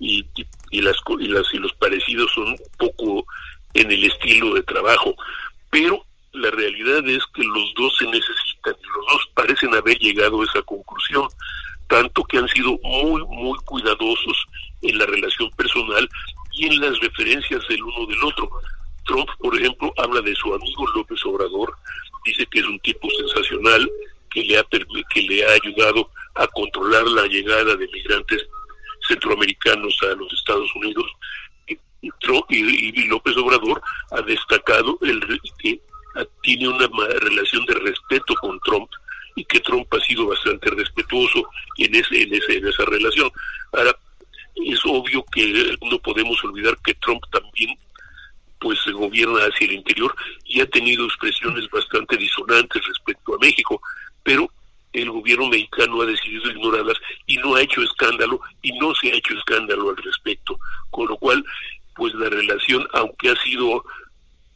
Y, 0.00 0.24
y, 0.70 0.80
las, 0.80 0.96
y, 1.18 1.26
las, 1.26 1.52
y 1.52 1.58
los 1.58 1.72
parecidos 1.74 2.30
son 2.32 2.48
un 2.48 2.58
poco 2.78 3.26
en 3.74 3.90
el 3.90 4.04
estilo 4.04 4.54
de 4.54 4.62
trabajo. 4.62 5.14
Pero 5.70 6.04
la 6.32 6.50
realidad 6.50 7.06
es 7.08 7.24
que 7.34 7.42
los 7.42 7.74
dos 7.74 7.96
se 7.96 8.06
necesitan 8.06 8.74
y 8.80 8.86
los 8.86 9.06
dos 9.12 9.30
parecen 9.34 9.74
haber 9.74 9.98
llegado 9.98 10.40
a 10.40 10.44
esa 10.44 10.62
conclusión, 10.62 11.28
tanto 11.88 12.24
que 12.24 12.38
han 12.38 12.48
sido 12.48 12.78
muy, 12.82 13.24
muy 13.26 13.58
cuidadosos 13.64 14.46
en 14.82 14.98
la 14.98 15.06
relación 15.06 15.50
personal 15.52 16.08
y 16.52 16.66
en 16.66 16.80
las 16.80 16.98
referencias 17.00 17.66
del 17.68 17.82
uno 17.82 18.06
del 18.06 18.24
otro. 18.24 18.50
Trump, 19.06 19.28
por 19.38 19.56
ejemplo, 19.56 19.92
habla 19.96 20.20
de 20.20 20.34
su 20.36 20.52
amigo 20.52 20.86
López 20.94 21.24
Obrador, 21.24 21.74
dice 22.24 22.46
que 22.46 22.60
es 22.60 22.66
un 22.66 22.78
tipo 22.80 23.08
sensacional, 23.10 23.90
que 24.30 24.44
le 24.44 24.58
ha, 24.58 24.64
que 24.64 25.22
le 25.22 25.46
ha 25.46 25.52
ayudado 25.52 26.10
a 26.34 26.46
controlar 26.48 27.06
la 27.08 27.26
llegada 27.26 27.74
de 27.74 27.88
migrantes 27.88 28.46
centroamericanos 29.08 29.98
a 30.02 30.14
los 30.14 30.32
Estados 30.32 30.70
Unidos. 30.74 31.06
Y, 31.66 31.78
y, 32.50 33.04
López 33.06 33.36
Obrador 33.36 33.80
ha 34.12 34.22
destacado 34.22 34.98
el 35.02 35.20
tiene 36.42 36.68
una 36.68 36.88
relación 37.20 37.64
de 37.66 37.74
respeto 37.74 38.34
con 38.34 38.58
Trump 38.60 38.90
y 39.36 39.44
que 39.44 39.60
Trump 39.60 39.86
ha 39.94 40.00
sido 40.00 40.26
bastante 40.26 40.70
respetuoso 40.70 41.48
en 41.76 41.94
ese, 41.94 42.22
en 42.22 42.34
ese, 42.34 42.56
en 42.56 42.66
esa 42.66 42.84
relación. 42.84 43.30
Ahora 43.72 43.96
es 44.56 44.80
obvio 44.84 45.24
que 45.32 45.76
no 45.82 45.98
podemos 46.00 46.42
olvidar 46.44 46.76
que 46.84 46.94
Trump 46.94 47.22
también 47.30 47.76
pues 48.60 48.80
se 48.82 48.90
gobierna 48.90 49.40
hacia 49.42 49.66
el 49.66 49.74
interior 49.74 50.14
y 50.44 50.60
ha 50.60 50.66
tenido 50.66 51.04
expresiones 51.04 51.70
bastante 51.70 52.16
disonantes 52.16 52.84
respecto 52.84 53.34
a 53.34 53.38
México, 53.38 53.80
pero 54.24 54.50
el 54.92 55.10
gobierno 55.10 55.48
mexicano 55.48 56.02
ha 56.02 56.06
decidido 56.06 56.50
ignorarlas 56.50 56.96
y 57.26 57.36
no 57.36 57.54
ha 57.54 57.62
hecho 57.62 57.82
escándalo 57.82 58.40
y 58.62 58.72
no 58.78 58.94
se 58.94 59.12
ha 59.12 59.14
hecho 59.14 59.34
escándalo 59.34 59.90
al 59.90 59.96
respecto, 59.98 60.58
con 60.90 61.06
lo 61.06 61.16
cual 61.18 61.44
pues 61.94 62.14
la 62.14 62.28
relación, 62.28 62.86
aunque 62.94 63.30
ha 63.30 63.36
sido 63.36 63.84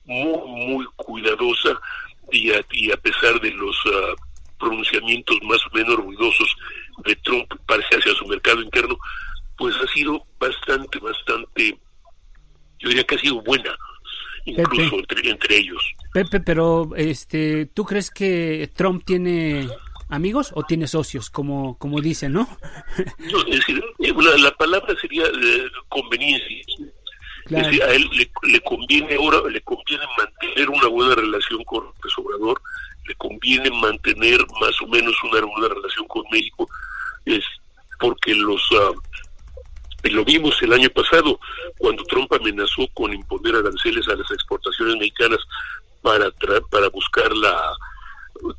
muy, 0.04 0.76
muy 0.76 0.86
cuidadosa 0.96 1.80
y 2.30 2.50
a, 2.52 2.64
y 2.72 2.90
a 2.90 2.96
pesar 2.96 3.40
de 3.40 3.50
los 3.50 3.76
uh, 3.86 4.16
pronunciamientos 4.58 5.36
más 5.42 5.60
o 5.66 5.76
menos 5.76 5.96
ruidosos 5.96 6.56
de 7.04 7.16
Trump 7.16 7.46
hacia 7.68 8.14
su 8.14 8.26
mercado 8.26 8.62
interno, 8.62 8.96
pues 9.56 9.74
ha 9.76 9.92
sido 9.92 10.24
bastante, 10.38 10.98
bastante, 10.98 11.78
yo 12.78 12.88
diría 12.88 13.04
que 13.04 13.16
ha 13.16 13.18
sido 13.18 13.42
buena, 13.42 13.76
incluso 14.44 14.96
entre, 14.98 15.30
entre, 15.30 15.56
ellos. 15.58 15.82
Pepe, 16.12 16.40
pero 16.40 16.90
este, 16.96 17.66
¿tú 17.66 17.84
crees 17.84 18.10
que 18.10 18.70
Trump 18.74 19.04
tiene 19.04 19.68
amigos 20.08 20.52
o 20.54 20.62
tiene 20.62 20.86
socios, 20.86 21.30
como, 21.30 21.78
como 21.78 22.00
dicen, 22.00 22.32
no? 22.32 22.48
no 23.18 23.38
es 23.40 23.56
decir, 23.56 23.82
la, 23.98 24.36
la 24.38 24.50
palabra 24.52 24.94
sería 25.00 25.24
eh, 25.24 25.70
conveniencia 25.88 26.64
a 27.50 27.92
él 27.92 28.08
le, 28.42 28.60
conviene 28.60 29.16
ahora, 29.16 29.48
le 29.48 29.60
conviene 29.62 30.04
mantener 30.16 30.70
una 30.70 30.86
buena 30.88 31.14
relación 31.14 31.62
con 31.64 31.84
López 31.84 32.12
Obrador, 32.18 32.60
le 33.06 33.14
conviene 33.16 33.70
mantener 33.70 34.40
más 34.60 34.80
o 34.80 34.86
menos 34.86 35.14
una 35.24 35.40
buena 35.40 35.74
relación 35.74 36.06
con 36.08 36.24
México, 36.30 36.68
es 37.24 37.44
porque 37.98 38.34
los 38.34 38.70
uh, 38.72 38.94
lo 40.04 40.24
vimos 40.24 40.60
el 40.62 40.72
año 40.72 40.90
pasado 40.90 41.38
cuando 41.78 42.02
Trump 42.04 42.32
amenazó 42.32 42.88
con 42.94 43.12
imponer 43.12 43.54
aranceles 43.54 44.08
a 44.08 44.16
las 44.16 44.30
exportaciones 44.30 44.96
mexicanas 44.96 45.38
para 46.02 46.30
para 46.70 46.88
buscar 46.88 47.32
la 47.36 47.72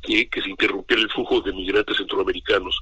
que 0.02 0.42
se 0.42 0.48
interrumpiera 0.48 1.02
el 1.02 1.10
flujo 1.10 1.40
de 1.42 1.52
migrantes 1.52 1.98
centroamericanos. 1.98 2.80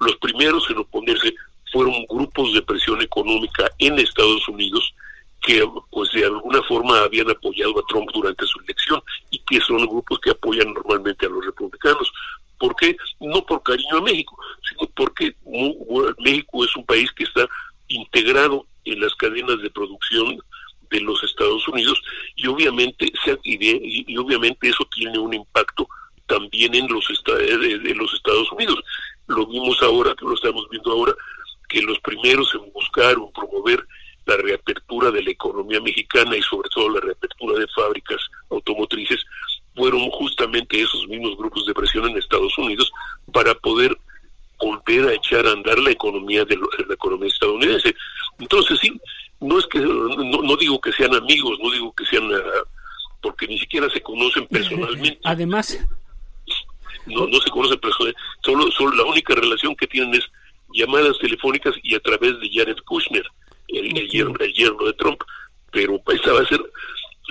Los 0.00 0.16
primeros 0.16 0.68
en 0.70 0.78
oponerse 0.78 1.32
fueron 1.72 2.04
grupos 2.08 2.52
de 2.52 2.62
presión 2.62 3.00
económica 3.00 3.70
en 3.78 3.98
Estados 3.98 4.48
Unidos 4.48 4.92
que 5.40 5.66
pues 5.90 6.10
de 6.12 6.24
alguna 6.24 6.62
forma 6.62 7.00
habían 7.00 7.30
apoyado 7.30 7.78
a 7.78 7.86
Trump 7.88 8.08
durante 8.12 8.46
su 8.46 8.60
elección 8.60 9.02
y 9.30 9.38
que 9.38 9.60
son 9.60 9.86
grupos 9.86 10.18
que 10.20 10.30
apoyan 10.30 10.72
normalmente 10.74 11.26
a 11.26 11.30
los 11.30 11.44
republicanos. 11.44 12.12
¿Por 12.58 12.76
qué? 12.76 12.96
No 13.20 13.44
por 13.46 13.62
cariño 13.62 13.98
a 13.98 14.02
México, 14.02 14.36
sino 14.68 14.90
porque 14.94 15.34
México 16.18 16.64
es 16.64 16.76
un 16.76 16.84
país 16.84 17.10
que 17.12 17.24
está 17.24 17.48
integrado 17.88 18.66
en 18.84 19.00
las 19.00 19.14
cadenas 19.14 19.60
de 19.62 19.70
producción 19.70 20.38
de 20.90 21.00
los 21.00 21.22
Estados 21.22 21.66
Unidos 21.68 22.02
y 22.36 22.46
obviamente 22.48 23.10
y, 23.44 24.16
obviamente 24.16 24.68
eso 24.68 24.86
tiene 24.94 25.18
un 25.18 25.32
impacto 25.32 25.88
también 26.26 26.74
en 26.74 26.88
los 26.88 27.06
de 27.24 27.94
los 27.94 28.12
Estados 28.14 28.52
Unidos. 28.52 28.78
Lo 29.26 29.46
vimos 29.46 29.80
ahora, 29.82 30.14
que 30.14 30.24
lo 30.24 30.34
estamos 30.34 30.68
viendo 30.70 30.92
ahora, 30.92 31.14
que 31.68 31.80
los 31.82 31.98
primeros 32.00 32.52
en 32.54 32.70
buscar 32.72 33.16
o 33.16 33.30
promover 33.30 33.86
la 34.30 34.36
reapertura 34.36 35.10
de 35.10 35.22
la 35.22 35.30
economía 35.30 35.80
mexicana 35.80 36.36
y 36.36 36.42
sobre 36.42 36.68
todo 36.70 36.88
la 36.88 37.00
reapertura 37.00 37.58
de 37.58 37.66
fábricas 37.68 38.20
automotrices 38.50 39.24
fueron 39.74 40.08
justamente 40.10 40.80
esos 40.80 41.06
mismos 41.08 41.36
grupos 41.36 41.66
de 41.66 41.74
presión 41.74 42.08
en 42.08 42.16
Estados 42.16 42.56
Unidos 42.58 42.90
para 43.32 43.54
poder 43.54 43.96
volver 44.58 45.08
a 45.08 45.14
echar 45.14 45.46
a 45.46 45.52
andar 45.52 45.78
la 45.78 45.90
economía 45.90 46.44
de, 46.44 46.56
la 46.56 46.94
economía 46.94 47.28
estadounidense. 47.28 47.94
Entonces 48.38 48.78
sí, 48.80 49.00
no 49.40 49.58
es 49.58 49.66
que 49.66 49.80
no, 49.80 50.56
digo 50.56 50.80
que 50.80 50.92
sean 50.92 51.14
amigos, 51.14 51.58
no 51.62 51.70
digo 51.70 51.92
que 51.92 52.04
sean 52.06 52.30
porque 53.20 53.48
ni 53.48 53.58
siquiera 53.58 53.88
se 53.90 54.00
conocen 54.00 54.46
personalmente. 54.46 55.18
Además, 55.24 55.78
no, 57.06 57.26
no 57.26 57.40
se 57.40 57.50
conocen 57.50 57.80
personalmente. 57.80 58.20
Solo, 58.44 58.70
solo 58.70 58.96
la 58.96 59.04
única 59.04 59.34
relación 59.34 59.74
que 59.74 59.86
tienen 59.86 60.14
es 60.14 60.24
llamadas 60.72 61.18
telefónicas 61.18 61.74
y 61.82 61.96
a 61.96 62.00
través 62.00 62.38
de 62.38 62.48
Jared 62.52 62.76
Kushner 62.84 63.26
el, 63.72 63.96
el, 63.96 64.08
yerno, 64.08 64.84
de 64.84 64.92
Trump, 64.94 65.20
pero 65.70 66.00
esa 66.08 66.32
va 66.32 66.40
a 66.40 66.46
ser 66.46 66.60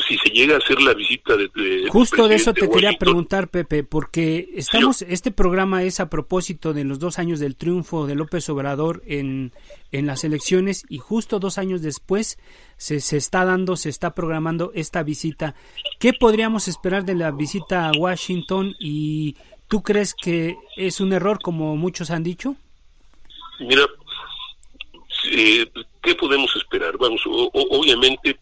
si 0.07 0.17
se 0.17 0.29
llega 0.29 0.48
a 0.48 0.48
hacer 0.63 0.81
la 0.81 0.93
visita 0.93 1.35
de, 1.35 1.87
justo 1.89 2.27
de 2.27 2.35
eso 2.35 2.53
te 2.53 2.69
quería 2.69 2.93
preguntar 2.97 3.47
Pepe 3.49 3.83
porque 3.83 4.49
estamos 4.53 5.01
este 5.01 5.31
programa 5.31 5.83
es 5.83 5.99
a 5.99 6.09
propósito 6.09 6.73
de 6.73 6.83
los 6.83 6.99
dos 6.99 7.19
años 7.19 7.39
del 7.39 7.55
triunfo 7.55 8.07
de 8.07 8.15
López 8.15 8.49
Obrador 8.49 9.01
en, 9.05 9.51
en 9.91 10.05
las 10.05 10.23
elecciones 10.23 10.85
y 10.89 10.97
justo 10.97 11.39
dos 11.39 11.57
años 11.57 11.81
después 11.81 12.37
se, 12.77 12.99
se 12.99 13.17
está 13.17 13.45
dando 13.45 13.75
se 13.75 13.89
está 13.89 14.13
programando 14.13 14.71
esta 14.75 15.03
visita. 15.03 15.55
Qué 15.99 16.13
podríamos 16.13 16.67
esperar 16.67 17.05
de 17.05 17.15
la 17.15 17.31
visita 17.31 17.87
a 17.87 17.91
Washington 17.97 18.75
y 18.79 19.35
tú 19.67 19.81
crees 19.81 20.13
que 20.13 20.57
es 20.77 21.01
un 21.01 21.13
error 21.13 21.39
como 21.41 21.75
muchos 21.75 22.11
han 22.11 22.23
dicho 22.23 22.55
mira 23.59 23.83
eh, 25.31 25.65
¿qué 26.01 26.15
podemos 26.15 26.55
esperar? 26.55 26.97
Vamos, 26.97 27.21
obviamente, 27.25 28.39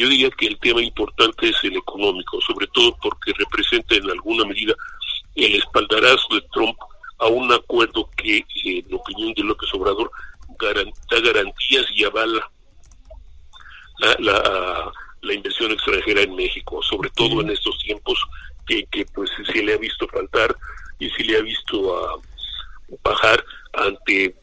yo 0.00 0.08
diría 0.08 0.30
que 0.30 0.46
el 0.46 0.58
tema 0.58 0.80
importante 0.80 1.50
es 1.50 1.62
el 1.62 1.76
económico, 1.76 2.40
sobre 2.40 2.66
todo 2.68 2.96
porque 3.02 3.34
representa 3.36 3.96
en 3.96 4.08
alguna 4.10 4.46
medida 4.46 4.74
el 5.34 5.56
espaldarazo 5.56 6.26
de 6.32 6.40
Trump 6.54 6.78
a 7.18 7.26
un 7.26 7.52
acuerdo 7.52 8.08
que, 8.16 8.42
en 8.64 8.94
opinión 8.94 9.34
de 9.34 9.42
López 9.42 9.68
Obrador, 9.74 10.10
da 10.58 11.20
garantías 11.20 11.84
y 11.94 12.04
avala 12.04 12.50
la, 14.20 14.90
la, 15.20 15.34
inversión 15.34 15.70
extranjera 15.72 16.22
en 16.22 16.34
México, 16.34 16.82
sobre 16.82 17.10
todo 17.10 17.42
en 17.42 17.50
estos 17.50 17.78
tiempos 17.80 18.18
que, 18.66 18.86
que 18.86 19.04
pues 19.14 19.30
se 19.52 19.62
le 19.62 19.74
ha 19.74 19.78
visto 19.78 20.08
faltar 20.08 20.56
y 20.98 21.10
se 21.10 21.24
le 21.24 21.36
ha 21.36 21.42
visto 21.42 21.94
a 21.94 22.18
bajar 23.04 23.44
ante 23.74 24.34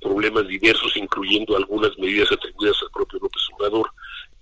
problemas 0.00 0.48
diversos, 0.48 0.96
incluyendo 0.96 1.56
algunas 1.56 1.96
medidas 1.98 2.32
atribuidas 2.32 2.82
al 2.82 2.90
propio 2.90 3.20
López 3.20 3.42
Obrador 3.56 3.88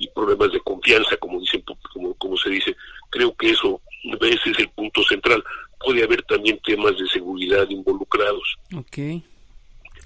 y 0.03 0.09
problemas 0.09 0.53
de 0.53 0.61
confianza, 0.61 1.17
como 1.19 1.39
dicen, 1.39 1.63
como, 1.93 2.15
como 2.15 2.37
se 2.37 2.51
dice. 2.51 2.77
Creo 3.09 3.35
que 3.37 3.51
eso, 3.51 3.81
ese 4.03 4.51
es 4.51 4.59
el 4.59 4.69
punto 4.71 5.03
central. 5.05 5.43
Puede 5.79 6.03
haber 6.03 6.23
también 6.23 6.59
temas 6.65 6.99
de 6.99 7.07
seguridad 7.07 7.69
involucrados. 7.71 8.57
Okay. 8.77 9.23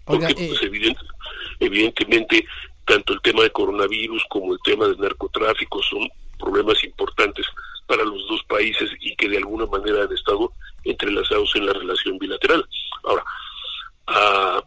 Porque, 0.05 0.35
pues, 0.35 0.63
eh, 0.63 0.95
evidentemente, 1.61 2.45
tanto 2.85 3.15
el 3.15 3.23
tema 3.23 3.43
de 3.43 3.51
coronavirus 3.51 4.23
como 4.29 4.53
el 4.53 4.59
tema 4.65 4.87
del 4.87 4.99
narcotráfico 4.99 5.83
son 5.83 6.09
problemas 6.39 6.83
importantes 6.85 7.47
para 7.87 8.05
los 8.05 8.29
dos 8.29 8.43
países 8.45 8.91
y 9.01 9.17
que 9.17 9.29
de 9.29 9.39
alguna 9.39 9.65
manera 9.67 10.05
han 10.05 10.13
estado 10.13 10.53
entrelazados 10.85 11.57
en 11.57 11.67
la 11.67 11.73
relación 11.73 12.19
bilateral. 12.19 12.69
Ahora, 13.03 13.25
a 14.09 14.63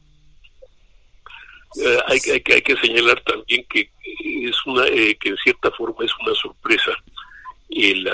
eh, 1.78 1.98
hay, 2.08 2.20
hay, 2.32 2.44
hay, 2.54 2.62
que 2.62 2.76
señalar 2.78 3.22
también 3.22 3.66
que 3.70 3.90
es 4.44 4.66
una 4.66 4.86
eh, 4.88 5.16
que 5.20 5.30
en 5.30 5.38
cierta 5.38 5.70
forma 5.72 6.04
es 6.04 6.12
una 6.26 6.34
sorpresa 6.36 6.92
el, 7.70 8.08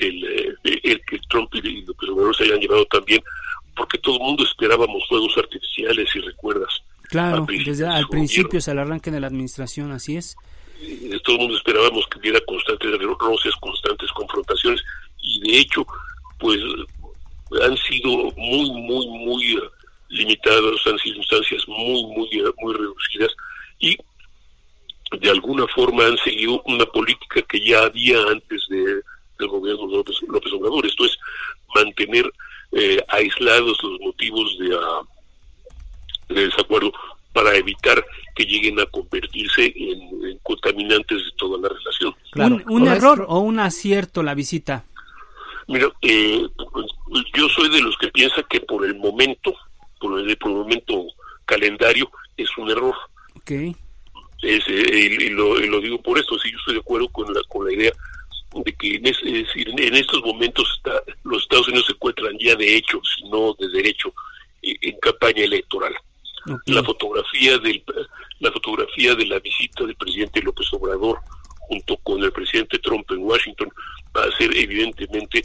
el, 0.00 0.58
el, 0.64 1.00
que 1.04 1.18
Trump 1.28 1.54
y 1.54 1.82
López 1.82 2.08
Obrador 2.08 2.36
se 2.36 2.44
hayan 2.44 2.60
llevado 2.60 2.84
también, 2.86 3.22
porque 3.76 3.98
todo 3.98 4.16
el 4.16 4.22
mundo 4.22 4.44
esperábamos 4.44 5.06
fuegos 5.08 5.36
artificiales, 5.36 6.08
si 6.10 6.20
recuerdas. 6.20 6.82
Claro, 7.08 7.46
desde 7.46 7.86
al 7.86 8.08
principio 8.08 8.60
se 8.60 8.70
al 8.70 8.78
arranque 8.78 9.10
de 9.10 9.20
la 9.20 9.26
administración, 9.26 9.92
así 9.92 10.16
es. 10.16 10.36
Todo 11.22 11.36
el 11.36 11.42
mundo 11.42 11.56
esperábamos 11.58 12.06
que 12.08 12.18
hubiera 12.18 12.40
constantes 12.40 12.90
roces, 13.20 13.54
constantes 13.56 14.10
confrontaciones, 14.12 14.82
y 15.20 15.40
de 15.40 15.58
hecho, 15.58 15.86
pues 16.38 16.58
han 17.62 17.76
sido 17.76 18.32
muy, 18.36 18.70
muy, 18.70 19.06
muy 19.06 19.60
limitadas, 20.12 20.86
han 20.86 20.98
sido 20.98 21.16
instancias 21.16 21.66
muy, 21.66 22.04
muy, 22.06 22.42
muy 22.58 22.74
reducidas, 22.74 23.34
y 23.78 23.96
de 25.18 25.30
alguna 25.30 25.66
forma 25.68 26.06
han 26.06 26.16
seguido 26.18 26.62
una 26.66 26.86
política 26.86 27.42
que 27.42 27.60
ya 27.60 27.82
había 27.82 28.18
antes 28.30 28.66
de, 28.68 29.02
del 29.38 29.48
gobierno 29.48 29.88
de 29.88 29.96
López, 29.96 30.16
López 30.28 30.52
Obrador, 30.52 30.86
esto 30.86 31.04
es 31.04 31.18
mantener 31.74 32.30
eh, 32.72 33.02
aislados 33.08 33.78
los 33.82 34.00
motivos 34.00 34.58
de, 34.58 34.74
uh, 34.74 35.06
de, 36.28 36.46
desacuerdo 36.46 36.92
para 37.32 37.54
evitar 37.56 38.04
que 38.34 38.44
lleguen 38.44 38.80
a 38.80 38.86
convertirse 38.86 39.72
en, 39.76 40.38
contaminantes 40.42 41.18
de 41.18 41.30
toda 41.36 41.58
la 41.58 41.68
relación. 41.68 42.14
¿Un, 42.68 42.86
error 42.86 43.26
o 43.28 43.40
un 43.40 43.60
acierto 43.60 44.22
la 44.22 44.34
visita? 44.34 44.84
Mira, 45.68 45.88
eh, 46.02 46.46
yo 47.34 47.48
soy 47.48 47.68
de 47.70 47.80
los 47.80 47.96
que 47.96 48.08
piensa 48.08 48.42
que 48.42 48.60
por 48.60 48.84
el 48.84 48.96
momento, 48.96 49.54
por 50.02 50.18
el, 50.18 50.36
por 50.36 50.50
el 50.50 50.56
momento 50.56 51.06
calendario, 51.46 52.10
es 52.36 52.48
un 52.58 52.70
error. 52.70 52.94
Okay. 53.36 53.76
Es, 54.42 54.64
eh, 54.66 55.16
y, 55.20 55.28
lo, 55.30 55.58
y, 55.60 55.68
lo, 55.68 55.80
digo 55.80 56.02
por 56.02 56.18
eso, 56.18 56.38
sí, 56.38 56.50
yo 56.50 56.58
estoy 56.58 56.74
de 56.74 56.80
acuerdo 56.80 57.08
con 57.08 57.32
la, 57.32 57.40
con 57.48 57.64
la 57.66 57.72
idea 57.72 57.92
de 58.54 58.72
que 58.74 58.96
en, 58.96 59.06
es, 59.06 59.18
decir, 59.22 59.68
en 59.68 59.94
estos 59.94 60.20
momentos 60.22 60.68
está, 60.76 61.02
los 61.22 61.42
Estados 61.42 61.68
Unidos 61.68 61.86
se 61.86 61.92
encuentran 61.92 62.36
ya 62.38 62.56
de 62.56 62.76
hecho, 62.76 63.00
si 63.16 63.28
no 63.28 63.54
de 63.58 63.68
derecho, 63.68 64.12
en 64.62 64.96
campaña 65.00 65.44
electoral. 65.44 65.94
La 66.66 66.82
fotografía 66.82 67.56
del 67.58 67.82
la 68.40 68.50
fotografía 68.50 69.14
de 69.14 69.26
la 69.26 69.38
visita 69.38 69.84
del 69.84 69.94
presidente 69.94 70.42
López 70.42 70.66
Obrador 70.72 71.20
junto 71.68 71.96
con 71.98 72.22
el 72.22 72.32
presidente 72.32 72.78
Trump 72.80 73.08
en 73.12 73.18
Washington 73.18 73.68
va 74.16 74.24
a 74.24 74.36
ser 74.36 74.56
evidentemente 74.56 75.44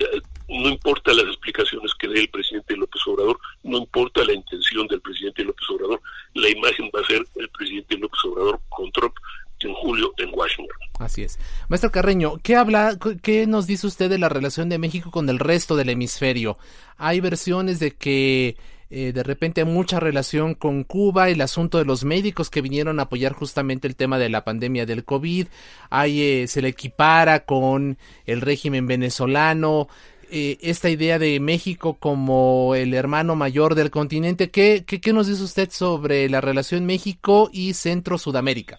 eh, 0.00 0.20
no 0.48 0.68
importa 0.68 1.12
las 1.12 1.26
explicaciones 1.26 1.92
que 1.98 2.08
dé 2.08 2.20
el 2.20 2.28
presidente 2.28 2.76
López 2.76 3.02
Obrador, 3.06 3.38
no 3.64 3.78
importa 3.78 4.24
la 4.24 4.32
intención 4.32 4.86
del 4.86 5.00
presidente 5.00 5.42
López 5.42 5.68
Obrador, 5.70 6.00
la 6.34 6.48
imagen 6.48 6.90
va 6.94 7.00
a 7.00 7.06
ser 7.06 7.26
el 7.34 7.48
presidente 7.48 7.96
López 7.98 8.24
Obrador 8.24 8.60
con 8.68 8.90
Trump 8.92 9.14
en 9.60 9.74
julio 9.74 10.12
en 10.18 10.30
Washington. 10.32 10.76
Así 11.00 11.22
es. 11.22 11.38
Maestro 11.68 11.90
Carreño, 11.90 12.38
¿qué 12.44 12.54
habla, 12.54 12.96
qué 13.22 13.48
nos 13.48 13.66
dice 13.66 13.88
usted 13.88 14.08
de 14.08 14.18
la 14.18 14.28
relación 14.28 14.68
de 14.68 14.78
México 14.78 15.10
con 15.10 15.28
el 15.28 15.40
resto 15.40 15.74
del 15.74 15.88
hemisferio? 15.88 16.58
Hay 16.96 17.18
versiones 17.18 17.80
de 17.80 17.90
que 17.90 18.56
eh, 18.88 19.12
de 19.12 19.22
repente 19.24 19.62
hay 19.62 19.66
mucha 19.66 19.98
relación 19.98 20.54
con 20.54 20.84
Cuba, 20.84 21.28
el 21.28 21.40
asunto 21.40 21.78
de 21.78 21.84
los 21.84 22.04
médicos 22.04 22.50
que 22.50 22.60
vinieron 22.60 23.00
a 23.00 23.04
apoyar 23.04 23.32
justamente 23.32 23.88
el 23.88 23.96
tema 23.96 24.16
de 24.16 24.28
la 24.28 24.44
pandemia 24.44 24.86
del 24.86 25.04
COVID, 25.04 25.48
hay, 25.90 26.22
eh, 26.22 26.46
se 26.46 26.62
le 26.62 26.68
equipara 26.68 27.44
con 27.44 27.98
el 28.26 28.42
régimen 28.42 28.86
venezolano, 28.86 29.88
eh, 30.30 30.58
esta 30.60 30.88
idea 30.88 31.18
de 31.18 31.40
México 31.40 31.94
como 31.94 32.76
el 32.76 32.94
hermano 32.94 33.34
mayor 33.34 33.74
del 33.74 33.90
continente. 33.90 34.50
¿Qué, 34.50 34.84
qué, 34.86 35.00
qué 35.00 35.12
nos 35.12 35.26
dice 35.26 35.42
usted 35.42 35.68
sobre 35.72 36.28
la 36.28 36.40
relación 36.40 36.86
México 36.86 37.50
y 37.52 37.74
Centro-Sudamérica? 37.74 38.78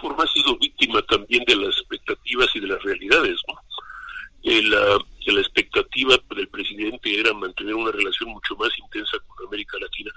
forma 0.00 0.24
ha 0.24 0.26
sido 0.26 0.56
víctima 0.80 1.02
también 1.02 1.44
de 1.46 1.56
las 1.56 1.76
expectativas 1.78 2.48
y 2.54 2.60
de 2.60 2.66
las 2.68 2.82
realidades. 2.82 3.36
¿no? 3.48 3.54
Eh, 4.42 4.62
la, 4.62 4.98
la 5.26 5.40
expectativa 5.40 6.16
del 6.34 6.48
presidente 6.48 7.20
era 7.20 7.32
mantener 7.34 7.74
una 7.74 7.92
relación 7.92 8.30
mucho 8.30 8.56
más 8.56 8.70
intensa 8.78 9.18
con 9.26 9.46
América 9.46 9.76
Latina, 9.80 10.10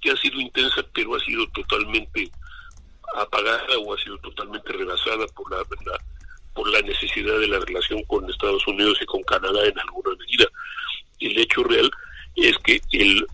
que 0.00 0.10
ha 0.10 0.16
sido 0.16 0.40
intensa, 0.40 0.84
pero 0.94 1.14
ha 1.14 1.20
sido 1.20 1.46
totalmente 1.48 2.30
apagada 3.16 3.78
o 3.78 3.94
ha 3.94 3.98
sido 3.98 4.18
totalmente 4.18 4.72
rebasada 4.72 5.26
por 5.28 5.50
la, 5.50 5.64
por 6.54 6.68
la 6.70 6.82
necesidad 6.82 7.38
de 7.38 7.48
la 7.48 7.60
relación 7.60 8.02
con 8.04 8.28
Estados 8.28 8.66
Unidos 8.66 8.98
y 9.00 9.06
con 9.06 9.22
Canadá 9.22 9.66
en 9.66 9.78
alguna 9.78 10.10
medida. 10.18 10.46
El 11.20 11.38
hecho 11.38 11.62
real 11.64 11.90
es 12.34 12.58
que 12.58 12.80
el, 12.92 13.26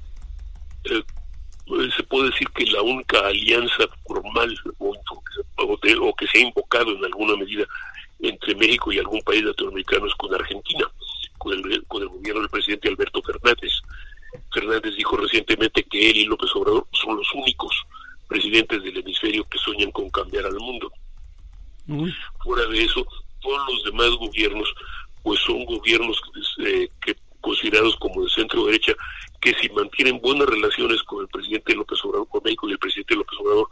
el 0.84 1.04
se 1.96 2.02
puede 2.04 2.30
decir 2.30 2.48
que 2.50 2.66
la 2.66 2.82
única 2.82 3.26
alianza 3.26 3.84
formal 4.06 4.54
o, 4.78 4.94
o, 5.56 6.16
que 6.16 6.26
se 6.26 6.38
ha 6.38 6.42
invocado 6.42 6.92
en 6.92 7.04
alguna 7.04 7.36
medida 7.36 7.64
entre 8.20 8.54
México 8.54 8.92
y 8.92 8.98
algún 8.98 9.20
país 9.22 9.42
latinoamericano 9.42 10.06
es 10.06 10.14
con 10.14 10.34
Argentina, 10.34 10.86
con 11.38 11.52
el, 11.52 11.84
con 11.86 12.02
el 12.02 12.08
gobierno 12.08 12.40
del 12.40 12.50
presidente 12.50 12.88
Alberto 12.88 13.22
Fernández. 13.22 13.72
Fernández 14.52 14.94
dijo 14.96 15.16
recientemente 15.16 15.82
que 15.84 16.10
él 16.10 16.16
y 16.18 16.24
López 16.24 16.50
Obrador 16.54 16.86
son 16.92 17.16
los 17.16 17.32
únicos 17.34 17.74
presidentes 18.28 18.82
del 18.82 18.96
hemisferio 18.96 19.44
que 19.48 19.58
sueñan 19.58 19.90
con 19.90 20.10
cambiar 20.10 20.46
al 20.46 20.58
mundo. 20.58 20.90
Fuera 22.42 22.66
de 22.66 22.84
eso, 22.84 23.06
todos 23.40 23.60
los 23.68 23.84
demás 23.84 24.10
gobiernos, 24.18 24.72
pues 25.22 25.40
son 25.40 25.64
gobiernos 25.64 26.20
eh, 26.64 26.88
que 27.04 27.16
considerados 27.40 27.96
como 27.96 28.22
de 28.22 28.30
centro 28.30 28.64
derecha 28.66 28.94
que 29.42 29.52
si 29.54 29.68
mantienen 29.70 30.20
buenas 30.20 30.48
relaciones 30.48 31.02
con 31.02 31.22
el 31.22 31.28
presidente 31.28 31.74
López 31.74 31.98
Obrador, 32.04 32.28
con 32.28 32.42
México 32.44 32.68
y 32.68 32.72
el 32.72 32.78
presidente 32.78 33.16
López 33.16 33.38
Obrador, 33.40 33.68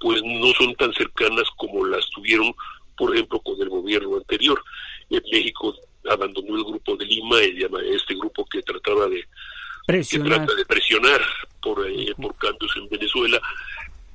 pues 0.00 0.20
no 0.24 0.52
son 0.54 0.74
tan 0.74 0.92
cercanas 0.92 1.44
como 1.56 1.86
las 1.86 2.10
tuvieron, 2.10 2.52
por 2.96 3.14
ejemplo, 3.14 3.38
con 3.38 3.54
el 3.62 3.68
gobierno 3.68 4.16
anterior. 4.16 4.60
En 5.08 5.22
México 5.30 5.72
abandonó 6.10 6.56
el 6.56 6.64
grupo 6.64 6.96
de 6.96 7.06
Lima, 7.06 7.40
este 7.40 8.14
grupo 8.16 8.44
que 8.46 8.60
trataba 8.62 9.06
de 9.06 9.24
presionar, 9.86 10.28
que 10.28 10.36
trata 10.36 10.54
de 10.56 10.64
presionar 10.66 11.20
por, 11.62 11.88
eh, 11.88 12.12
por 12.20 12.36
cambios 12.36 12.72
en 12.76 12.88
Venezuela, 12.88 13.40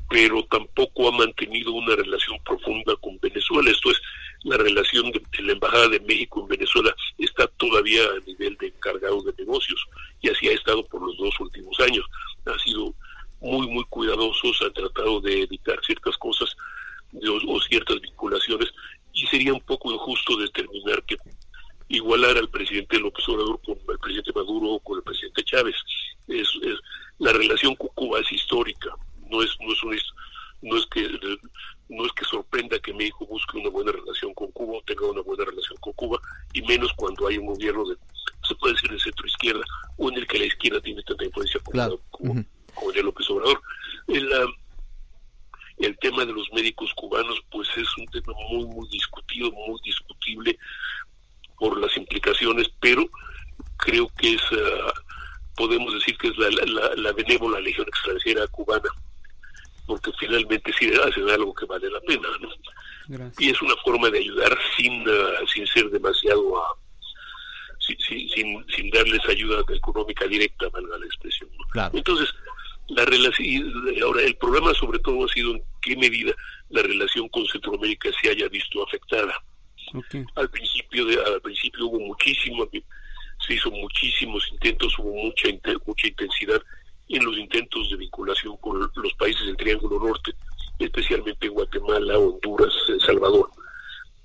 pero 0.10 0.43
tampoco 0.52 1.08
ha 1.08 1.12
mantenido 1.14 1.72
una 1.72 1.95
relación 1.95 2.38
profunda 2.43 2.93
con 2.97 3.18
Venezuela. 3.22 3.72
Esto 3.72 3.91
es, 3.91 4.02
la 4.44 4.58
relación 4.58 5.12
de, 5.12 5.22
la 5.44 5.54
Embajada 5.54 5.88
de 5.90 6.00
México 6.02 6.42
en 6.42 6.48
Venezuela 6.48 6.96
está 7.18 7.48
todavía 7.58 8.02
a 8.04 8.26
nivel 8.26 8.56
de 8.58 8.68
encargado 8.68 9.22
de 9.24 9.34
negocios 9.38 9.86
y 10.22 10.30
así 10.30 10.48
ha 10.48 10.54
estado 10.54 10.86
por 10.86 11.02
los 11.02 11.18
dos 11.18 11.40
últimos 11.40 11.78
años. 11.80 12.06
Ha 12.46 12.58
sido 12.60 12.94
muy, 13.42 13.68
muy 13.68 13.84
cuidadosos, 13.86 14.62
ha 14.62 14.72
tratado 14.72 15.22
de 15.22 15.44
evitar 15.44 15.80
ciertas 15.86 16.18
cosas 16.18 16.56
o, 17.48 17.62
ciertas 17.62 18.00
vinculaciones 18.02 18.70
y 19.14 19.26
sería 19.28 19.54
un 19.54 19.62
poco 19.62 19.92
injusto 19.92 20.38
determinar 20.38 21.04
que 21.04 21.18
igualar 21.90 22.38
al 22.38 22.50
presidente 22.50 23.00
López 23.00 23.28
Obrador 23.28 23.60
con 23.66 23.78
el 23.90 24.00
presidente 24.00 24.32
Maduro 24.34 24.68
o 24.74 24.80
con 24.80 24.98
el 24.98 25.04
presidente 25.04 25.44
Chávez. 25.44 25.76
Es, 26.28 26.48
es, 26.62 26.76
la 27.18 27.34
relación 27.34 27.76
con 27.76 27.90
Cuba 27.96 28.20
es 28.20 28.32
histórica, 28.32 28.96
no 29.30 29.42
es, 29.42 29.50
no 29.60 29.74
es, 29.74 29.84
un, 29.84 30.00
no 30.62 30.78
es 30.78 30.86
que 30.86 31.10
no 31.90 32.06
es 32.06 32.12
que 32.14 32.24
sorprenda 32.26 32.80
que 32.80 32.94
México 32.94 33.26
busque 33.26 33.58
una 33.58 33.70
buena 33.70 33.92
relación 33.92 34.34
con 34.36 34.52
Cuba 34.52 34.78
o 34.78 34.84
tenga 34.84 35.08
una 35.08 35.22
buena 35.22 35.44
relación 35.46 35.78
con 35.80 35.92
Cuba, 35.94 36.20
y 36.54 36.62
menos 36.62 36.94
cuando 36.94 37.28
hay 37.28 37.40
un 37.40 37.48
gobierno 37.48 37.84
de, 37.86 37.96
se 38.48 38.56
puede 38.56 38.76
decir, 38.76 38.92
de 38.92 39.00
centro 39.00 39.26
izquierda, 39.26 39.66
o 39.98 40.10
en 40.10 40.18
el 40.18 40.28
que 40.28 40.40
la 40.40 40.46
izquierda 40.46 40.80
tiene 40.82 41.02
tanta 41.04 41.26
influencia 41.26 41.60
como, 41.62 42.00
como, 42.12 42.92
el 42.92 43.06
López 43.06 43.30
Obrador. 43.32 43.62
El, 44.08 44.30
el 45.80 45.98
tema 45.98 46.26
de 46.26 46.34
los 46.34 46.48
médicos 46.54 46.94
cubanos, 46.94 47.42
pues 47.52 47.68
es 47.76 47.98
un 47.98 48.06
tema 48.08 48.34
muy, 48.52 48.66
muy 48.66 48.88
discutido, 48.90 49.52
muy 49.52 49.80
discutible 49.84 50.58
por 51.58 51.78
las 51.80 51.96
implicaciones, 51.98 52.70
pero 52.80 53.10
creo 53.78 54.08
que 54.18 54.36
es, 54.36 54.42
ah, 54.52 54.94
podemos 55.56 55.92
decir 55.94 56.16
que 56.18 56.28
es 56.28 56.38
la, 56.38 56.50
la, 56.50 56.96
la 56.96 57.12
benévola 57.14 57.60
legión 57.60 57.88
extranjera 57.88 58.48
cubana 58.48 58.90
porque 59.90 60.12
finalmente 60.20 60.72
sí 60.78 60.88
hacen 61.04 61.28
algo 61.32 61.52
que 61.52 61.66
vale 61.66 61.90
la 61.90 62.00
pena, 62.02 62.30
¿no? 62.40 63.32
Y 63.40 63.50
es 63.50 63.60
una 63.60 63.76
forma 63.78 64.08
de 64.12 64.20
ayudar 64.20 64.56
sin, 64.78 65.02
uh, 65.02 65.48
sin 65.52 65.66
ser 65.66 65.90
demasiado, 65.90 66.42
uh, 66.42 66.60
sin, 67.80 68.30
sin, 68.30 68.66
sin, 68.68 68.92
darles 68.92 69.28
ayuda 69.28 69.64
económica 69.68 70.28
directa, 70.28 70.70
valga 70.70 70.96
la 71.00 71.06
expresión. 71.08 71.50
Entonces, 71.92 72.30
la 72.90 73.04
relación, 73.04 73.74
ahora 74.04 74.22
el 74.22 74.36
problema 74.36 74.72
sobre 74.76 75.00
todo 75.00 75.26
ha 75.26 75.30
sido 75.30 75.56
en 75.56 75.64
qué 75.82 75.96
medida 75.98 76.34
la 76.70 76.84
relación 76.84 77.28
con 77.30 77.48
Centroamérica 77.48 78.10
se 78.22 78.30
haya 78.30 78.48
visto 78.48 78.84
afectada. 78.84 79.34
Al 80.36 80.52
principio 80.52 81.04
de, 81.06 81.16
al 81.16 81.42
principio 81.42 81.88
hubo 81.88 82.00
muchísimo, 82.00 82.70
se 83.48 83.56
hizo 83.56 83.72
muchísimos 83.72 84.48
intentos, 84.52 84.94
hubo 85.00 85.16
mucha 85.16 85.50
mucha 85.88 86.08
intensidad 86.08 86.62
en 87.10 87.26
los 87.26 87.38
intentos 87.38 87.89
de 87.89 87.97
vinculación 87.97 88.55
con 88.57 88.80
los 88.80 89.14
países 89.16 89.45
del 89.45 89.57
Triángulo 89.57 89.99
Norte, 89.99 90.34
especialmente 90.78 91.47
Guatemala, 91.47 92.18
Honduras, 92.18 92.74
El 92.88 93.01
Salvador, 93.01 93.49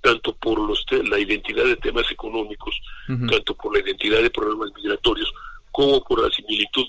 tanto 0.02 0.34
por 0.36 0.58
los 0.58 0.84
la 1.08 1.18
identidad 1.18 1.64
de 1.64 1.76
temas 1.76 2.10
económicos, 2.10 2.78
tanto 3.06 3.54
por 3.54 3.72
la 3.74 3.82
identidad 3.82 4.22
de 4.22 4.30
problemas 4.30 4.70
migratorios, 4.76 5.32
como 5.72 6.04
por 6.04 6.22
la 6.22 6.30
similitud 6.30 6.86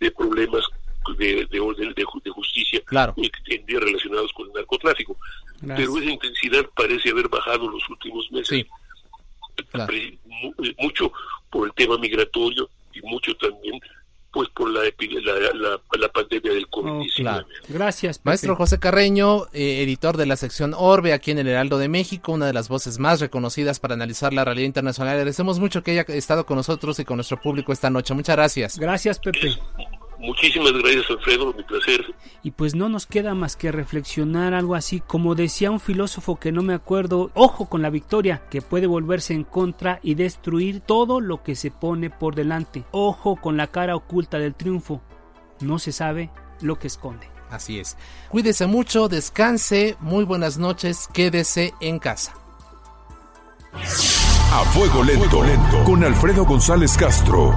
de 0.00 0.10
problemas 0.10 0.64
de, 1.16 1.46
de 1.46 1.60
orden 1.60 1.94
de, 1.94 2.04
justicia 2.30 2.80
claro. 2.84 3.14
relacionados 3.66 4.32
con 4.32 4.48
el 4.48 4.52
narcotráfico. 4.52 5.16
Pero 5.60 5.98
esa 5.98 6.10
intensidad 6.10 6.66
parece 6.76 7.10
haber 7.10 7.28
bajado 7.28 7.68
los 7.70 7.88
últimos 7.88 8.30
meses. 8.30 8.66
Mucho 10.78 11.12
por 11.50 11.68
el 11.68 11.74
tema 11.74 11.96
migratorio 11.96 12.68
y 12.92 13.00
mucho 13.02 13.34
también 13.36 13.80
pues 14.32 14.48
por 14.50 14.70
la, 14.70 14.82
la, 14.82 15.80
la, 15.98 16.08
pandemia 16.08 16.52
del 16.52 16.68
COVID-19. 16.68 17.46
Gracias. 17.68 18.20
Maestro 18.24 18.56
José 18.56 18.78
Carreño, 18.78 19.46
eh, 19.52 19.82
editor 19.82 20.16
de 20.16 20.26
la 20.26 20.36
sección 20.36 20.74
Orbe 20.76 21.12
aquí 21.12 21.30
en 21.30 21.38
el 21.38 21.48
Heraldo 21.48 21.78
de 21.78 21.88
México, 21.88 22.32
una 22.32 22.46
de 22.46 22.52
las 22.52 22.68
voces 22.68 22.98
más 22.98 23.20
reconocidas 23.20 23.80
para 23.80 23.94
analizar 23.94 24.32
la 24.32 24.44
realidad 24.44 24.66
internacional. 24.66 25.14
Agradecemos 25.14 25.58
mucho 25.58 25.82
que 25.82 25.92
haya 25.92 26.02
estado 26.14 26.44
con 26.44 26.56
nosotros 26.56 26.98
y 27.00 27.04
con 27.04 27.16
nuestro 27.16 27.40
público 27.40 27.72
esta 27.72 27.90
noche. 27.90 28.14
Muchas 28.14 28.36
gracias. 28.36 28.78
Gracias, 28.78 29.18
Pepe. 29.18 29.56
Muchísimas 30.18 30.72
gracias, 30.72 31.04
Alfredo, 31.10 31.54
mi 31.54 31.62
placer. 31.62 32.14
Y 32.42 32.50
pues 32.50 32.74
no 32.74 32.88
nos 32.88 33.06
queda 33.06 33.34
más 33.34 33.56
que 33.56 33.70
reflexionar 33.70 34.52
algo 34.52 34.74
así, 34.74 35.00
como 35.00 35.34
decía 35.34 35.70
un 35.70 35.80
filósofo 35.80 36.36
que 36.36 36.50
no 36.50 36.62
me 36.62 36.74
acuerdo, 36.74 37.30
ojo 37.34 37.68
con 37.68 37.82
la 37.82 37.90
victoria, 37.90 38.42
que 38.50 38.60
puede 38.60 38.88
volverse 38.88 39.34
en 39.34 39.44
contra 39.44 40.00
y 40.02 40.14
destruir 40.14 40.80
todo 40.80 41.20
lo 41.20 41.42
que 41.42 41.54
se 41.54 41.70
pone 41.70 42.10
por 42.10 42.34
delante. 42.34 42.84
Ojo 42.90 43.36
con 43.36 43.56
la 43.56 43.68
cara 43.68 43.94
oculta 43.94 44.38
del 44.38 44.54
triunfo, 44.54 45.00
no 45.60 45.78
se 45.78 45.92
sabe 45.92 46.30
lo 46.60 46.78
que 46.78 46.88
esconde. 46.88 47.28
Así 47.50 47.78
es. 47.78 47.96
Cuídese 48.28 48.66
mucho, 48.66 49.08
descanse, 49.08 49.96
muy 50.00 50.24
buenas 50.24 50.58
noches, 50.58 51.08
quédese 51.12 51.72
en 51.80 51.98
casa. 51.98 52.34
A 54.50 54.64
fuego 54.72 55.04
lento, 55.04 55.44
lento. 55.44 55.84
con 55.84 56.02
Alfredo 56.02 56.44
González 56.44 56.96
Castro. 56.96 57.54